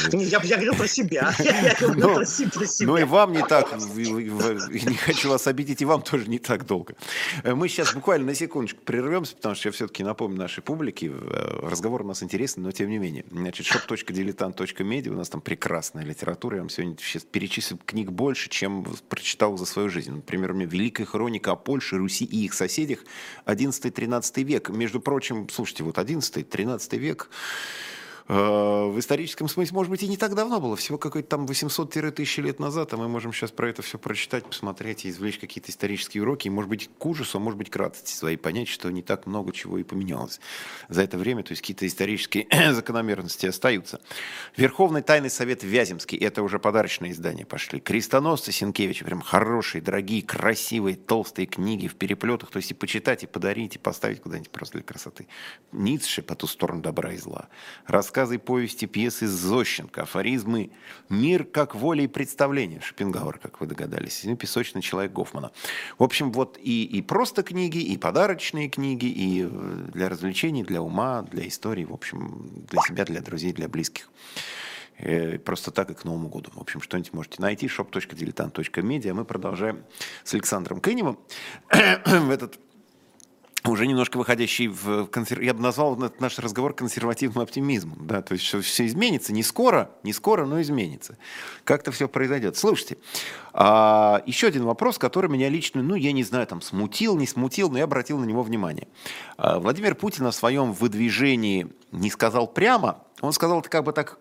Я, 1.33 1.39
я 1.65 1.75
говорил 1.75 2.49
про 2.51 2.65
себя. 2.65 2.87
Ну 2.91 2.97
и 2.97 3.03
вам 3.03 3.33
не 3.33 3.43
так, 3.43 3.75
не 3.77 4.95
хочу 4.95 5.29
вас 5.29 5.47
обидеть, 5.47 5.81
и 5.81 5.85
вам 5.85 6.01
тоже 6.01 6.27
не 6.27 6.39
так 6.39 6.65
долго. 6.65 6.95
Э, 7.43 7.55
мы 7.55 7.69
сейчас 7.69 7.93
буквально 7.93 8.27
на 8.27 8.35
секундочку 8.35 8.81
прервемся, 8.83 9.35
потому 9.35 9.55
что 9.55 9.69
я 9.69 9.71
все-таки 9.71 10.03
напомню 10.03 10.37
нашей 10.37 10.61
публике, 10.61 11.07
э, 11.07 11.59
разговор 11.63 12.03
у 12.03 12.05
нас 12.05 12.21
интересный, 12.23 12.63
но 12.63 12.71
тем 12.71 12.89
не 12.89 12.97
менее. 12.97 13.25
Значит, 13.31 13.65
shop.diletant.media, 13.65 15.09
у 15.09 15.15
нас 15.15 15.29
там 15.29 15.41
прекрасная 15.41 16.03
литература, 16.03 16.57
я 16.57 16.61
вам 16.61 16.69
сегодня 16.69 16.95
сейчас 16.99 17.23
перечислю 17.23 17.79
книг 17.85 18.11
больше, 18.11 18.49
чем 18.49 18.85
прочитал 19.09 19.57
за 19.57 19.65
свою 19.65 19.89
жизнь. 19.89 20.11
Например, 20.11 20.53
меня 20.53 20.66
Великая 20.67 21.05
хроника 21.05 21.51
о 21.51 21.55
Польше, 21.55 21.97
Руси 21.97 22.25
и 22.25 22.45
их 22.45 22.53
соседях, 22.53 22.99
11-13 23.45 24.43
век. 24.43 24.69
Между 24.69 24.99
прочим, 24.99 25.47
слушайте, 25.49 25.83
вот 25.83 25.97
11-13 25.97 26.97
век 26.97 27.29
в 28.27 28.99
историческом 28.99 29.47
смысле, 29.47 29.73
может 29.73 29.89
быть, 29.89 30.03
и 30.03 30.07
не 30.07 30.17
так 30.17 30.35
давно 30.35 30.59
было, 30.59 30.75
всего 30.75 30.97
какой-то 30.97 31.29
там 31.29 31.45
800-1000 31.45 32.41
лет 32.41 32.59
назад, 32.59 32.93
а 32.93 32.97
мы 32.97 33.07
можем 33.07 33.31
сейчас 33.31 33.51
про 33.51 33.69
это 33.69 33.81
все 33.81 33.97
прочитать, 33.97 34.45
посмотреть 34.45 35.05
и 35.05 35.09
извлечь 35.09 35.37
какие-то 35.37 35.71
исторические 35.71 36.23
уроки, 36.23 36.47
и, 36.47 36.49
может 36.49 36.69
быть, 36.69 36.89
к 36.97 37.05
ужасу, 37.05 37.37
а 37.37 37.41
может 37.41 37.57
быть, 37.57 37.69
к 37.69 37.75
радости 37.77 38.11
своей, 38.11 38.35
понять, 38.35 38.67
что 38.67 38.89
не 38.91 39.01
так 39.01 39.27
много 39.27 39.53
чего 39.53 39.77
и 39.77 39.83
поменялось 39.83 40.41
за 40.89 41.03
это 41.03 41.17
время, 41.17 41.43
то 41.43 41.53
есть 41.53 41.61
какие-то 41.61 41.87
исторические 41.87 42.47
закономерности 42.73 43.45
остаются. 43.45 44.01
Верховный 44.57 45.01
тайный 45.01 45.29
совет 45.29 45.63
Вяземский, 45.63 46.17
это 46.17 46.43
уже 46.43 46.59
подарочные 46.59 47.13
издания 47.13 47.45
пошли. 47.45 47.79
Крестоносцы 47.79 48.51
Сенкевича, 48.51 49.05
прям 49.05 49.21
хорошие, 49.21 49.81
дорогие, 49.81 50.21
красивые, 50.21 50.97
толстые 50.97 51.45
книги 51.45 51.87
в 51.87 51.95
переплетах, 51.95 52.49
то 52.49 52.57
есть 52.57 52.71
и 52.71 52.73
почитать, 52.73 53.23
и 53.23 53.27
подарить, 53.27 53.75
и 53.75 53.79
поставить 53.79 54.21
куда-нибудь 54.21 54.49
просто 54.49 54.79
для 54.79 54.83
красоты. 54.83 55.27
Ницше 55.71 56.21
по 56.21 56.35
ту 56.35 56.45
сторону 56.45 56.81
добра 56.81 57.13
и 57.13 57.17
зла. 57.17 57.47
Рассказ 57.85 58.16
рассказы, 58.17 58.39
повести, 58.39 58.85
пьесы 58.85 59.27
Зощенко, 59.27 60.01
афоризмы 60.01 60.71
«Мир 61.07 61.43
как 61.43 61.75
воля 61.75 62.03
и 62.03 62.07
представление» 62.07 62.81
Шопенгауэр, 62.81 63.37
как 63.37 63.61
вы 63.61 63.67
догадались, 63.67 64.25
и 64.25 64.35
«Песочный 64.35 64.81
человек» 64.81 65.13
Гофмана. 65.13 65.51
В 65.99 66.03
общем, 66.03 66.31
вот 66.31 66.57
и, 66.59 66.83
и 66.83 67.03
просто 67.03 67.43
книги, 67.43 67.77
и 67.77 67.95
подарочные 67.95 68.69
книги, 68.69 69.05
и 69.05 69.43
э, 69.43 69.89
для 69.93 70.09
развлечений, 70.09 70.63
для 70.63 70.81
ума, 70.81 71.21
для 71.21 71.47
истории, 71.47 71.85
в 71.85 71.93
общем, 71.93 72.49
для 72.71 72.81
себя, 72.81 73.05
для 73.05 73.21
друзей, 73.21 73.53
для 73.53 73.67
близких. 73.67 74.09
Э, 74.97 75.37
просто 75.37 75.69
так 75.69 75.91
и 75.91 75.93
к 75.93 76.03
Новому 76.03 76.27
году. 76.27 76.49
В 76.55 76.59
общем, 76.59 76.81
что-нибудь 76.81 77.13
можете 77.13 77.39
найти. 77.39 77.67
shop.diletant.media. 77.67 79.13
Мы 79.13 79.25
продолжаем 79.25 79.83
с 80.23 80.33
Александром 80.33 80.79
Кыневым. 80.79 81.19
в 81.69 82.31
этот 82.31 82.59
уже 83.71 83.87
немножко 83.87 84.17
выходящий 84.17 84.67
в 84.67 85.07
консер... 85.07 85.41
я 85.41 85.53
бы 85.53 85.61
назвал 85.61 85.97
наш 86.19 86.39
разговор 86.39 86.73
консервативным 86.73 87.43
оптимизмом, 87.43 88.07
да, 88.07 88.21
то 88.21 88.33
есть 88.33 88.45
все 88.45 88.85
изменится, 88.85 89.33
не 89.33 89.43
скоро, 89.43 89.91
не 90.03 90.13
скоро, 90.13 90.45
но 90.45 90.61
изменится. 90.61 91.17
Как-то 91.63 91.91
все 91.91 92.07
произойдет. 92.07 92.57
Слушайте, 92.57 92.97
а, 93.53 94.21
еще 94.25 94.47
один 94.47 94.65
вопрос, 94.65 94.97
который 94.97 95.29
меня 95.29 95.49
лично, 95.49 95.81
ну, 95.81 95.95
я 95.95 96.11
не 96.11 96.23
знаю, 96.23 96.47
там, 96.47 96.61
смутил, 96.61 97.17
не 97.17 97.27
смутил, 97.27 97.69
но 97.69 97.77
я 97.77 97.85
обратил 97.85 98.17
на 98.17 98.25
него 98.25 98.43
внимание. 98.43 98.87
А, 99.37 99.59
Владимир 99.59 99.95
Путин 99.95 100.23
на 100.23 100.31
своем 100.31 100.73
выдвижении 100.73 101.67
не 101.91 102.09
сказал 102.09 102.47
прямо, 102.47 103.03
он 103.21 103.33
сказал 103.33 103.59
это 103.59 103.69
как 103.69 103.83
бы 103.83 103.93
так 103.93 104.19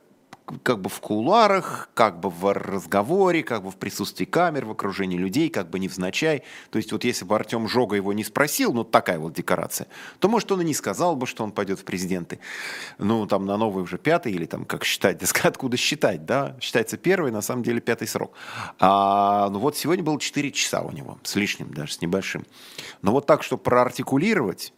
как 0.63 0.81
бы 0.81 0.89
в 0.89 1.01
кулуарах, 1.01 1.89
как 1.95 2.21
бы 2.21 2.31
в 2.31 2.53
разговоре, 2.53 3.43
как 3.43 3.65
бы 3.65 3.71
в 3.71 3.77
присутствии 3.77 4.25
камер, 4.25 4.67
в 4.67 4.71
окружении 4.71 5.17
людей, 5.17 5.49
как 5.49 5.69
бы 5.71 5.79
невзначай. 5.79 6.45
То 6.71 6.79
есть 6.79 6.93
вот 6.93 7.05
если 7.05 7.25
бы 7.25 7.35
Артем 7.35 7.69
Жога 7.69 7.97
его 7.97 8.13
не 8.13 8.25
спросил, 8.25 8.73
ну 8.73 8.85
такая 8.85 9.19
вот 9.19 9.33
декорация, 9.33 9.89
то, 10.21 10.29
может, 10.29 10.51
он 10.53 10.61
и 10.61 10.65
не 10.65 10.75
сказал 10.75 11.17
бы, 11.17 11.27
что 11.27 11.43
он 11.43 11.53
пойдет 11.53 11.81
в 11.81 11.85
президенты. 11.85 12.39
Ну, 12.99 13.27
там 13.27 13.47
на 13.47 13.57
новый 13.57 13.83
уже 13.83 13.99
пятый 13.99 14.33
или 14.33 14.47
там 14.47 14.65
как 14.65 14.85
считать, 14.85 15.21
откуда 15.43 15.77
считать, 15.77 16.25
да? 16.25 16.57
Считается 16.61 16.97
первый, 16.97 17.33
на 17.33 17.43
самом 17.43 17.63
деле 17.63 17.81
пятый 17.81 18.07
срок. 18.07 18.33
А, 18.79 19.49
ну 19.51 19.59
вот 19.59 19.77
сегодня 19.77 20.05
было 20.05 20.21
4 20.21 20.53
часа 20.53 20.83
у 20.83 20.93
него, 20.93 21.19
с 21.25 21.35
лишним 21.35 21.73
даже, 21.75 21.95
с 21.95 22.01
небольшим. 22.01 22.47
Но 23.03 23.13
вот 23.13 23.27
так, 23.27 23.43
что 23.43 23.59
проартикулировать, 23.59 24.73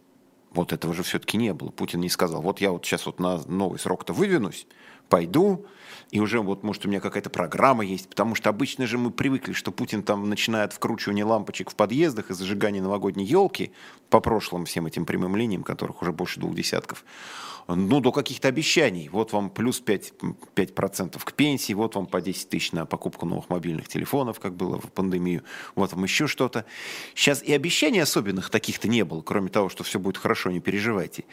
вот 0.50 0.72
этого 0.72 0.94
же 0.94 1.02
все-таки 1.02 1.37
не 1.37 1.52
было. 1.52 1.70
Путин 1.70 2.00
не 2.00 2.09
сказал, 2.09 2.42
вот 2.42 2.61
я 2.61 2.72
вот 2.72 2.85
сейчас 2.85 3.07
вот 3.07 3.20
на 3.20 3.38
новый 3.46 3.78
срок-то 3.78 4.12
выдвинусь, 4.12 4.66
пойду, 5.09 5.66
и 6.11 6.21
уже 6.21 6.40
вот, 6.40 6.62
может, 6.62 6.87
у 6.87 6.88
меня 6.88 7.01
какая-то 7.01 7.31
программа 7.31 7.85
есть, 7.85 8.09
потому 8.09 8.35
что 8.35 8.49
обычно 8.51 8.87
же 8.87 8.97
мы 8.97 9.11
привыкли, 9.11 9.53
что 9.53 9.73
Путин 9.73 10.03
там 10.03 10.29
начинает 10.29 10.73
вкручивание 10.73 11.25
лампочек 11.25 11.71
в 11.71 11.75
подъездах 11.75 12.31
и 12.31 12.35
зажигание 12.35 12.83
новогодней 12.83 13.27
елки 13.27 13.73
по 14.09 14.21
прошлым 14.21 14.64
всем 14.64 14.87
этим 14.87 15.05
прямым 15.05 15.37
линиям, 15.37 15.62
которых 15.62 16.03
уже 16.03 16.12
больше 16.12 16.40
двух 16.40 16.55
десятков, 16.55 17.05
ну, 17.68 18.00
до 18.00 18.12
каких-то 18.12 18.48
обещаний. 18.48 19.09
Вот 19.11 19.33
вам 19.33 19.50
плюс 19.50 19.83
5%, 19.83 20.35
5 20.54 21.24
к 21.24 21.33
пенсии, 21.33 21.74
вот 21.74 21.94
вам 21.94 22.07
по 22.07 22.20
10 22.20 22.48
тысяч 22.48 22.72
на 22.72 22.87
покупку 22.87 23.26
новых 23.26 23.50
мобильных 23.50 23.88
телефонов, 23.88 24.40
как 24.40 24.54
было 24.54 24.81
в 24.81 24.90
пандемию, 24.90 25.42
вот 25.74 25.92
вам 25.92 26.04
еще 26.04 26.26
что-то. 26.26 26.64
Сейчас 27.14 27.42
и 27.42 27.52
обещаний 27.52 28.02
особенных 28.02 28.50
таких-то 28.50 28.88
не 28.88 29.04
было, 29.04 29.20
кроме 29.20 29.50
того, 29.50 29.68
что 29.68 29.85
все 29.85 29.98
будет 29.98 30.16
хорошо, 30.16 30.50
не 30.50 30.61
переживайте. 30.61 31.24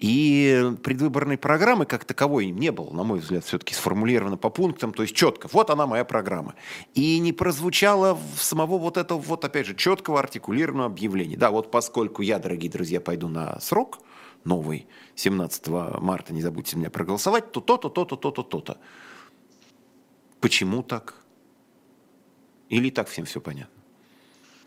И 0.00 0.72
предвыборной 0.82 1.38
программы 1.38 1.86
как 1.86 2.04
таковой 2.04 2.46
не 2.46 2.70
было, 2.70 2.92
на 2.92 3.04
мой 3.04 3.20
взгляд, 3.20 3.44
все-таки 3.44 3.74
сформулировано 3.74 4.36
по 4.36 4.50
пунктам, 4.50 4.92
то 4.92 5.02
есть 5.02 5.14
четко, 5.14 5.48
вот 5.52 5.70
она 5.70 5.86
моя 5.86 6.04
программа. 6.04 6.54
И 6.94 7.18
не 7.18 7.32
прозвучало 7.32 8.18
самого 8.36 8.78
вот 8.78 8.96
этого, 8.96 9.18
вот 9.18 9.44
опять 9.44 9.66
же, 9.66 9.74
четкого 9.74 10.18
артикулированного 10.20 10.90
объявления. 10.90 11.36
Да, 11.36 11.50
вот 11.50 11.70
поскольку 11.70 12.22
я, 12.22 12.38
дорогие 12.38 12.70
друзья, 12.70 13.00
пойду 13.00 13.28
на 13.28 13.58
срок 13.60 13.98
новый, 14.44 14.86
17 15.16 15.68
марта, 16.00 16.32
не 16.32 16.42
забудьте 16.42 16.76
меня 16.76 16.90
проголосовать, 16.90 17.52
то 17.52 17.60
то-то, 17.60 17.88
то-то, 17.88 18.16
то-то, 18.16 18.42
то-то. 18.42 18.78
Почему 20.40 20.82
так? 20.82 21.14
Или 22.68 22.90
так 22.90 23.08
всем 23.08 23.24
все 23.24 23.40
понятно? 23.40 23.82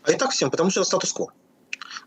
А 0.02 0.12
и 0.12 0.16
так 0.16 0.30
всем, 0.30 0.50
потому 0.50 0.70
что 0.70 0.80
это 0.80 0.88
статус-кво. 0.88 1.32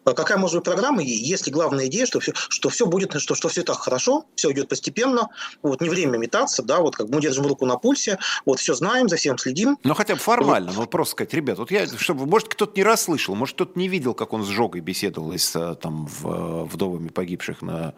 А 0.03 0.13
какая 0.13 0.37
может 0.37 0.57
быть 0.57 0.65
программа, 0.65 1.01
если 1.01 1.51
главная 1.51 1.87
идея, 1.87 2.05
что 2.05 2.19
все, 2.19 2.33
что 2.35 2.69
все 2.69 2.85
будет, 2.85 3.19
что, 3.21 3.35
что 3.35 3.49
все 3.49 3.63
так 3.63 3.77
хорошо, 3.77 4.25
все 4.35 4.51
идет 4.51 4.67
постепенно, 4.67 5.29
вот 5.61 5.81
не 5.81 5.89
время 5.89 6.17
метаться, 6.17 6.63
да, 6.63 6.79
вот 6.79 6.95
как 6.95 7.09
мы 7.09 7.21
держим 7.21 7.45
руку 7.45 7.65
на 7.65 7.77
пульсе, 7.77 8.19
вот 8.45 8.59
все 8.59 8.73
знаем, 8.73 9.09
за 9.09 9.15
всем 9.17 9.37
следим. 9.37 9.77
Ну 9.83 9.93
хотя 9.93 10.15
бы 10.15 10.19
формально, 10.19 10.71
вот. 10.71 10.85
ну 10.85 10.87
просто 10.87 11.11
сказать, 11.13 11.33
ребят, 11.33 11.57
вот 11.57 11.71
я, 11.71 11.87
чтобы, 11.87 12.25
может 12.25 12.47
кто-то 12.49 12.73
не 12.75 12.83
расслышал, 12.83 13.35
может 13.35 13.55
кто-то 13.55 13.77
не 13.77 13.87
видел, 13.87 14.13
как 14.13 14.33
он 14.33 14.43
с 14.43 14.47
Жогой 14.47 14.81
беседовал 14.81 15.33
с 15.33 15.55
э, 15.55 15.75
там 15.75 16.07
в, 16.07 16.65
вдовами 16.65 17.09
погибших 17.09 17.61
на, 17.61 17.93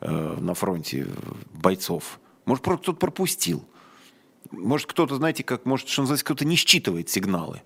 э, 0.00 0.08
на 0.08 0.54
фронте 0.54 1.06
бойцов. 1.52 2.20
Может, 2.44 2.64
кто-то 2.64 2.94
пропустил. 2.94 3.64
Может, 4.50 4.86
кто-то, 4.86 5.16
знаете, 5.16 5.44
как, 5.44 5.64
может, 5.64 5.88
что 5.88 6.02
называется, 6.02 6.24
кто-то 6.24 6.44
не 6.44 6.56
считывает 6.56 7.08
сигналы 7.08 7.62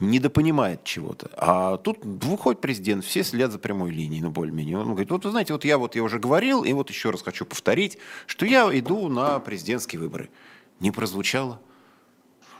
недопонимает 0.00 0.84
чего-то. 0.84 1.30
А 1.36 1.76
тут 1.76 1.98
выходит 2.02 2.60
президент, 2.60 3.04
все 3.04 3.22
следят 3.22 3.52
за 3.52 3.58
прямой 3.58 3.90
линией, 3.90 4.20
ну, 4.20 4.30
более-менее. 4.30 4.78
Он 4.78 4.88
говорит, 4.88 5.10
вот 5.10 5.24
вы 5.24 5.30
знаете, 5.30 5.52
вот 5.52 5.64
я 5.64 5.78
вот 5.78 5.94
я 5.94 6.02
уже 6.02 6.18
говорил, 6.18 6.64
и 6.64 6.72
вот 6.72 6.90
еще 6.90 7.10
раз 7.10 7.22
хочу 7.22 7.44
повторить, 7.44 7.98
что 8.26 8.46
я 8.46 8.68
иду 8.78 9.08
на 9.08 9.38
президентские 9.38 10.00
выборы. 10.00 10.30
Не 10.80 10.90
прозвучало. 10.90 11.60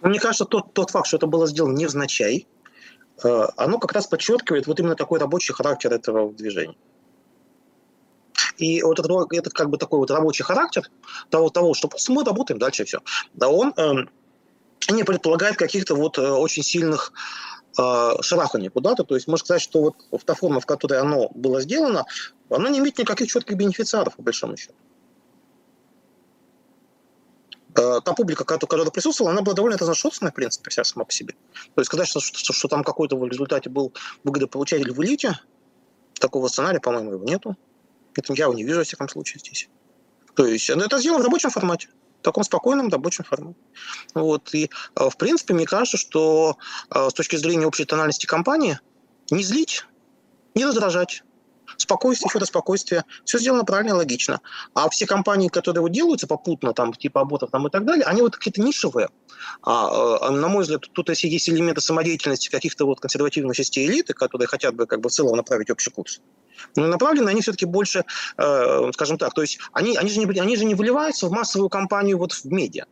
Ну, 0.00 0.08
мне 0.08 0.18
кажется, 0.18 0.44
тот, 0.44 0.72
тот 0.72 0.90
факт, 0.90 1.06
что 1.06 1.16
это 1.16 1.26
было 1.26 1.46
сделано 1.46 1.76
невзначай, 1.76 2.46
э, 3.22 3.46
оно 3.56 3.78
как 3.78 3.92
раз 3.92 4.06
подчеркивает 4.06 4.66
вот 4.66 4.80
именно 4.80 4.96
такой 4.96 5.18
рабочий 5.18 5.52
характер 5.52 5.92
этого 5.92 6.32
движения. 6.32 6.76
И 8.58 8.82
вот 8.82 8.98
это, 8.98 9.26
это 9.30 9.50
как 9.50 9.70
бы 9.70 9.78
такой 9.78 9.98
вот 9.98 10.10
рабочий 10.10 10.44
характер 10.44 10.88
того, 11.30 11.50
того 11.50 11.74
что 11.74 11.88
просто 11.88 12.12
мы 12.12 12.24
работаем 12.24 12.58
дальше 12.58 12.84
все. 12.84 12.98
Да, 13.34 13.48
он 13.48 13.72
э, 13.76 14.06
не 14.90 15.04
предполагает 15.04 15.56
каких-то 15.56 15.94
вот 15.94 16.18
э, 16.18 16.30
очень 16.30 16.62
сильных 16.62 17.12
э, 17.78 18.10
шараханий 18.20 18.68
куда-то. 18.68 19.04
То 19.04 19.14
есть 19.14 19.28
можно 19.28 19.44
сказать, 19.44 19.62
что 19.62 19.94
вот 20.10 20.24
та 20.24 20.34
форма, 20.34 20.60
в 20.60 20.66
которой 20.66 20.98
оно 20.98 21.30
было 21.34 21.60
сделано, 21.60 22.04
оно 22.50 22.68
не 22.68 22.78
имеет 22.78 22.98
никаких 22.98 23.28
четких 23.28 23.56
бенефициаров, 23.56 24.16
по 24.16 24.22
большому 24.22 24.56
счету. 24.56 24.74
Э, 27.74 28.00
та 28.04 28.12
публика, 28.12 28.44
которая 28.44 28.86
присутствовала, 28.90 29.32
она 29.32 29.42
была 29.42 29.54
довольно 29.54 29.78
разношерстная, 29.78 30.30
в 30.30 30.34
принципе, 30.34 30.70
вся 30.70 30.84
сама 30.84 31.04
по 31.04 31.12
себе. 31.12 31.34
То 31.74 31.80
есть 31.80 31.86
сказать, 31.86 32.08
что, 32.08 32.20
что, 32.20 32.52
что 32.52 32.68
там 32.68 32.84
какой-то 32.84 33.16
в 33.16 33.26
результате 33.26 33.70
был 33.70 33.92
выгодополучатель 34.24 34.92
в 34.92 35.02
элите, 35.02 35.38
такого 36.20 36.48
сценария, 36.48 36.80
по-моему, 36.80 37.12
его 37.12 37.24
нету. 37.24 37.56
Это 38.14 38.34
я 38.34 38.44
его 38.44 38.54
не 38.54 38.64
вижу, 38.64 38.78
во 38.78 38.84
всяком 38.84 39.08
случае, 39.08 39.40
здесь. 39.40 39.68
То 40.34 40.46
есть 40.46 40.68
это 40.68 40.98
сделано 40.98 41.22
в 41.22 41.24
рабочем 41.24 41.50
формате 41.50 41.88
в 42.22 42.24
таком 42.24 42.44
спокойном 42.44 42.88
рабочем 42.88 43.24
формате. 43.24 43.58
Вот. 44.14 44.54
И, 44.54 44.70
э, 44.96 45.10
в 45.10 45.16
принципе, 45.16 45.54
мне 45.54 45.66
кажется, 45.66 45.96
что 45.96 46.56
э, 46.94 47.08
с 47.10 47.12
точки 47.12 47.36
зрения 47.36 47.66
общей 47.66 47.84
тональности 47.84 48.26
компании 48.26 48.78
не 49.30 49.42
злить, 49.42 49.84
не 50.54 50.64
раздражать, 50.64 51.24
спокойствие, 51.76 52.30
фото 52.30 52.46
спокойствие, 52.46 53.04
все 53.24 53.38
сделано 53.38 53.64
правильно 53.64 53.90
и 53.90 53.94
логично. 53.94 54.40
А 54.74 54.88
все 54.88 55.06
компании, 55.06 55.48
которые 55.48 55.82
вот 55.82 55.90
делаются 55.90 56.26
попутно, 56.26 56.72
там, 56.74 56.92
типа 56.92 57.22
Аботов 57.22 57.50
там, 57.50 57.66
и 57.66 57.70
так 57.70 57.84
далее, 57.84 58.04
они 58.04 58.22
вот 58.22 58.36
какие-то 58.36 58.60
нишевые. 58.60 59.08
А, 59.62 60.28
а, 60.28 60.30
на 60.30 60.48
мой 60.48 60.62
взгляд, 60.62 60.82
тут 60.92 61.08
есть, 61.08 61.24
есть 61.24 61.48
элементы 61.48 61.80
самодеятельности 61.80 62.50
каких-то 62.50 62.84
вот 62.84 63.00
консервативных 63.00 63.56
частей 63.56 63.88
элиты, 63.88 64.14
которые 64.14 64.46
хотят 64.46 64.74
бы 64.74 64.86
как 64.86 65.00
бы 65.00 65.08
в 65.08 65.12
целом 65.12 65.36
направить 65.36 65.70
общий 65.70 65.90
курс. 65.90 66.20
Но 66.76 66.86
направлены 66.86 67.28
они 67.30 67.40
все-таки 67.40 67.66
больше, 67.66 68.04
э, 68.36 68.90
скажем 68.92 69.18
так, 69.18 69.34
то 69.34 69.42
есть 69.42 69.58
они, 69.72 69.96
они, 69.96 70.10
же 70.10 70.18
не, 70.20 70.40
они 70.40 70.56
же 70.56 70.64
не 70.64 70.74
выливаются 70.74 71.28
в 71.28 71.32
массовую 71.32 71.68
кампанию 71.68 72.18
вот 72.18 72.32
в 72.32 72.44
медиа. 72.44 72.84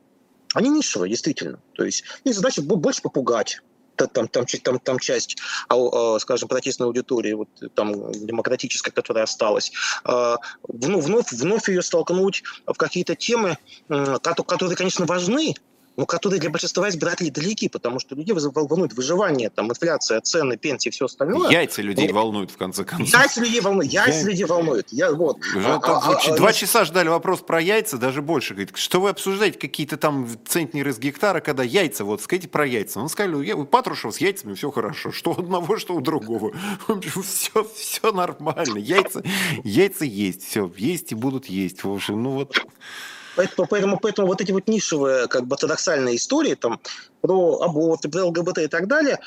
Они 0.55 0.69
нишевые, 0.69 1.11
действительно. 1.11 1.61
То 1.75 1.85
есть 1.85 2.05
их 2.25 2.35
задача 2.35 2.63
больше 2.63 3.03
попугать, 3.03 3.61
там, 3.97 4.29
там, 4.29 4.47
там, 4.47 4.79
там 4.79 4.99
часть, 4.99 5.37
а, 5.69 6.19
скажем, 6.19 6.49
протестной 6.49 6.87
аудитории, 6.87 7.35
вот 7.35 7.49
там 7.75 8.11
демократическая, 8.13 8.91
которая 8.91 9.25
осталась, 9.25 9.73
вновь, 10.05 11.05
вновь, 11.05 11.33
вновь 11.33 11.69
ее 11.69 11.83
столкнуть 11.83 12.43
в 12.67 12.73
какие-то 12.75 13.15
темы, 13.15 13.59
которые, 13.89 14.77
конечно, 14.77 15.05
важны, 15.05 15.55
но 15.97 16.07
которые 16.07 16.41
для 16.41 16.51
большинства 16.51 16.89
избирателей 16.89 17.31
далеки, 17.31 17.69
потому 17.69 17.99
что 17.99 18.15
людей 18.15 18.35
волнует 18.35 18.95
выживание, 18.95 19.51
там, 19.51 19.69
инфляция, 19.69 20.21
цены, 20.21 20.57
пенсии, 20.57 20.91
все 20.91 21.07
остальное. 21.07 21.51
Яйца 21.51 21.83
людей 21.83 22.09
но... 22.09 22.15
волнуют, 22.15 22.51
в 22.51 22.57
конце 22.57 22.85
концов. 22.85 23.13
Яйца 23.13 23.41
людей 23.41 23.61
волнуют, 23.61 23.93
яйца 23.93 24.21
Я... 24.21 24.25
людей 24.25 24.45
волнуют. 24.45 24.89
Я, 24.91 25.13
вот. 25.13 25.39
а, 25.57 25.81
а, 25.83 26.19
а, 26.19 26.37
два 26.37 26.49
а, 26.49 26.53
часа 26.53 26.85
ждали 26.85 27.09
вопрос 27.09 27.41
про 27.41 27.61
яйца, 27.61 27.99
даже 27.99 28.23
больше. 28.23 28.55
Говорит, 28.55 28.77
что 28.77 29.01
вы 29.01 29.11
обсуждаете 29.11 29.59
какие-то 29.59 29.97
там 29.97 30.29
центнеры 30.47 30.93
с 30.93 30.99
гектара, 30.99 31.41
когда 31.41 31.63
яйца, 31.63 32.05
вот, 32.05 32.23
скажите 32.23 32.49
про 32.49 32.67
яйца. 32.67 33.01
Он 33.01 33.09
сказал, 33.09 33.41
у 33.41 33.65
Патрушева 33.65 34.11
с 34.11 34.19
яйцами 34.19 34.55
все 34.55 34.71
хорошо, 34.71 35.13
что 35.13 35.33
у 35.33 35.39
одного, 35.39 35.77
что 35.79 35.95
у 35.95 36.01
другого. 36.01 36.53
Все, 37.23 37.67
все 37.75 38.13
нормально, 38.13 38.79
яйца, 38.79 39.23
яйца 39.65 40.05
есть, 40.05 40.45
все, 40.45 40.71
есть 40.77 41.13
и 41.13 41.15
будут 41.15 41.47
есть. 41.47 41.85
В 41.85 41.93
общем, 41.93 42.23
ну 42.23 42.31
вот... 42.31 42.57
Поэтому, 43.37 43.69
поэтому, 43.69 43.99
поэтому 43.99 44.29
вот 44.29 44.41
эти 44.41 44.53
вот 44.53 44.69
нишевые, 44.69 45.29
как 45.29 45.47
бы 45.47 45.55
ортодоксальные 45.55 46.17
истории 46.17 46.55
там, 46.55 46.81
про 47.21 47.61
аборты, 47.61 48.09
про 48.09 48.25
ЛГБТ 48.25 48.59
и 48.59 48.69
так 48.69 48.89
далее, 48.89 49.19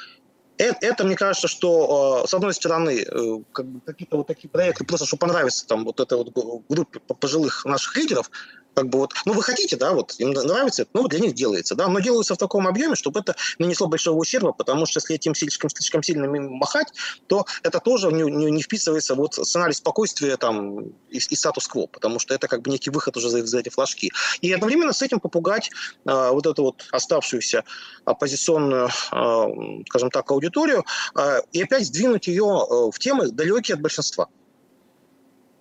это, 0.58 0.78
это 0.82 1.04
мне 1.04 1.16
кажется, 1.16 1.48
что, 1.48 2.26
с 2.28 2.34
одной 2.34 2.54
стороны, 2.54 3.02
э, 3.02 3.40
как 3.52 3.66
бы 3.66 3.82
какие-то 3.82 4.18
вот 4.18 4.28
такие 4.28 4.50
проекты, 4.50 4.86
просто 4.86 5.08
чтобы 5.08 5.22
понравиться 5.22 5.66
там 5.66 5.84
вот 5.84 6.00
этой 6.00 6.18
вот 6.18 6.30
группе 6.70 7.00
пожилых 7.00 7.66
наших 7.66 7.96
лидеров, 7.96 8.30
как 8.74 8.90
бы 8.90 9.00
вот, 9.00 9.14
ну 9.26 9.34
вы 9.34 9.44
хотите, 9.44 9.76
да, 9.76 9.94
вот 9.94 10.16
им 10.18 10.32
нравится, 10.32 10.88
ну 10.94 11.08
для 11.08 11.20
них 11.20 11.34
делается, 11.34 11.76
да, 11.76 11.88
но 11.88 12.00
делается 12.00 12.36
в 12.36 12.38
таком 12.38 12.68
объеме, 12.68 12.96
чтобы 12.96 13.20
это 13.20 13.36
нанесло 13.60 13.88
большого 13.88 14.18
ущерба, 14.18 14.54
потому 14.54 14.86
что 14.86 15.00
если 15.00 15.16
этим 15.16 15.36
слишком, 15.36 15.70
слишком 15.70 16.04
сильно 16.04 16.28
махать, 16.28 16.94
то 17.28 17.46
это 17.62 17.80
тоже 17.80 18.12
не, 18.12 18.24
не, 18.24 18.52
не 18.52 18.62
вписывается 18.62 19.16
вот 19.16 19.36
сценарий 19.36 19.74
спокойствия 19.74 20.38
там 20.38 20.80
и, 21.10 21.18
и 21.18 21.36
статус-кво, 21.36 21.88
потому 21.88 22.20
что 22.20 22.34
это 22.34 22.48
как 22.48 22.62
бы 22.62 22.72
некий 22.72 22.90
выход 22.90 23.18
уже 23.18 23.30
за, 23.30 23.46
за 23.46 23.60
эти 23.60 23.70
флажки. 23.70 24.12
И 24.42 24.52
одновременно 24.52 24.94
с 24.94 25.02
этим 25.02 25.20
попугать 25.20 25.70
э, 26.06 26.30
вот 26.32 26.46
эту 26.46 26.64
вот 26.64 26.86
оставшуюся 26.92 27.64
оппозиционную, 28.06 28.90
э, 29.12 29.84
скажем 29.90 30.10
так, 30.10 30.30
аудиторию 30.32 30.86
э, 31.16 31.42
и 31.52 31.64
опять 31.64 31.86
сдвинуть 31.86 32.28
ее 32.28 32.44
э, 32.46 32.92
в 32.92 33.00
темы 33.00 33.30
далекие 33.30 33.76
от 33.76 33.82
большинства. 33.82 34.28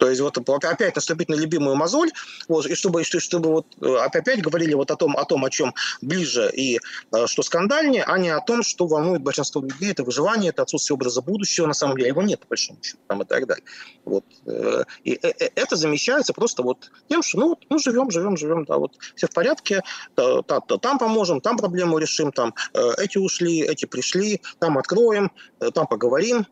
То 0.03 0.09
есть 0.09 0.21
вот 0.21 0.37
опять 0.65 0.97
наступить 0.97 1.29
на 1.29 1.35
любимую 1.37 1.77
мозоль, 1.77 2.11
вот, 2.49 2.67
и 2.67 2.75
чтобы, 2.75 3.05
чтобы 3.05 3.51
вот 3.51 3.67
э, 3.81 3.87
опять 3.99 4.43
говорили 4.43 4.75
вот 4.75 4.91
о 4.91 4.97
том, 4.97 5.17
о 5.17 5.25
том, 5.25 5.45
о 5.45 5.49
чем 5.49 5.75
ближе 6.01 6.51
и 6.53 6.81
э, 7.13 7.27
что 7.29 7.43
скандальнее, 7.43 8.03
а 8.03 8.19
не 8.19 8.31
о 8.31 8.41
том, 8.41 8.65
что 8.65 8.89
волнует 8.89 9.23
большинство 9.23 9.63
людей, 9.63 9.93
это 9.93 10.03
выживание, 10.03 10.51
это 10.51 10.63
отсутствие 10.63 10.97
образа 10.97 11.23
будущего, 11.23 11.69
на 11.69 11.73
самом 11.73 11.97
деле 11.99 12.09
его 12.09 12.21
нет, 12.21 12.41
по 12.41 12.49
большому 12.49 12.83
счету, 12.83 12.99
там, 13.07 13.23
и 13.23 13.25
так 13.25 13.47
далее. 13.47 13.65
Вот. 14.05 14.25
Э, 14.45 14.83
и 15.05 15.13
это 15.13 15.77
замещается 15.77 16.33
просто 16.33 16.65
вот 16.65 16.91
тем, 17.09 17.23
что 17.23 17.39
ну, 17.39 17.49
вот, 17.51 17.59
ну 17.71 17.79
живем, 17.79 18.11
живем, 18.11 18.37
живем, 18.37 18.65
да, 18.65 18.79
вот 18.79 18.97
все 19.15 19.29
в 19.29 19.31
порядке, 19.31 19.85
да, 20.17 20.43
да, 20.43 20.59
там 20.79 20.99
поможем, 20.99 21.41
там 21.41 21.57
проблему 21.57 21.99
решим, 21.99 22.33
там 22.33 22.55
эти 22.99 23.19
ушли, 23.19 23.61
эти 23.61 23.85
пришли, 23.85 24.41
там 24.59 24.79
откроем, 24.79 25.31
там 25.73 25.87
поговорим, 25.87 26.45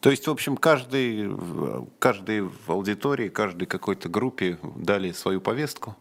то 0.00 0.10
есть, 0.10 0.26
в 0.26 0.30
общем, 0.30 0.56
каждый, 0.56 1.30
каждый 1.98 2.42
в 2.42 2.70
аудитории, 2.70 3.28
каждой 3.28 3.66
какой-то 3.66 4.08
группе 4.08 4.58
дали 4.76 5.12
свою 5.12 5.40
повестку. 5.40 5.96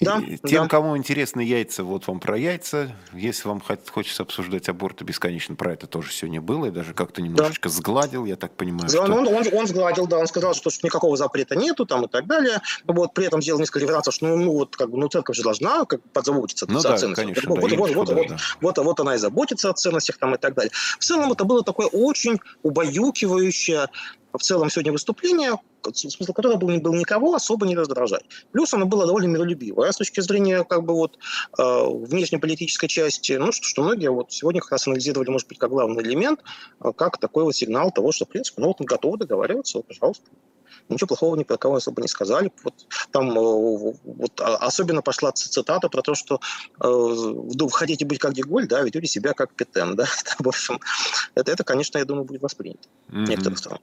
Да, 0.00 0.20
Тем, 0.44 0.64
да. 0.64 0.68
кому 0.68 0.96
интересны 0.96 1.40
яйца, 1.40 1.84
вот 1.84 2.08
вам 2.08 2.18
про 2.18 2.36
яйца. 2.36 2.94
Если 3.12 3.46
вам 3.46 3.60
хочется 3.60 4.22
обсуждать 4.24 4.68
аборты 4.68 5.04
бесконечно, 5.04 5.54
про 5.54 5.72
это 5.72 5.86
тоже 5.86 6.10
сегодня 6.10 6.40
было. 6.40 6.66
И 6.66 6.70
даже 6.70 6.94
как-то 6.94 7.22
немножечко 7.22 7.68
да. 7.68 7.74
сгладил, 7.74 8.24
я 8.24 8.34
так 8.34 8.56
понимаю. 8.56 8.88
Что... 8.88 9.02
Он, 9.02 9.12
он, 9.12 9.28
он, 9.28 9.44
он 9.52 9.66
сгладил, 9.68 10.06
да, 10.06 10.18
он 10.18 10.26
сказал, 10.26 10.54
что, 10.54 10.70
что 10.70 10.84
никакого 10.86 11.16
запрета 11.16 11.54
нету 11.54 11.86
там 11.86 12.04
и 12.06 12.08
так 12.08 12.26
далее. 12.26 12.60
Вот 12.86 13.14
при 13.14 13.26
этом 13.26 13.40
сделал 13.40 13.60
несколько 13.60 13.80
референсов, 13.80 14.14
что 14.14 14.26
ну, 14.26 14.36
ну 14.36 14.52
вот 14.52 14.76
как 14.76 14.90
бы 14.90 14.98
ну 14.98 15.08
церковь 15.08 15.36
же 15.36 15.42
должна 15.42 15.84
как 15.84 16.02
подзаботиться 16.12 16.66
ну, 16.68 16.80
о 16.80 16.82
да, 16.82 16.96
ценностях. 16.96 17.24
Конечно, 17.24 17.48
вот, 17.48 17.70
да, 17.70 17.76
вот, 17.76 17.94
вот, 17.94 18.08
вот, 18.08 18.28
да. 18.28 18.36
вот, 18.60 18.76
вот, 18.76 18.84
вот 18.84 19.00
она 19.00 19.14
и 19.14 19.18
заботится 19.18 19.70
о 19.70 19.74
ценностях 19.74 20.18
там 20.18 20.34
и 20.34 20.38
так 20.38 20.54
далее. 20.54 20.72
В 20.98 21.04
целом 21.04 21.30
это 21.30 21.44
было 21.44 21.62
такое 21.62 21.86
очень 21.86 22.40
убаюкивающее 22.62 23.86
в 24.32 24.42
целом 24.42 24.70
сегодня 24.70 24.92
выступление, 24.92 25.52
смысл 25.92 26.32
которого 26.32 26.56
был, 26.56 26.68
был 26.80 26.94
никого 26.94 27.34
особо 27.34 27.66
не 27.66 27.76
раздражать. 27.76 28.24
Плюс 28.52 28.72
оно 28.74 28.86
было 28.86 29.06
довольно 29.06 29.26
миролюбивое. 29.26 29.88
А 29.88 29.92
с 29.92 29.96
точки 29.96 30.20
зрения 30.20 30.64
как 30.64 30.84
бы 30.84 30.94
вот 30.94 31.18
э, 31.58 31.62
внешнеполитической 31.62 32.88
части, 32.88 33.32
ну 33.32 33.52
что, 33.52 33.66
что 33.66 33.82
многие 33.82 34.10
вот 34.10 34.32
сегодня 34.32 34.60
как 34.60 34.72
раз 34.72 34.86
анализировали, 34.86 35.30
может 35.30 35.48
быть, 35.48 35.58
как 35.58 35.70
главный 35.70 36.02
элемент, 36.02 36.40
э, 36.80 36.92
как 36.96 37.18
такой 37.18 37.44
вот 37.44 37.54
сигнал 37.54 37.90
того, 37.90 38.12
что, 38.12 38.24
в 38.24 38.28
принципе, 38.28 38.60
ну 38.60 38.68
вот 38.68 38.80
мы 38.80 38.86
готовы 38.86 39.18
договариваться, 39.18 39.78
вот, 39.78 39.86
пожалуйста. 39.86 40.24
Ничего 40.88 41.08
плохого 41.08 41.36
ни 41.36 41.44
про 41.44 41.56
кого 41.56 41.76
особо 41.76 42.02
не 42.02 42.08
сказали. 42.08 42.52
Вот 42.62 42.74
там 43.10 43.30
э, 43.30 43.94
вот, 44.04 44.40
а, 44.40 44.56
особенно 44.56 45.02
пошла 45.02 45.32
цитата 45.32 45.88
про 45.88 46.02
то, 46.02 46.14
что 46.14 46.40
э, 46.80 46.86
вы 46.86 47.70
хотите 47.70 48.04
быть 48.04 48.18
как 48.18 48.34
Деголь, 48.34 48.66
да, 48.66 48.82
ведете 48.82 49.06
себя 49.06 49.32
как 49.32 49.52
Петен, 49.54 49.96
да. 49.96 50.06
В 50.38 50.48
общем, 50.48 50.80
это, 51.34 51.52
это 51.52 51.64
конечно, 51.64 51.98
я 51.98 52.04
думаю, 52.04 52.24
будет 52.24 52.42
воспринято 52.42 52.88
mm-hmm. 53.08 53.26
некоторых 53.28 53.58
сторон. 53.58 53.80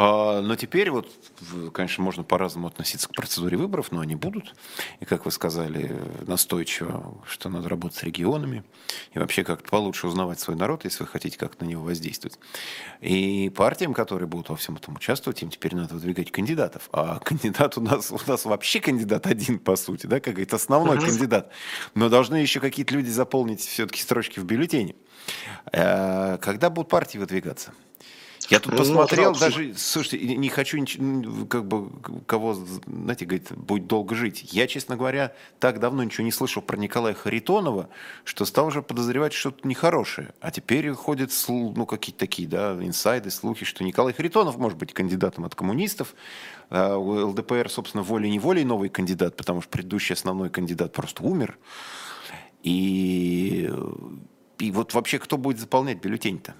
А, 0.00 0.40
но 0.42 0.54
теперь 0.54 0.90
вот, 0.90 1.10
конечно, 1.72 2.04
можно 2.04 2.22
по-разному 2.22 2.68
относиться 2.68 3.08
к 3.08 3.12
процедуре 3.12 3.56
выборов, 3.56 3.90
но 3.90 4.00
они 4.00 4.14
будут. 4.14 4.54
И, 5.00 5.04
как 5.04 5.24
вы 5.24 5.32
сказали, 5.32 6.00
настойчиво, 6.24 7.20
что 7.26 7.48
надо 7.48 7.68
работать 7.68 7.98
с 7.98 8.02
регионами. 8.04 8.62
И 9.12 9.18
вообще 9.18 9.42
как-то 9.42 9.68
получше 9.68 10.06
узнавать 10.06 10.38
свой 10.38 10.56
народ, 10.56 10.84
если 10.84 11.02
вы 11.02 11.08
хотите 11.08 11.36
как-то 11.36 11.64
на 11.64 11.68
него 11.68 11.82
воздействовать. 11.82 12.38
И 13.00 13.50
партиям, 13.50 13.92
которые 13.92 14.28
будут 14.28 14.50
во 14.50 14.56
всем 14.56 14.76
этом 14.76 14.94
участвовать, 14.94 15.42
им 15.42 15.50
теперь 15.50 15.74
надо 15.74 15.94
выдвигать 15.94 16.17
кандидатов. 16.24 16.88
А 16.92 17.18
кандидат 17.24 17.76
у 17.78 17.80
нас, 17.80 18.10
у 18.10 18.18
нас 18.26 18.44
вообще 18.44 18.80
кандидат 18.80 19.26
один, 19.26 19.58
по 19.58 19.76
сути, 19.76 20.06
да, 20.06 20.20
как 20.20 20.34
говорит, 20.34 20.52
основной 20.52 21.00
кандидат. 21.00 21.50
Но 21.94 22.08
должны 22.08 22.36
еще 22.36 22.60
какие-то 22.60 22.94
люди 22.94 23.10
заполнить 23.10 23.60
все-таки 23.60 24.02
строчки 24.02 24.40
в 24.40 24.44
бюллетене. 24.44 24.94
Э, 25.72 26.38
когда 26.38 26.70
будут 26.70 26.90
партии 26.90 27.18
выдвигаться? 27.18 27.72
Я 28.48 28.60
тут 28.60 28.72
ну, 28.72 28.78
посмотрел, 28.78 29.32
ну, 29.32 29.38
даже, 29.38 29.74
слушайте, 29.76 30.36
не 30.36 30.48
хочу 30.48 30.78
как 31.48 31.66
бы 31.66 31.90
кого, 32.26 32.54
знаете, 32.86 33.26
говорит, 33.26 33.52
будет 33.52 33.86
долго 33.86 34.14
жить. 34.14 34.52
Я, 34.52 34.66
честно 34.66 34.96
говоря, 34.96 35.34
так 35.58 35.80
давно 35.80 36.02
ничего 36.02 36.24
не 36.24 36.32
слышал 36.32 36.62
про 36.62 36.78
Николая 36.78 37.12
Харитонова, 37.12 37.90
что 38.24 38.46
стал 38.46 38.68
уже 38.68 38.80
подозревать 38.80 39.34
что-то 39.34 39.68
нехорошее. 39.68 40.32
А 40.40 40.50
теперь 40.50 40.90
ходят, 40.92 41.30
ну, 41.48 41.84
какие-то 41.84 42.20
такие, 42.20 42.48
да, 42.48 42.72
инсайды, 42.80 43.30
слухи, 43.30 43.66
что 43.66 43.84
Николай 43.84 44.14
Харитонов 44.14 44.56
может 44.56 44.78
быть 44.78 44.94
кандидатом 44.94 45.44
от 45.44 45.54
коммунистов. 45.54 46.14
А 46.70 46.96
у 46.96 47.28
ЛДПР, 47.28 47.68
собственно, 47.68 48.02
волей-неволей 48.02 48.64
новый 48.64 48.88
кандидат, 48.88 49.36
потому 49.36 49.60
что 49.60 49.70
предыдущий 49.70 50.14
основной 50.14 50.48
кандидат 50.48 50.94
просто 50.94 51.22
умер. 51.22 51.58
И, 52.62 53.70
и 54.58 54.70
вот 54.70 54.94
вообще 54.94 55.18
кто 55.18 55.36
будет 55.36 55.60
заполнять 55.60 56.00
бюллетень-то? 56.00 56.54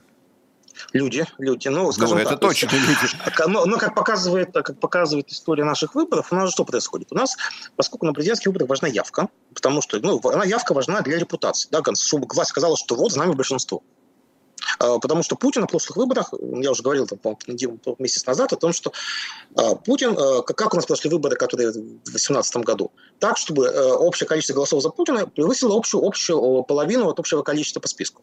Люди, 0.93 1.27
люди, 1.39 1.69
ну, 1.69 1.93
скажем 1.93 2.17
ну, 2.17 2.23
это 2.23 2.31
так, 2.31 2.41
точно 2.41 2.71
есть, 2.75 2.89
люди. 2.89 3.15
Но, 3.49 3.67
но 3.67 3.79
как, 3.79 3.95
показывает, 3.95 4.53
как 4.53 4.79
показывает 4.79 5.31
история 5.31 5.65
наших 5.65 5.95
выборов, 5.95 6.33
у 6.33 6.35
нас 6.35 6.53
что 6.53 6.65
происходит? 6.65 7.09
У 7.13 7.15
нас, 7.15 7.37
поскольку 7.77 8.07
на 8.07 8.13
президентских 8.13 8.49
выборах 8.49 8.69
важна 8.69 8.89
явка, 8.89 9.29
потому 9.55 9.81
что 9.83 9.99
ну, 10.01 10.21
она 10.25 10.45
явка 10.45 10.75
важна 10.75 11.01
для 11.01 11.19
репутации, 11.19 11.69
да, 11.71 11.83
чтобы 11.95 12.27
власть 12.33 12.51
сказала, 12.51 12.77
что 12.77 12.95
вот 12.95 13.13
за 13.13 13.19
нами 13.19 13.33
большинство. 13.33 13.83
А, 14.79 14.99
потому 14.99 15.23
что 15.23 15.37
Путин 15.37 15.63
на 15.63 15.67
прошлых 15.67 15.97
выборах, 15.97 16.33
я 16.41 16.71
уже 16.71 16.83
говорил 16.83 17.07
там, 17.07 17.37
месяц 17.99 18.27
назад 18.27 18.53
о 18.53 18.57
том, 18.57 18.73
что 18.73 18.93
а, 19.57 19.75
Путин, 19.75 20.17
а, 20.19 20.43
как 20.43 20.73
у 20.73 20.77
нас 20.77 20.87
прошли 20.87 21.11
выборы, 21.11 21.37
которые 21.37 21.71
в 21.71 21.75
2018 21.75 22.57
году, 22.59 22.93
так, 23.19 23.39
чтобы 23.39 23.69
общее 23.69 24.27
количество 24.27 24.55
голосов 24.55 24.83
за 24.83 24.91
Путина 24.91 25.27
превысило 25.27 25.77
общую, 25.77 26.05
общую 26.05 26.63
половину 26.63 27.09
от 27.09 27.19
общего 27.19 27.43
количества 27.43 27.81
по 27.81 27.89
списку. 27.89 28.23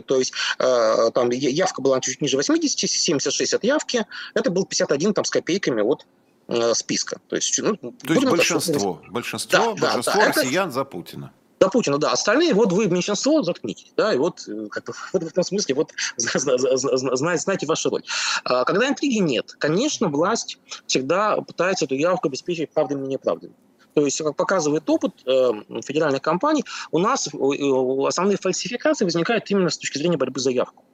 то 0.00 0.18
есть 0.18 0.32
э, 0.58 1.10
там 1.14 1.30
явка 1.30 1.82
была 1.82 2.00
чуть 2.00 2.20
ниже 2.20 2.36
80, 2.36 2.90
76 2.90 3.54
от 3.54 3.64
явки, 3.64 4.06
это 4.34 4.50
был 4.50 4.64
51 4.64 5.14
там, 5.14 5.24
с 5.24 5.30
копейками 5.30 5.82
от 5.82 6.06
э, 6.48 6.74
списка. 6.74 7.20
То 7.28 7.36
есть, 7.36 7.58
ну, 7.62 7.76
то 7.76 8.14
есть 8.14 8.26
большинство, 8.26 9.00
так, 9.02 9.12
большинство, 9.12 9.74
да, 9.74 9.86
большинство 9.86 10.20
да, 10.20 10.28
россиян 10.28 10.68
это... 10.68 10.74
за 10.74 10.84
Путина 10.84 11.32
за 11.60 11.70
Путина, 11.70 11.98
да. 11.98 12.12
Остальные, 12.12 12.54
вот 12.54 12.72
вы 12.72 12.88
меньшинство, 12.88 13.42
заткнитесь. 13.42 13.92
Да, 13.96 14.12
и 14.12 14.18
вот 14.18 14.46
э, 14.48 14.68
как 14.70 14.94
в 15.12 15.14
этом 15.14 15.42
смысле, 15.42 15.74
вот 15.74 15.92
знаете 16.16 17.66
вашу 17.66 17.90
роль. 17.90 18.02
А 18.44 18.64
когда 18.64 18.88
интриги 18.88 19.18
нет, 19.18 19.54
конечно, 19.58 20.08
власть 20.08 20.58
всегда 20.86 21.36
пытается 21.40 21.86
эту 21.86 21.94
явку 21.94 22.28
обеспечить 22.28 22.70
правдами 22.70 23.06
и 23.06 23.08
неправдами. 23.08 23.54
То 23.94 24.04
есть, 24.04 24.20
как 24.20 24.34
показывает 24.34 24.88
опыт 24.90 25.12
э, 25.24 25.52
федеральных 25.82 26.20
компаний, 26.20 26.64
у 26.90 26.98
нас 26.98 27.28
э, 27.28 28.06
основные 28.06 28.36
фальсификации 28.36 29.04
возникают 29.04 29.48
именно 29.50 29.70
с 29.70 29.78
точки 29.78 29.98
зрения 29.98 30.16
борьбы 30.16 30.40
за 30.40 30.50
явку. 30.50 30.84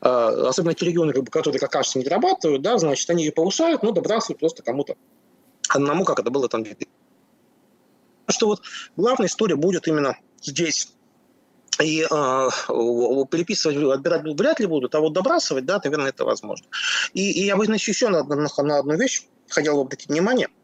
Э, 0.00 0.46
особенно 0.48 0.72
те 0.74 0.86
регионы, 0.86 1.12
которые, 1.12 1.60
как 1.60 1.70
кажется, 1.70 1.98
не 1.98 2.04
дорабатывают, 2.04 2.62
да, 2.62 2.78
значит, 2.78 3.08
они 3.10 3.24
ее 3.24 3.32
повышают, 3.32 3.82
но 3.82 3.92
добрасывают 3.92 4.40
просто 4.40 4.62
кому-то 4.62 4.96
одному, 5.68 6.04
как 6.04 6.18
это 6.18 6.30
было 6.30 6.48
там. 6.48 6.64
Что 8.28 8.46
вот 8.46 8.62
главная 8.96 9.28
история 9.28 9.56
будет 9.56 9.86
именно 9.86 10.16
здесь. 10.40 10.88
И 11.78 12.00
э, 12.00 12.06
переписывать, 12.06 13.76
отбирать 13.76 14.22
вряд 14.24 14.60
ли 14.60 14.66
будут, 14.66 14.94
а 14.94 15.00
вот 15.00 15.12
добрасывать, 15.12 15.66
да, 15.66 15.78
наверное, 15.84 16.08
это 16.08 16.24
возможно. 16.24 16.66
И, 17.12 17.32
и 17.32 17.44
я 17.44 17.54
бы 17.54 17.66
еще 17.66 18.08
на, 18.08 18.24
на, 18.24 18.48
на 18.62 18.78
одну 18.78 18.96
вещь 18.96 19.26
хотел 19.50 19.74
бы 19.74 19.82
обратить 19.82 20.08
внимание– 20.08 20.48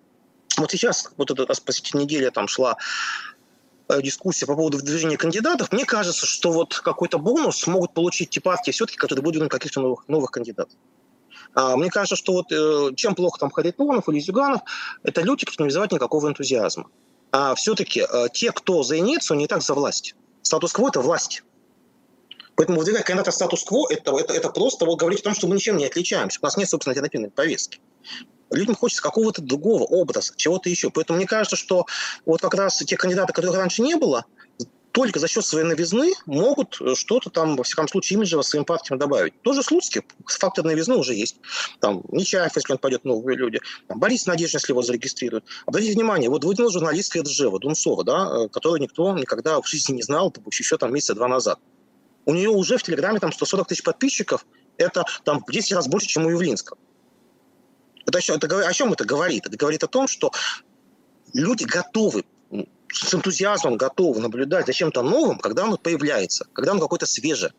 вот 0.62 0.70
сейчас, 0.70 1.10
вот 1.16 1.30
эта 1.30 1.52
спасите 1.54 1.96
неделя 1.98 2.30
там 2.30 2.48
шла 2.48 2.76
э, 3.88 4.02
дискуссия 4.02 4.46
по 4.46 4.54
поводу 4.54 4.78
выдвижения 4.78 5.16
кандидатов, 5.16 5.72
мне 5.72 5.84
кажется, 5.84 6.26
что 6.26 6.52
вот 6.52 6.78
какой-то 6.78 7.18
бонус 7.18 7.66
могут 7.66 7.94
получить 7.94 8.30
те 8.30 8.40
партии 8.40 8.70
все-таки, 8.70 8.96
которые 8.96 9.24
выдвинут 9.24 9.50
каких-то 9.50 9.80
новых, 9.80 10.08
новых 10.08 10.30
кандидатов. 10.30 10.74
А, 11.54 11.76
мне 11.76 11.90
кажется, 11.90 12.16
что 12.16 12.32
вот 12.32 12.50
э, 12.50 12.94
чем 12.96 13.14
плохо 13.14 13.38
там 13.38 13.50
Харитонов 13.50 14.08
или 14.08 14.20
Зюганов, 14.20 14.62
это 15.02 15.20
люди, 15.20 15.44
которые 15.44 15.64
не 15.64 15.68
вызывают 15.68 15.92
никакого 15.92 16.28
энтузиазма. 16.28 16.86
А 17.30 17.54
все-таки 17.54 18.00
э, 18.00 18.26
те, 18.32 18.52
кто 18.52 18.82
за 18.82 18.98
инерцию, 18.98 19.38
не 19.38 19.46
так 19.46 19.62
за 19.62 19.74
власть. 19.74 20.14
Статус-кво– 20.42 20.88
это 20.90 21.00
власть. 21.00 21.42
Поэтому 22.56 22.78
выдвигать 22.78 23.04
кандидата 23.04 23.30
статус-кво 23.30 23.88
это, 23.90 24.16
это, 24.18 24.34
это 24.34 24.50
просто 24.50 24.84
вот 24.84 24.98
говорить 24.98 25.20
о 25.20 25.24
том, 25.24 25.34
что 25.34 25.46
мы 25.46 25.56
ничем 25.56 25.76
не 25.76 25.86
отличаемся. 25.86 26.38
У 26.42 26.44
нас 26.44 26.56
нет, 26.56 26.68
собственно, 26.68 26.92
альтернативной 26.92 27.30
повестки 27.30 27.80
людям 28.52 28.74
хочется 28.74 29.02
какого-то 29.02 29.42
другого 29.42 29.84
образа, 29.84 30.32
чего-то 30.36 30.68
еще. 30.68 30.90
Поэтому 30.90 31.18
мне 31.18 31.26
кажется, 31.26 31.56
что 31.56 31.86
вот 32.24 32.40
как 32.40 32.54
раз 32.54 32.78
те 32.78 32.96
кандидаты, 32.96 33.32
которых 33.32 33.56
раньше 33.56 33.82
не 33.82 33.96
было, 33.96 34.24
только 34.92 35.18
за 35.18 35.26
счет 35.26 35.44
своей 35.44 35.66
новизны 35.66 36.12
могут 36.26 36.78
что-то 36.94 37.30
там, 37.30 37.56
во 37.56 37.64
всяком 37.64 37.88
случае, 37.88 38.18
имиджево 38.18 38.42
своим 38.42 38.64
партиям 38.64 38.98
добавить. 38.98 39.40
Тоже 39.42 39.62
Слуцкий, 39.62 40.02
фактор 40.26 40.64
новизны 40.64 40.96
уже 40.96 41.14
есть. 41.14 41.36
Там 41.80 42.02
Нечаев, 42.10 42.54
если 42.54 42.72
он 42.72 42.78
пойдет, 42.78 43.04
новые 43.04 43.36
люди. 43.36 43.60
Там, 43.88 43.98
Борис 43.98 44.26
Надежда, 44.26 44.58
если 44.58 44.72
его 44.72 44.82
зарегистрируют. 44.82 45.46
Обратите 45.66 45.94
внимание, 45.94 46.28
вот 46.28 46.44
выдвинул 46.44 46.70
журналистка 46.70 47.20
Эджева, 47.20 47.58
Дунцова, 47.58 48.04
да, 48.04 48.48
которую 48.48 48.82
никто 48.82 49.16
никогда 49.16 49.60
в 49.60 49.66
жизни 49.66 49.94
не 49.94 50.02
знал, 50.02 50.32
еще 50.50 50.76
там 50.76 50.92
месяца 50.92 51.14
два 51.14 51.26
назад. 51.26 51.58
У 52.26 52.34
нее 52.34 52.50
уже 52.50 52.76
в 52.76 52.82
Телеграме 52.82 53.18
там 53.18 53.32
140 53.32 53.68
тысяч 53.68 53.82
подписчиков. 53.82 54.46
Это 54.76 55.04
там 55.24 55.42
в 55.46 55.50
10 55.50 55.72
раз 55.72 55.88
больше, 55.88 56.06
чем 56.06 56.26
у 56.26 56.30
Явлинского. 56.30 56.78
Это, 58.06 58.18
это, 58.18 58.68
о 58.68 58.72
чем 58.72 58.92
это 58.92 59.04
говорит? 59.04 59.46
Это 59.46 59.56
говорит 59.56 59.82
о 59.84 59.88
том, 59.88 60.08
что 60.08 60.32
люди 61.32 61.64
готовы 61.64 62.24
с 62.92 63.14
энтузиазмом 63.14 63.76
готовы 63.76 64.20
наблюдать 64.20 64.66
за 64.66 64.72
чем-то 64.72 65.02
новым, 65.02 65.38
когда 65.38 65.64
оно 65.64 65.78
появляется, 65.78 66.46
когда 66.52 66.72
оно 66.72 66.80
какое-то 66.80 67.06
свежее. 67.06 67.52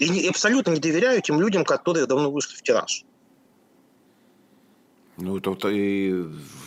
И, 0.00 0.08
не, 0.08 0.28
абсолютно 0.28 0.72
не 0.72 0.80
доверяю 0.80 1.22
тем 1.22 1.40
людям, 1.40 1.64
которые 1.64 2.06
давно 2.06 2.30
вышли 2.30 2.56
в 2.56 2.62
тираж. 2.62 3.04
Ну, 5.22 5.38
это 5.38 5.68
и 5.68 6.12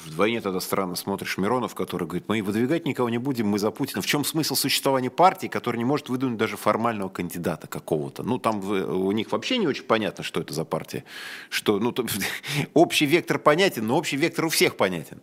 вдвойне 0.06 0.40
тогда 0.40 0.60
странно 0.60 0.96
смотришь 0.96 1.38
Миронов, 1.38 1.76
который 1.76 2.08
говорит, 2.08 2.26
мы 2.28 2.42
выдвигать 2.42 2.86
никого 2.86 3.10
не 3.10 3.18
будем, 3.18 3.48
мы 3.48 3.60
за 3.60 3.70
Путина. 3.70 4.02
В 4.02 4.06
чем 4.06 4.24
смысл 4.24 4.56
существования 4.56 5.10
партии, 5.10 5.48
которая 5.48 5.78
не 5.78 5.86
может 5.86 6.10
выдвинуть 6.10 6.38
даже 6.38 6.56
формального 6.56 7.10
кандидата 7.10 7.68
какого-то? 7.68 8.24
Ну, 8.24 8.40
там 8.40 8.60
у 8.60 9.12
них 9.12 9.32
вообще 9.32 9.58
не 9.58 9.68
очень 9.68 9.84
понятно, 9.84 10.24
что 10.24 10.40
это 10.40 10.54
за 10.54 10.64
партия. 10.64 11.04
Что, 11.50 11.80
ну, 11.80 11.92
то, 11.92 12.06
общий 12.74 13.06
вектор 13.06 13.40
понятен, 13.40 13.86
но 13.88 13.98
общий 13.98 14.16
вектор 14.16 14.46
у 14.46 14.50
всех 14.50 14.78
понятен. 14.78 15.20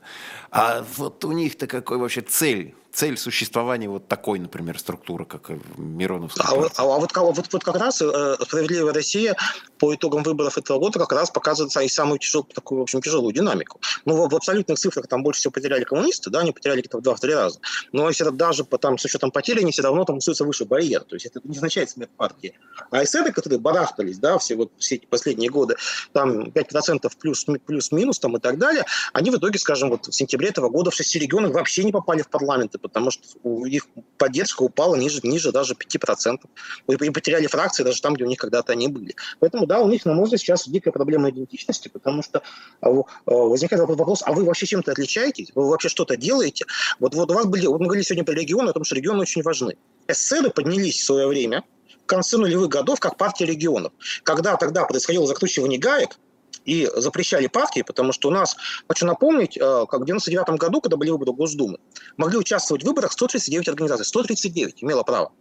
А 0.51 0.85
вот 0.97 1.25
у 1.25 1.33
них-то 1.33 1.67
какой 1.67 1.97
вообще 1.97 2.21
цель? 2.21 2.75
Цель 2.93 3.17
существования 3.17 3.89
вот 3.89 4.07
такой, 4.07 4.39
например, 4.39 4.79
структуры, 4.79 5.25
как 5.25 5.51
Мироновская. 5.77 6.47
А, 6.47 6.51
а, 6.53 6.83
а 6.83 6.99
вот, 6.99 7.13
вот, 7.15 7.53
вот 7.53 7.65
как 7.65 7.77
раз 7.77 8.03
э, 8.03 8.37
«Справедливая 8.41 8.93
Россия» 8.93 9.37
по 9.79 9.95
итогам 9.95 10.23
выборов 10.23 10.59
этого 10.59 10.79
года 10.79 10.99
как 10.99 11.13
раз 11.13 11.31
показывает 11.31 11.75
и 11.77 11.89
самую 11.89 12.19
тяжелую, 12.19 12.49
такую, 12.55 12.81
в 12.81 12.83
общем, 12.83 13.01
тяжелую 13.01 13.33
динамику. 13.33 13.81
Ну, 14.05 14.15
в, 14.15 14.31
в 14.31 14.37
абсолютных 14.37 14.79
цифрах 14.79 15.09
там 15.09 15.23
больше 15.23 15.41
всего 15.41 15.53
потеряли 15.53 15.85
коммунисты, 15.85 16.31
да, 16.31 16.41
они 16.41 16.53
потеряли 16.53 16.81
где-то 16.81 16.99
в 16.99 17.03
два-три 17.03 17.35
раза. 17.35 17.61
Но 17.93 18.09
если 18.09 18.29
даже 18.31 18.65
по, 18.65 18.79
там, 18.79 18.99
с 18.99 19.05
учетом 19.05 19.31
потери, 19.31 19.61
они 19.61 19.73
все 19.73 19.83
равно 19.83 20.05
там 20.05 20.19
остаются 20.19 20.45
выше 20.45 20.67
барьера. 20.67 21.05
То 21.05 21.17
есть 21.17 21.27
это 21.27 21.41
не 21.45 21.57
означает 21.57 21.91
смерть 21.91 22.11
партии. 22.17 22.55
А 22.91 23.03
эсеры, 23.03 23.33
которые 23.33 23.59
барахтались, 23.59 24.19
да, 24.19 24.39
все, 24.39 24.55
вот, 24.55 24.71
все 24.79 24.97
эти 24.97 25.07
последние 25.07 25.51
годы, 25.51 25.77
там 26.13 26.49
5% 26.49 27.11
плюс, 27.19 27.47
плюс-минус 27.67 28.19
там 28.19 28.37
и 28.37 28.41
так 28.41 28.59
далее, 28.59 28.85
они 29.15 29.31
в 29.31 29.37
итоге, 29.37 29.59
скажем, 29.59 29.91
вот 29.91 30.07
в 30.07 30.13
сентябре 30.13 30.49
этого 30.49 30.69
года 30.69 30.91
в 30.91 30.95
шести 30.95 31.19
регионах 31.19 31.55
вообще 31.55 31.85
не 31.85 31.93
попали 31.93 32.21
в 32.23 32.29
парламенты, 32.29 32.79
потому 32.83 33.11
что 33.11 33.23
у 33.43 33.67
них 33.67 33.87
поддержка 34.19 34.63
упала 34.63 34.97
ниже, 34.97 35.21
ниже 35.23 35.53
даже 35.53 35.75
5%. 35.75 36.41
И 36.89 37.11
потеряли 37.11 37.47
фракции 37.47 37.83
даже 37.83 38.03
там, 38.03 38.15
где 38.15 38.25
у 38.25 38.29
них 38.29 38.39
когда-то 38.39 38.73
они 38.73 38.89
были. 38.89 39.15
Поэтому, 39.41 39.67
да, 39.67 39.81
у 39.81 39.89
них, 39.89 40.05
на 40.05 40.15
мой 40.15 40.25
взгляд, 40.25 40.41
сейчас 40.41 40.69
дикая 40.69 40.93
проблема 40.93 41.31
идентичности, 41.31 41.89
потому 41.89 42.23
что 42.23 42.43
а, 42.81 42.89
а, 42.91 43.05
возникает 43.27 43.83
вопрос, 43.83 44.23
а 44.25 44.33
вы 44.33 44.45
вообще 44.45 44.67
чем-то 44.67 44.93
отличаетесь? 44.93 45.53
Вы 45.55 45.69
вообще 45.69 45.89
что-то 45.89 46.17
делаете? 46.17 46.67
Вот, 46.99 47.15
вот 47.15 47.31
у 47.31 47.35
вас 47.35 47.47
были, 47.47 47.67
вот 47.67 47.81
мы 47.81 47.87
говорили 47.87 48.05
сегодня 48.05 48.25
про 48.25 48.35
регионы, 48.35 48.71
о 48.71 48.73
том, 48.73 48.85
что 48.85 48.95
регионы 48.95 49.21
очень 49.21 49.43
важны. 49.43 49.77
СССР 50.09 50.51
поднялись 50.51 51.01
в 51.01 51.05
свое 51.05 51.27
время, 51.27 51.65
в 52.03 52.07
конце 52.07 52.37
нулевых 52.37 52.69
годов, 52.69 53.01
как 53.01 53.17
партия 53.17 53.47
регионов. 53.47 53.93
Когда 54.25 54.57
тогда 54.57 54.85
происходило 54.85 55.27
закручивание 55.27 55.79
гаек, 55.79 56.19
и 56.65 56.89
запрещали 56.97 57.47
партии, 57.47 57.83
потому 57.83 58.13
что 58.13 58.29
у 58.29 58.31
нас, 58.31 58.57
хочу 58.89 59.07
напомнить, 59.07 59.57
э, 59.57 59.87
как 59.89 60.01
в 60.01 60.05
99 60.05 60.59
году, 60.59 60.81
когда 60.81 60.97
были 60.97 61.11
выборы 61.11 61.33
в 61.33 61.37
Госдуму, 61.37 61.79
могли 62.17 62.39
участвовать 62.39 62.83
в 62.83 62.87
выборах 62.87 63.13
139 63.13 63.69
организаций. 63.69 64.05
139 64.07 64.83
имело 64.83 65.03
право. 65.03 65.33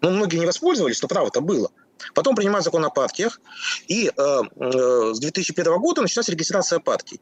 Но 0.00 0.10
многие 0.10 0.36
не 0.38 0.46
воспользовались, 0.46 1.00
но 1.02 1.08
право-то 1.08 1.40
было. 1.40 1.70
Потом 2.14 2.36
принимают 2.36 2.64
закон 2.64 2.84
о 2.84 2.90
партиях, 2.90 3.40
и 3.88 4.08
э, 4.08 4.12
э, 4.16 5.14
с 5.14 5.18
2001 5.18 5.78
года 5.78 6.02
началась 6.02 6.28
регистрация 6.28 6.78
партий. 6.78 7.20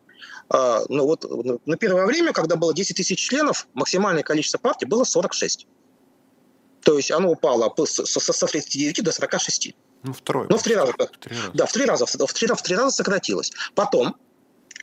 Э, 0.52 0.80
ну 0.88 1.06
вот 1.06 1.24
на 1.66 1.76
первое 1.76 2.06
время, 2.06 2.32
когда 2.32 2.56
было 2.56 2.74
10 2.74 2.96
тысяч 2.96 3.18
членов, 3.20 3.68
максимальное 3.74 4.22
количество 4.22 4.58
партий 4.58 4.86
было 4.86 5.04
46. 5.04 5.66
То 6.82 6.96
есть 6.96 7.10
оно 7.10 7.30
упало 7.30 7.72
со, 7.86 8.04
со 8.04 8.46
39 8.46 9.04
до 9.04 9.12
46. 9.12 9.74
Ну, 10.04 10.12
втрое. 10.12 10.46
Ну, 10.50 10.58
в 10.58 10.62
три 10.62 10.76
раза. 10.76 10.92
В 10.92 11.18
три 11.18 11.36
раза. 11.36 11.50
Да, 11.54 11.66
в 11.66 11.72
три 11.72 11.84
раза, 11.86 12.06
в 12.06 12.32
три, 12.32 12.46
в 12.46 12.62
три 12.62 12.76
раза 12.76 12.90
сократилось. 12.90 13.52
Потом 13.74 14.16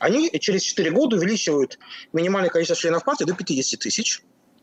они 0.00 0.30
через 0.40 0.62
4 0.62 0.90
года 0.90 1.16
увеличивают 1.16 1.78
минимальное 2.12 2.50
количество 2.50 2.76
членов 2.76 3.04
партии 3.04 3.22
до 3.22 3.34
50 3.34 3.78
тысяч 3.78 4.22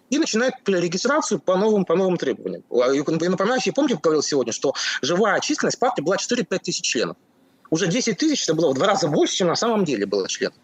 и 0.09 0.17
начинают 0.17 0.55
регистрацию 0.67 1.39
по 1.39 1.55
новым, 1.55 1.85
по 1.85 1.95
новым 1.95 2.17
требованиям. 2.17 2.63
Я 2.69 2.89
напоминаю, 3.29 3.55
если 3.55 3.71
помните, 3.71 3.93
я 3.93 3.99
говорил 4.01 4.21
сегодня, 4.21 4.51
что 4.51 4.73
живая 5.01 5.39
численность 5.39 5.79
партии 5.79 6.01
была 6.01 6.17
4-5 6.17 6.59
тысяч 6.59 6.83
членов. 6.83 7.15
Уже 7.69 7.87
10 7.87 8.17
тысяч 8.17 8.43
это 8.43 8.53
было 8.53 8.71
в 8.71 8.73
два 8.73 8.87
раза 8.87 9.07
больше, 9.07 9.35
чем 9.35 9.47
на 9.47 9.55
самом 9.55 9.85
деле 9.85 10.05
было 10.05 10.27
членов. 10.27 10.57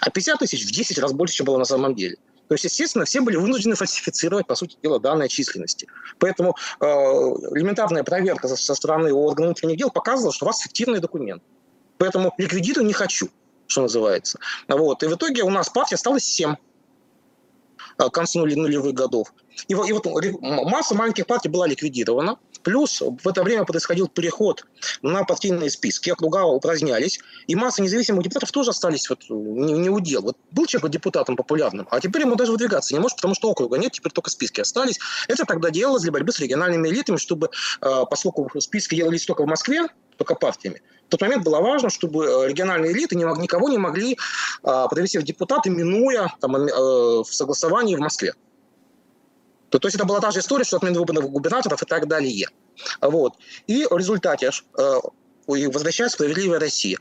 А 0.00 0.10
50 0.10 0.38
тысяч 0.38 0.64
в 0.64 0.72
10 0.72 0.98
раз 0.98 1.12
больше, 1.12 1.34
чем 1.34 1.46
было 1.46 1.58
на 1.58 1.64
самом 1.64 1.94
деле. 1.94 2.16
То 2.48 2.54
есть, 2.54 2.64
естественно, 2.64 3.04
все 3.04 3.20
были 3.20 3.36
вынуждены 3.36 3.74
фальсифицировать, 3.74 4.46
по 4.46 4.54
сути 4.54 4.76
дела, 4.82 5.00
данные 5.00 5.28
численности. 5.28 5.88
Поэтому 6.18 6.56
э, 6.80 6.84
элементарная 6.86 8.04
проверка 8.04 8.48
со, 8.48 8.74
стороны 8.74 9.12
органов 9.12 9.46
внутренних 9.48 9.78
дел 9.78 9.90
показывала, 9.90 10.32
что 10.32 10.44
у 10.44 10.48
вас 10.48 10.60
фиктивный 10.60 11.00
документ. 11.00 11.42
Поэтому 11.98 12.32
ликвидирую 12.38 12.86
не 12.86 12.92
хочу, 12.92 13.28
что 13.66 13.82
называется. 13.82 14.38
Вот. 14.68 15.02
И 15.02 15.06
в 15.06 15.14
итоге 15.14 15.42
у 15.42 15.50
нас 15.50 15.68
партия 15.68 15.96
осталась 15.96 16.24
7 16.24 16.54
к 17.96 18.10
концу 18.10 18.44
нулевых 18.44 18.94
годов. 18.94 19.32
И, 19.68 19.72
и 19.72 19.92
вот 19.92 20.06
масса 20.40 20.94
маленьких 20.94 21.26
партий 21.26 21.48
была 21.48 21.66
ликвидирована. 21.66 22.38
Плюс 22.62 23.00
в 23.00 23.28
это 23.28 23.42
время 23.42 23.64
происходил 23.64 24.08
переход 24.08 24.64
на 25.02 25.24
партийные 25.24 25.70
списки, 25.70 26.10
округа 26.10 26.44
упразднялись, 26.44 27.20
и 27.46 27.54
масса 27.54 27.82
независимых 27.82 28.24
депутатов 28.24 28.50
тоже 28.50 28.70
остались 28.70 29.08
вот 29.08 29.20
не, 29.28 29.72
не 29.74 29.88
удел. 29.88 30.22
Вот 30.22 30.36
был 30.50 30.66
человек 30.66 30.90
депутатом 30.90 31.36
популярным, 31.36 31.86
а 31.90 32.00
теперь 32.00 32.22
ему 32.22 32.34
даже 32.34 32.52
выдвигаться 32.52 32.94
не 32.94 33.00
может, 33.00 33.16
потому 33.16 33.34
что 33.34 33.50
округа 33.50 33.78
нет, 33.78 33.92
теперь 33.92 34.12
только 34.12 34.30
списки 34.30 34.60
остались. 34.60 34.98
Это 35.28 35.44
тогда 35.44 35.70
делалось 35.70 36.02
для 36.02 36.12
борьбы 36.12 36.32
с 36.32 36.40
региональными 36.40 36.88
элитами, 36.88 37.16
чтобы, 37.16 37.50
а, 37.80 38.04
поскольку 38.04 38.60
списки 38.60 38.96
делались 38.96 39.24
только 39.24 39.44
в 39.44 39.46
Москве, 39.46 39.86
только 40.16 40.34
партиями, 40.34 40.82
в 41.06 41.10
тот 41.10 41.20
момент 41.20 41.44
было 41.44 41.60
важно, 41.60 41.88
чтобы 41.88 42.24
э, 42.24 42.48
региональные 42.48 42.92
элиты 42.92 43.14
никого 43.14 43.68
не 43.68 43.78
могли 43.78 44.18
а, 44.64 44.88
провести 44.88 45.18
в 45.18 45.22
депутаты, 45.22 45.70
минуя 45.70 46.34
там, 46.40 46.56
э, 46.56 46.68
в 46.68 47.26
согласовании 47.26 47.94
в 47.94 48.00
Москве. 48.00 48.32
То, 49.70 49.78
то 49.78 49.88
есть 49.88 49.96
это 49.96 50.04
была 50.04 50.20
та 50.20 50.30
же 50.30 50.40
история, 50.40 50.64
что 50.64 50.76
отмена 50.76 50.98
выборных 50.98 51.28
губернаторов 51.30 51.82
и 51.82 51.86
так 51.86 52.06
далее. 52.06 52.48
Вот. 53.00 53.34
И 53.66 53.86
в 53.88 53.96
результате 53.96 54.50
э, 54.78 55.00
возвращается 55.46 56.16
справедливая 56.16 56.60
Россия. 56.60 56.98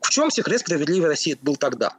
В 0.00 0.10
чем 0.10 0.30
секрет 0.30 0.60
справедливой 0.60 1.08
России 1.08 1.36
был 1.40 1.56
тогда? 1.56 1.94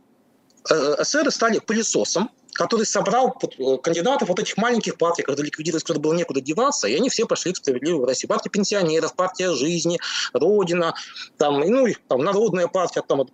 Э, 0.69 0.95
эсеры 0.99 1.31
стали 1.31 1.59
пылесосом, 1.59 2.31
который 2.53 2.85
собрал 2.85 3.37
э, 3.41 3.77
кандидатов 3.77 4.29
вот 4.29 4.39
этих 4.39 4.57
маленьких 4.57 4.97
партий, 4.97 5.23
когда 5.23 5.43
ликвидировались, 5.43 5.83
когда 5.83 5.99
было 5.99 6.13
некуда 6.13 6.41
деваться, 6.41 6.87
и 6.87 6.95
они 6.95 7.09
все 7.09 7.25
пошли 7.25 7.53
к 7.53 7.57
справедливой 7.57 8.05
России. 8.05 8.27
Партия 8.27 8.49
пенсионеров, 8.49 9.15
партия 9.15 9.53
жизни, 9.53 9.99
Родина, 10.33 10.93
там, 11.37 11.59
ну, 11.59 11.87
там, 12.07 12.23
Народная 12.23 12.67
партия, 12.67 13.01
там, 13.01 13.27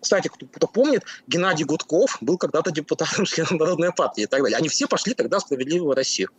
кстати, 0.00 0.28
кто, 0.28 0.46
кто 0.46 0.66
помнит, 0.66 1.02
Геннадий 1.26 1.64
Гудков 1.64 2.18
был 2.20 2.38
когда-то 2.38 2.70
депутатом 2.70 3.24
членом 3.26 3.56
Народной 3.56 3.92
партии 3.92 4.22
и 4.22 4.26
так 4.26 4.42
далее. 4.42 4.58
Они 4.58 4.68
все 4.68 4.86
пошли 4.86 5.14
тогда 5.14 5.38
в 5.38 5.42
справедливую 5.42 5.94
Россию. 5.94 6.30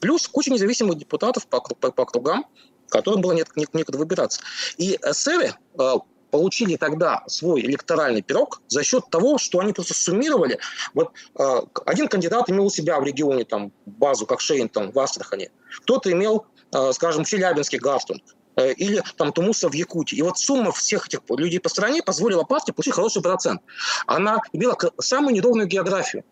Плюс 0.00 0.28
куча 0.28 0.50
независимых 0.50 0.98
депутатов 0.98 1.46
по, 1.46 1.60
по, 1.60 1.90
по 1.90 2.02
округам, 2.02 2.46
которым 2.88 3.22
было 3.22 3.32
некуда 3.32 3.98
выбираться. 3.98 4.40
И 4.76 4.96
эсеры 5.02 5.54
э, 5.78 5.94
получили 6.30 6.76
тогда 6.76 7.22
свой 7.26 7.60
электоральный 7.62 8.22
пирог 8.22 8.62
за 8.68 8.82
счет 8.82 9.04
того, 9.10 9.38
что 9.38 9.60
они 9.60 9.72
просто 9.72 9.94
суммировали. 9.94 10.58
Вот 10.94 11.12
э, 11.38 11.60
один 11.86 12.08
кандидат 12.08 12.50
имел 12.50 12.66
у 12.66 12.70
себя 12.70 13.00
в 13.00 13.04
регионе 13.04 13.44
там 13.44 13.72
базу, 13.86 14.26
как 14.26 14.40
Шейн 14.40 14.68
там 14.68 14.92
в 14.92 14.98
Астрахани, 14.98 15.50
кто-то 15.82 16.10
имел, 16.12 16.46
э, 16.72 16.92
скажем, 16.92 17.24
Челябинский 17.24 17.78
Гастунг, 17.78 18.22
э, 18.56 18.72
или 18.72 19.02
там 19.16 19.32
Тумуса 19.32 19.68
в 19.68 19.74
Якутии. 19.74 20.16
И 20.16 20.22
вот 20.22 20.38
сумма 20.38 20.72
всех 20.72 21.06
этих 21.06 21.20
людей 21.28 21.60
по 21.60 21.68
стране 21.68 22.02
позволила 22.02 22.44
партии 22.44 22.72
получить 22.72 22.94
хороший 22.94 23.22
процент. 23.22 23.62
Она 24.06 24.38
имела 24.52 24.76
самую 24.98 25.34
неровную 25.34 25.68
географию, 25.68 26.24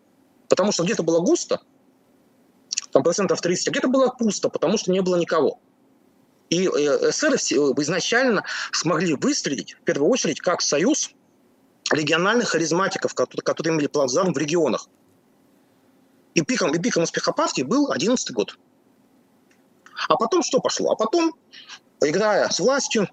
потому 0.47 0.71
что 0.71 0.83
где-то 0.83 1.03
было 1.03 1.19
густо, 1.19 1.61
там 2.91 3.03
процентов 3.03 3.41
30, 3.41 3.67
а 3.67 3.71
где-то 3.71 3.87
было 3.87 4.07
пусто, 4.07 4.49
потому 4.49 4.77
что 4.77 4.91
не 4.91 5.01
было 5.01 5.15
никого. 5.15 5.59
И 6.49 6.67
э, 6.67 7.09
эсеры 7.09 7.35
изначально 7.35 8.43
смогли 8.71 9.13
выстрелить, 9.13 9.73
в 9.73 9.81
первую 9.81 10.09
очередь, 10.09 10.41
как 10.41 10.61
союз 10.61 11.11
региональных 11.91 12.49
харизматиков, 12.49 13.13
которые, 13.13 13.43
которые 13.43 13.75
имели 13.75 13.87
плацдарм 13.87 14.33
в 14.33 14.37
регионах. 14.37 14.87
И 16.33 16.41
пиком, 16.41 16.73
и 16.73 16.79
пиком 16.79 17.03
успеха 17.03 17.31
партии 17.33 17.61
был 17.61 17.91
11 17.91 18.31
год. 18.31 18.57
А 20.07 20.15
потом 20.15 20.43
что 20.43 20.59
пошло? 20.59 20.91
А 20.91 20.95
потом, 20.95 21.35
играя 22.01 22.49
с 22.49 22.59
властью, 22.59 23.09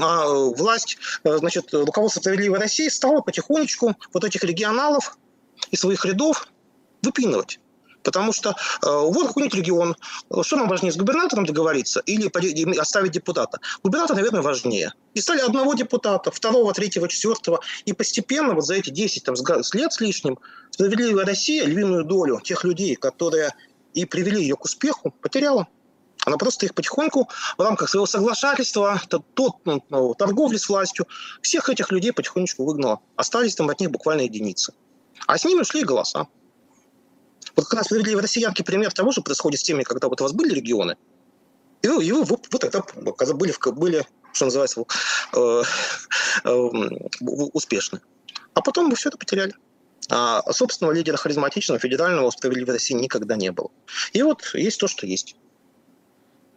а, 0.00 0.28
власть, 0.28 0.98
э, 1.24 1.36
значит, 1.38 1.72
руководство 1.72 2.20
«Справедливой 2.20 2.60
России» 2.60 2.88
стало 2.88 3.22
потихонечку 3.22 3.96
вот 4.12 4.24
этих 4.24 4.44
регионалов 4.44 5.18
из 5.70 5.80
своих 5.80 6.04
рядов 6.04 6.46
выпинывать. 7.02 7.58
Потому 8.02 8.32
что 8.32 8.50
э, 8.50 8.54
вот 8.82 9.28
какой-нибудь 9.28 9.54
регион, 9.54 9.96
что 10.42 10.56
нам 10.56 10.68
важнее, 10.68 10.92
с 10.92 10.96
губернатором 10.96 11.44
договориться 11.44 12.00
или 12.00 12.30
оставить 12.78 13.12
депутата? 13.12 13.58
Губернатор, 13.82 14.16
наверное, 14.16 14.42
важнее. 14.42 14.92
И 15.14 15.20
стали 15.20 15.40
одного 15.40 15.74
депутата, 15.74 16.30
второго, 16.30 16.72
третьего, 16.72 17.08
четвертого. 17.08 17.60
И 17.84 17.92
постепенно 17.92 18.54
вот 18.54 18.64
за 18.64 18.74
эти 18.74 18.90
10 18.90 19.24
там, 19.24 19.34
лет 19.74 19.92
с 19.92 20.00
лишним 20.00 20.38
справедливая 20.70 21.26
Россия 21.26 21.64
львиную 21.64 22.04
долю 22.04 22.40
тех 22.40 22.64
людей, 22.64 22.96
которые 22.96 23.52
и 23.94 24.04
привели 24.04 24.40
ее 24.40 24.56
к 24.56 24.64
успеху, 24.64 25.10
потеряла. 25.20 25.66
Она 26.26 26.36
просто 26.36 26.66
их 26.66 26.74
потихоньку 26.74 27.28
в 27.56 27.62
рамках 27.62 27.88
своего 27.88 28.06
соглашательства, 28.06 29.00
тот, 29.34 29.54
ну, 29.64 29.82
ну, 29.88 30.14
торговли 30.14 30.58
с 30.58 30.68
властью, 30.68 31.06
всех 31.40 31.68
этих 31.70 31.90
людей 31.90 32.12
потихонечку 32.12 32.64
выгнала. 32.64 33.00
Остались 33.16 33.54
там 33.54 33.70
от 33.70 33.80
них 33.80 33.90
буквально 33.90 34.22
единицы. 34.22 34.74
А 35.26 35.38
с 35.38 35.44
ними 35.44 35.60
ушли 35.60 35.82
голоса. 35.82 36.26
Вот 37.56 37.66
как 37.66 37.74
раз 37.74 37.86
справедливые 37.86 38.22
россиянки 38.22 38.62
пример 38.62 38.92
того 38.92 39.12
же 39.12 39.22
происходит 39.22 39.60
с 39.60 39.62
теми, 39.62 39.82
когда 39.82 40.08
вот 40.08 40.20
у 40.20 40.24
вас 40.24 40.32
были 40.32 40.54
регионы, 40.54 40.96
и 41.82 41.88
вы, 41.88 42.04
и 42.04 42.12
вы, 42.12 42.24
вы, 42.24 42.36
тогда 42.58 42.82
когда 42.82 43.34
были, 43.34 43.54
были, 43.72 44.06
что 44.32 44.46
называется, 44.46 44.84
э, 45.34 45.62
э, 46.44 46.50
успешны. 47.20 48.00
А 48.54 48.60
потом 48.60 48.90
вы 48.90 48.96
все 48.96 49.08
это 49.08 49.18
потеряли. 49.18 49.54
А 50.10 50.52
собственного 50.52 50.92
лидера 50.94 51.16
харизматичного 51.16 51.78
федерального 51.78 52.30
справедливой 52.30 52.74
России 52.74 52.94
никогда 52.94 53.36
не 53.36 53.52
было. 53.52 53.70
И 54.12 54.22
вот 54.22 54.42
есть 54.54 54.80
то, 54.80 54.88
что 54.88 55.06
есть. 55.06 55.36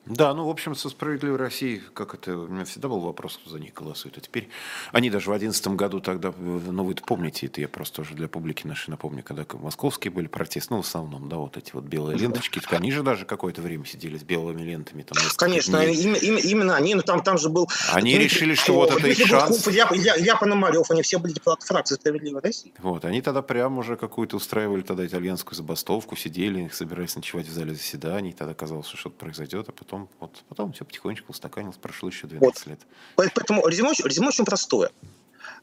Да, 0.06 0.34
ну, 0.34 0.48
в 0.48 0.50
общем, 0.50 0.76
со 0.76 0.90
«Справедливой 0.90 1.38
Россией», 1.38 1.82
как 1.94 2.14
это, 2.14 2.38
у 2.38 2.48
меня 2.48 2.66
всегда 2.66 2.90
был 2.90 3.00
вопрос, 3.00 3.38
кто 3.38 3.50
за 3.50 3.60
них 3.60 3.74
голосует. 3.74 4.18
А 4.18 4.22
теперь 4.22 4.50
они 4.92 5.10
даже 5.10 5.26
в 5.26 5.30
2011 5.30 5.68
году 5.70 6.02
тогда, 6.02 6.34
ну, 6.38 6.84
вы 6.84 6.94
помните, 6.96 7.46
это 7.46 7.62
я 7.62 7.70
просто 7.70 8.02
уже 8.02 8.14
для 8.14 8.28
публики 8.28 8.68
нашей 8.68 8.90
напомню, 8.90 9.24
когда 9.24 9.46
московские 9.54 10.12
были 10.12 10.28
протесты, 10.28 10.74
ну, 10.74 10.82
в 10.82 10.86
основном, 10.86 11.30
да, 11.30 11.38
вот 11.38 11.56
эти 11.56 11.72
вот 11.74 11.86
белые 11.86 12.18
ленточки, 12.18 12.62
они 12.72 12.92
же 12.92 13.02
даже 13.02 13.26
какое-то 13.26 13.62
время 13.62 13.86
сидели 13.86 14.18
с 14.18 14.24
белыми 14.24 14.62
лентами. 14.62 15.04
Там, 15.04 15.18
Конечно, 15.38 15.78
им, 15.78 16.16
им, 16.16 16.36
именно 16.36 16.76
они, 16.76 16.96
ну, 16.96 17.02
там, 17.02 17.24
там 17.24 17.38
же 17.38 17.48
был... 17.48 17.70
Они 17.94 18.12
Дмитрий, 18.12 18.26
решили, 18.26 18.56
что 18.56 18.74
вот 18.74 18.92
это 18.92 19.08
их 19.08 19.26
шанс. 19.26 19.66
Я, 19.68 19.90
я, 19.94 20.16
я 20.16 20.36
Пономарев, 20.36 20.92
они 20.92 21.02
все 21.02 21.18
были 21.18 21.32
депутаты 21.32 21.66
фракции 21.66 21.96
«Справедливой 21.96 22.42
России». 22.42 22.74
Вот, 22.80 23.06
они 23.06 23.22
тогда 23.22 23.42
прямо 23.42 23.80
уже 23.80 23.96
какую-то 23.96 24.36
устраивали 24.36 24.82
тогда 24.82 25.06
итальянскую 25.06 25.56
забастовку, 25.56 26.18
сидели, 26.18 26.70
собирались 26.74 27.16
ночевать 27.16 27.48
в 27.48 27.54
зале 27.54 27.74
заседаний, 27.74 28.34
тогда 28.34 28.54
казалось, 28.54 28.88
что 28.88 28.98
что-то 28.98 29.16
произойдет, 29.16 29.70
а 29.70 29.72
потом 29.72 29.93
потом, 29.94 30.10
вот, 30.20 30.44
потом 30.50 30.74
все 30.74 30.86
потихонечку 30.86 31.32
устаканилось, 31.32 31.78
прошло 31.78 32.10
еще 32.10 32.28
12 32.28 32.42
вот. 32.42 32.68
лет. 32.68 32.80
Поэтому 33.16 33.68
резюме, 33.68 33.92
резюме 34.04 34.30
очень 34.30 34.46
простое. 34.46 34.90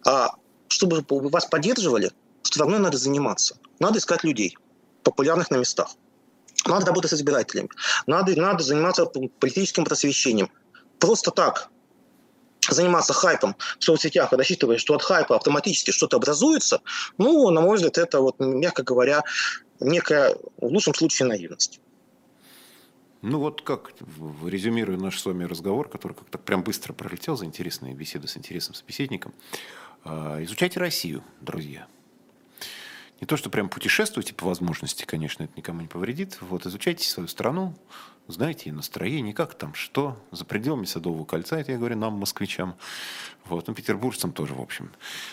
А, 0.06 0.30
чтобы 0.68 1.04
вас 1.08 1.46
поддерживали, 1.46 2.12
все 2.42 2.60
равно 2.60 2.78
надо 2.78 2.96
заниматься. 2.96 3.58
Надо 3.80 3.98
искать 3.98 4.24
людей, 4.24 4.56
популярных 5.02 5.50
на 5.50 5.56
местах. 5.56 5.90
Надо 6.66 6.86
работать 6.86 7.10
с 7.10 7.14
избирателями. 7.14 7.68
Надо, 8.06 8.38
надо 8.38 8.62
заниматься 8.62 9.06
политическим 9.06 9.84
просвещением. 9.84 10.50
Просто 10.98 11.30
так 11.30 11.70
заниматься 12.68 13.14
хайпом 13.14 13.56
в 13.78 13.84
соцсетях 13.84 14.32
рассчитывая, 14.32 14.76
что 14.76 14.94
от 14.94 15.02
хайпа 15.02 15.34
автоматически 15.34 15.90
что-то 15.90 16.18
образуется, 16.18 16.82
ну, 17.18 17.50
на 17.50 17.62
мой 17.62 17.76
взгляд, 17.76 17.98
это, 17.98 18.20
вот, 18.20 18.38
мягко 18.38 18.82
говоря, 18.82 19.24
некая, 19.80 20.36
в 20.58 20.66
лучшем 20.66 20.94
случае, 20.94 21.26
наивность. 21.26 21.80
Ну 23.22 23.38
вот 23.38 23.60
как, 23.60 23.92
резюмируя 24.46 24.96
наш 24.96 25.20
с 25.20 25.26
вами 25.26 25.44
разговор, 25.44 25.90
который 25.90 26.14
как-то 26.14 26.38
прям 26.38 26.62
быстро 26.62 26.94
пролетел 26.94 27.36
за 27.36 27.44
интересные 27.44 27.94
беседы 27.94 28.26
с 28.26 28.36
интересным 28.36 28.74
собеседником, 28.74 29.34
а, 30.04 30.42
изучайте 30.42 30.80
Россию, 30.80 31.22
друзья. 31.42 31.86
Не 33.20 33.26
то, 33.26 33.36
что 33.36 33.50
прям 33.50 33.68
путешествуйте 33.68 34.32
по 34.32 34.46
возможности, 34.46 35.04
конечно, 35.04 35.42
это 35.42 35.52
никому 35.54 35.82
не 35.82 35.88
повредит. 35.88 36.38
Вот 36.40 36.64
изучайте 36.64 37.06
свою 37.06 37.28
страну, 37.28 37.74
знаете, 38.26 38.72
настроение, 38.72 39.34
как 39.34 39.52
там, 39.52 39.74
что, 39.74 40.16
за 40.30 40.46
пределами 40.46 40.86
Садового 40.86 41.26
кольца, 41.26 41.58
это 41.58 41.72
я 41.72 41.78
говорю 41.78 41.98
нам, 41.98 42.14
москвичам, 42.14 42.76
вот, 43.50 43.66
ну, 43.68 43.74
петербуржцам 43.74 44.32
тоже, 44.32 44.54
в 44.54 44.60
общем. 44.60 44.90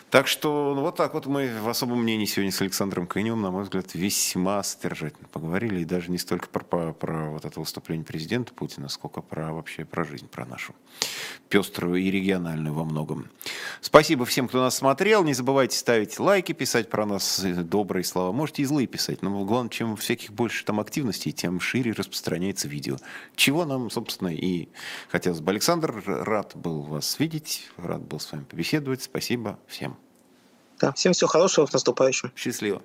Так 0.10 0.28
что, 0.28 0.74
ну, 0.76 0.82
вот 0.82 0.96
так 0.96 1.14
вот 1.14 1.26
мы 1.26 1.60
в 1.62 1.70
особом 1.70 2.04
мнении 2.04 2.26
сегодня 2.26 2.52
с 2.52 2.62
Александром 2.62 3.08
Коневым, 3.08 3.42
на 3.42 3.52
мой 3.52 3.64
взгляд, 3.64 3.94
весьма 3.94 4.64
содержательно 4.64 5.28
поговорили, 5.28 5.82
и 5.82 5.86
даже 5.86 6.12
не 6.12 6.18
столько 6.18 6.48
про, 6.50 6.64
про, 6.64 6.94
про 6.94 7.30
вот 7.30 7.46
это 7.46 7.60
выступление 7.60 8.06
президента 8.06 8.54
Путина, 8.54 8.90
сколько 8.90 9.22
про 9.22 9.54
вообще 9.54 9.86
про 9.86 10.04
жизнь, 10.04 10.28
про 10.28 10.46
нашу 10.46 10.74
пеструю 11.50 12.02
и 12.02 12.12
региональную 12.12 12.74
во 12.74 12.84
многом. 12.84 13.30
Спасибо 13.82 14.26
всем, 14.26 14.48
кто 14.48 14.60
нас 14.60 14.78
смотрел, 14.78 15.24
не 15.24 15.34
забывайте 15.34 15.78
ставить 15.78 16.20
лайки, 16.20 16.52
писать 16.52 16.90
про 16.90 17.06
нас 17.06 17.40
добрые 17.42 18.04
слова, 18.04 18.32
можете 18.32 18.64
и 18.64 18.66
злые 18.66 18.88
писать, 18.88 19.22
но 19.22 19.46
главное, 19.46 19.70
чем 19.70 19.96
всяких 19.96 20.32
больше 20.34 20.66
там 20.66 20.80
активностей, 20.80 21.32
тем 21.32 21.60
шире 21.60 21.92
распространяется 21.92 22.68
видео. 22.68 22.98
Чего 23.36 23.66
нам, 23.66 23.90
собственно, 23.90 24.30
и 24.30 24.70
хотелось 25.10 25.40
бы. 25.40 25.52
Александр, 25.52 26.04
рад 26.06 26.56
был 26.56 26.82
вас 26.82 27.20
видеть, 27.20 27.70
рад 27.78 28.02
был 28.08 28.20
с 28.20 28.32
вами 28.32 28.44
побеседовать. 28.44 29.04
Спасибо 29.04 29.60
всем. 29.68 29.98
Да, 30.80 30.94
всем 30.94 31.14
всего 31.14 31.28
хорошего, 31.28 31.66
в 31.66 31.74
наступающем. 31.74 32.32
Счастливо. 32.36 32.82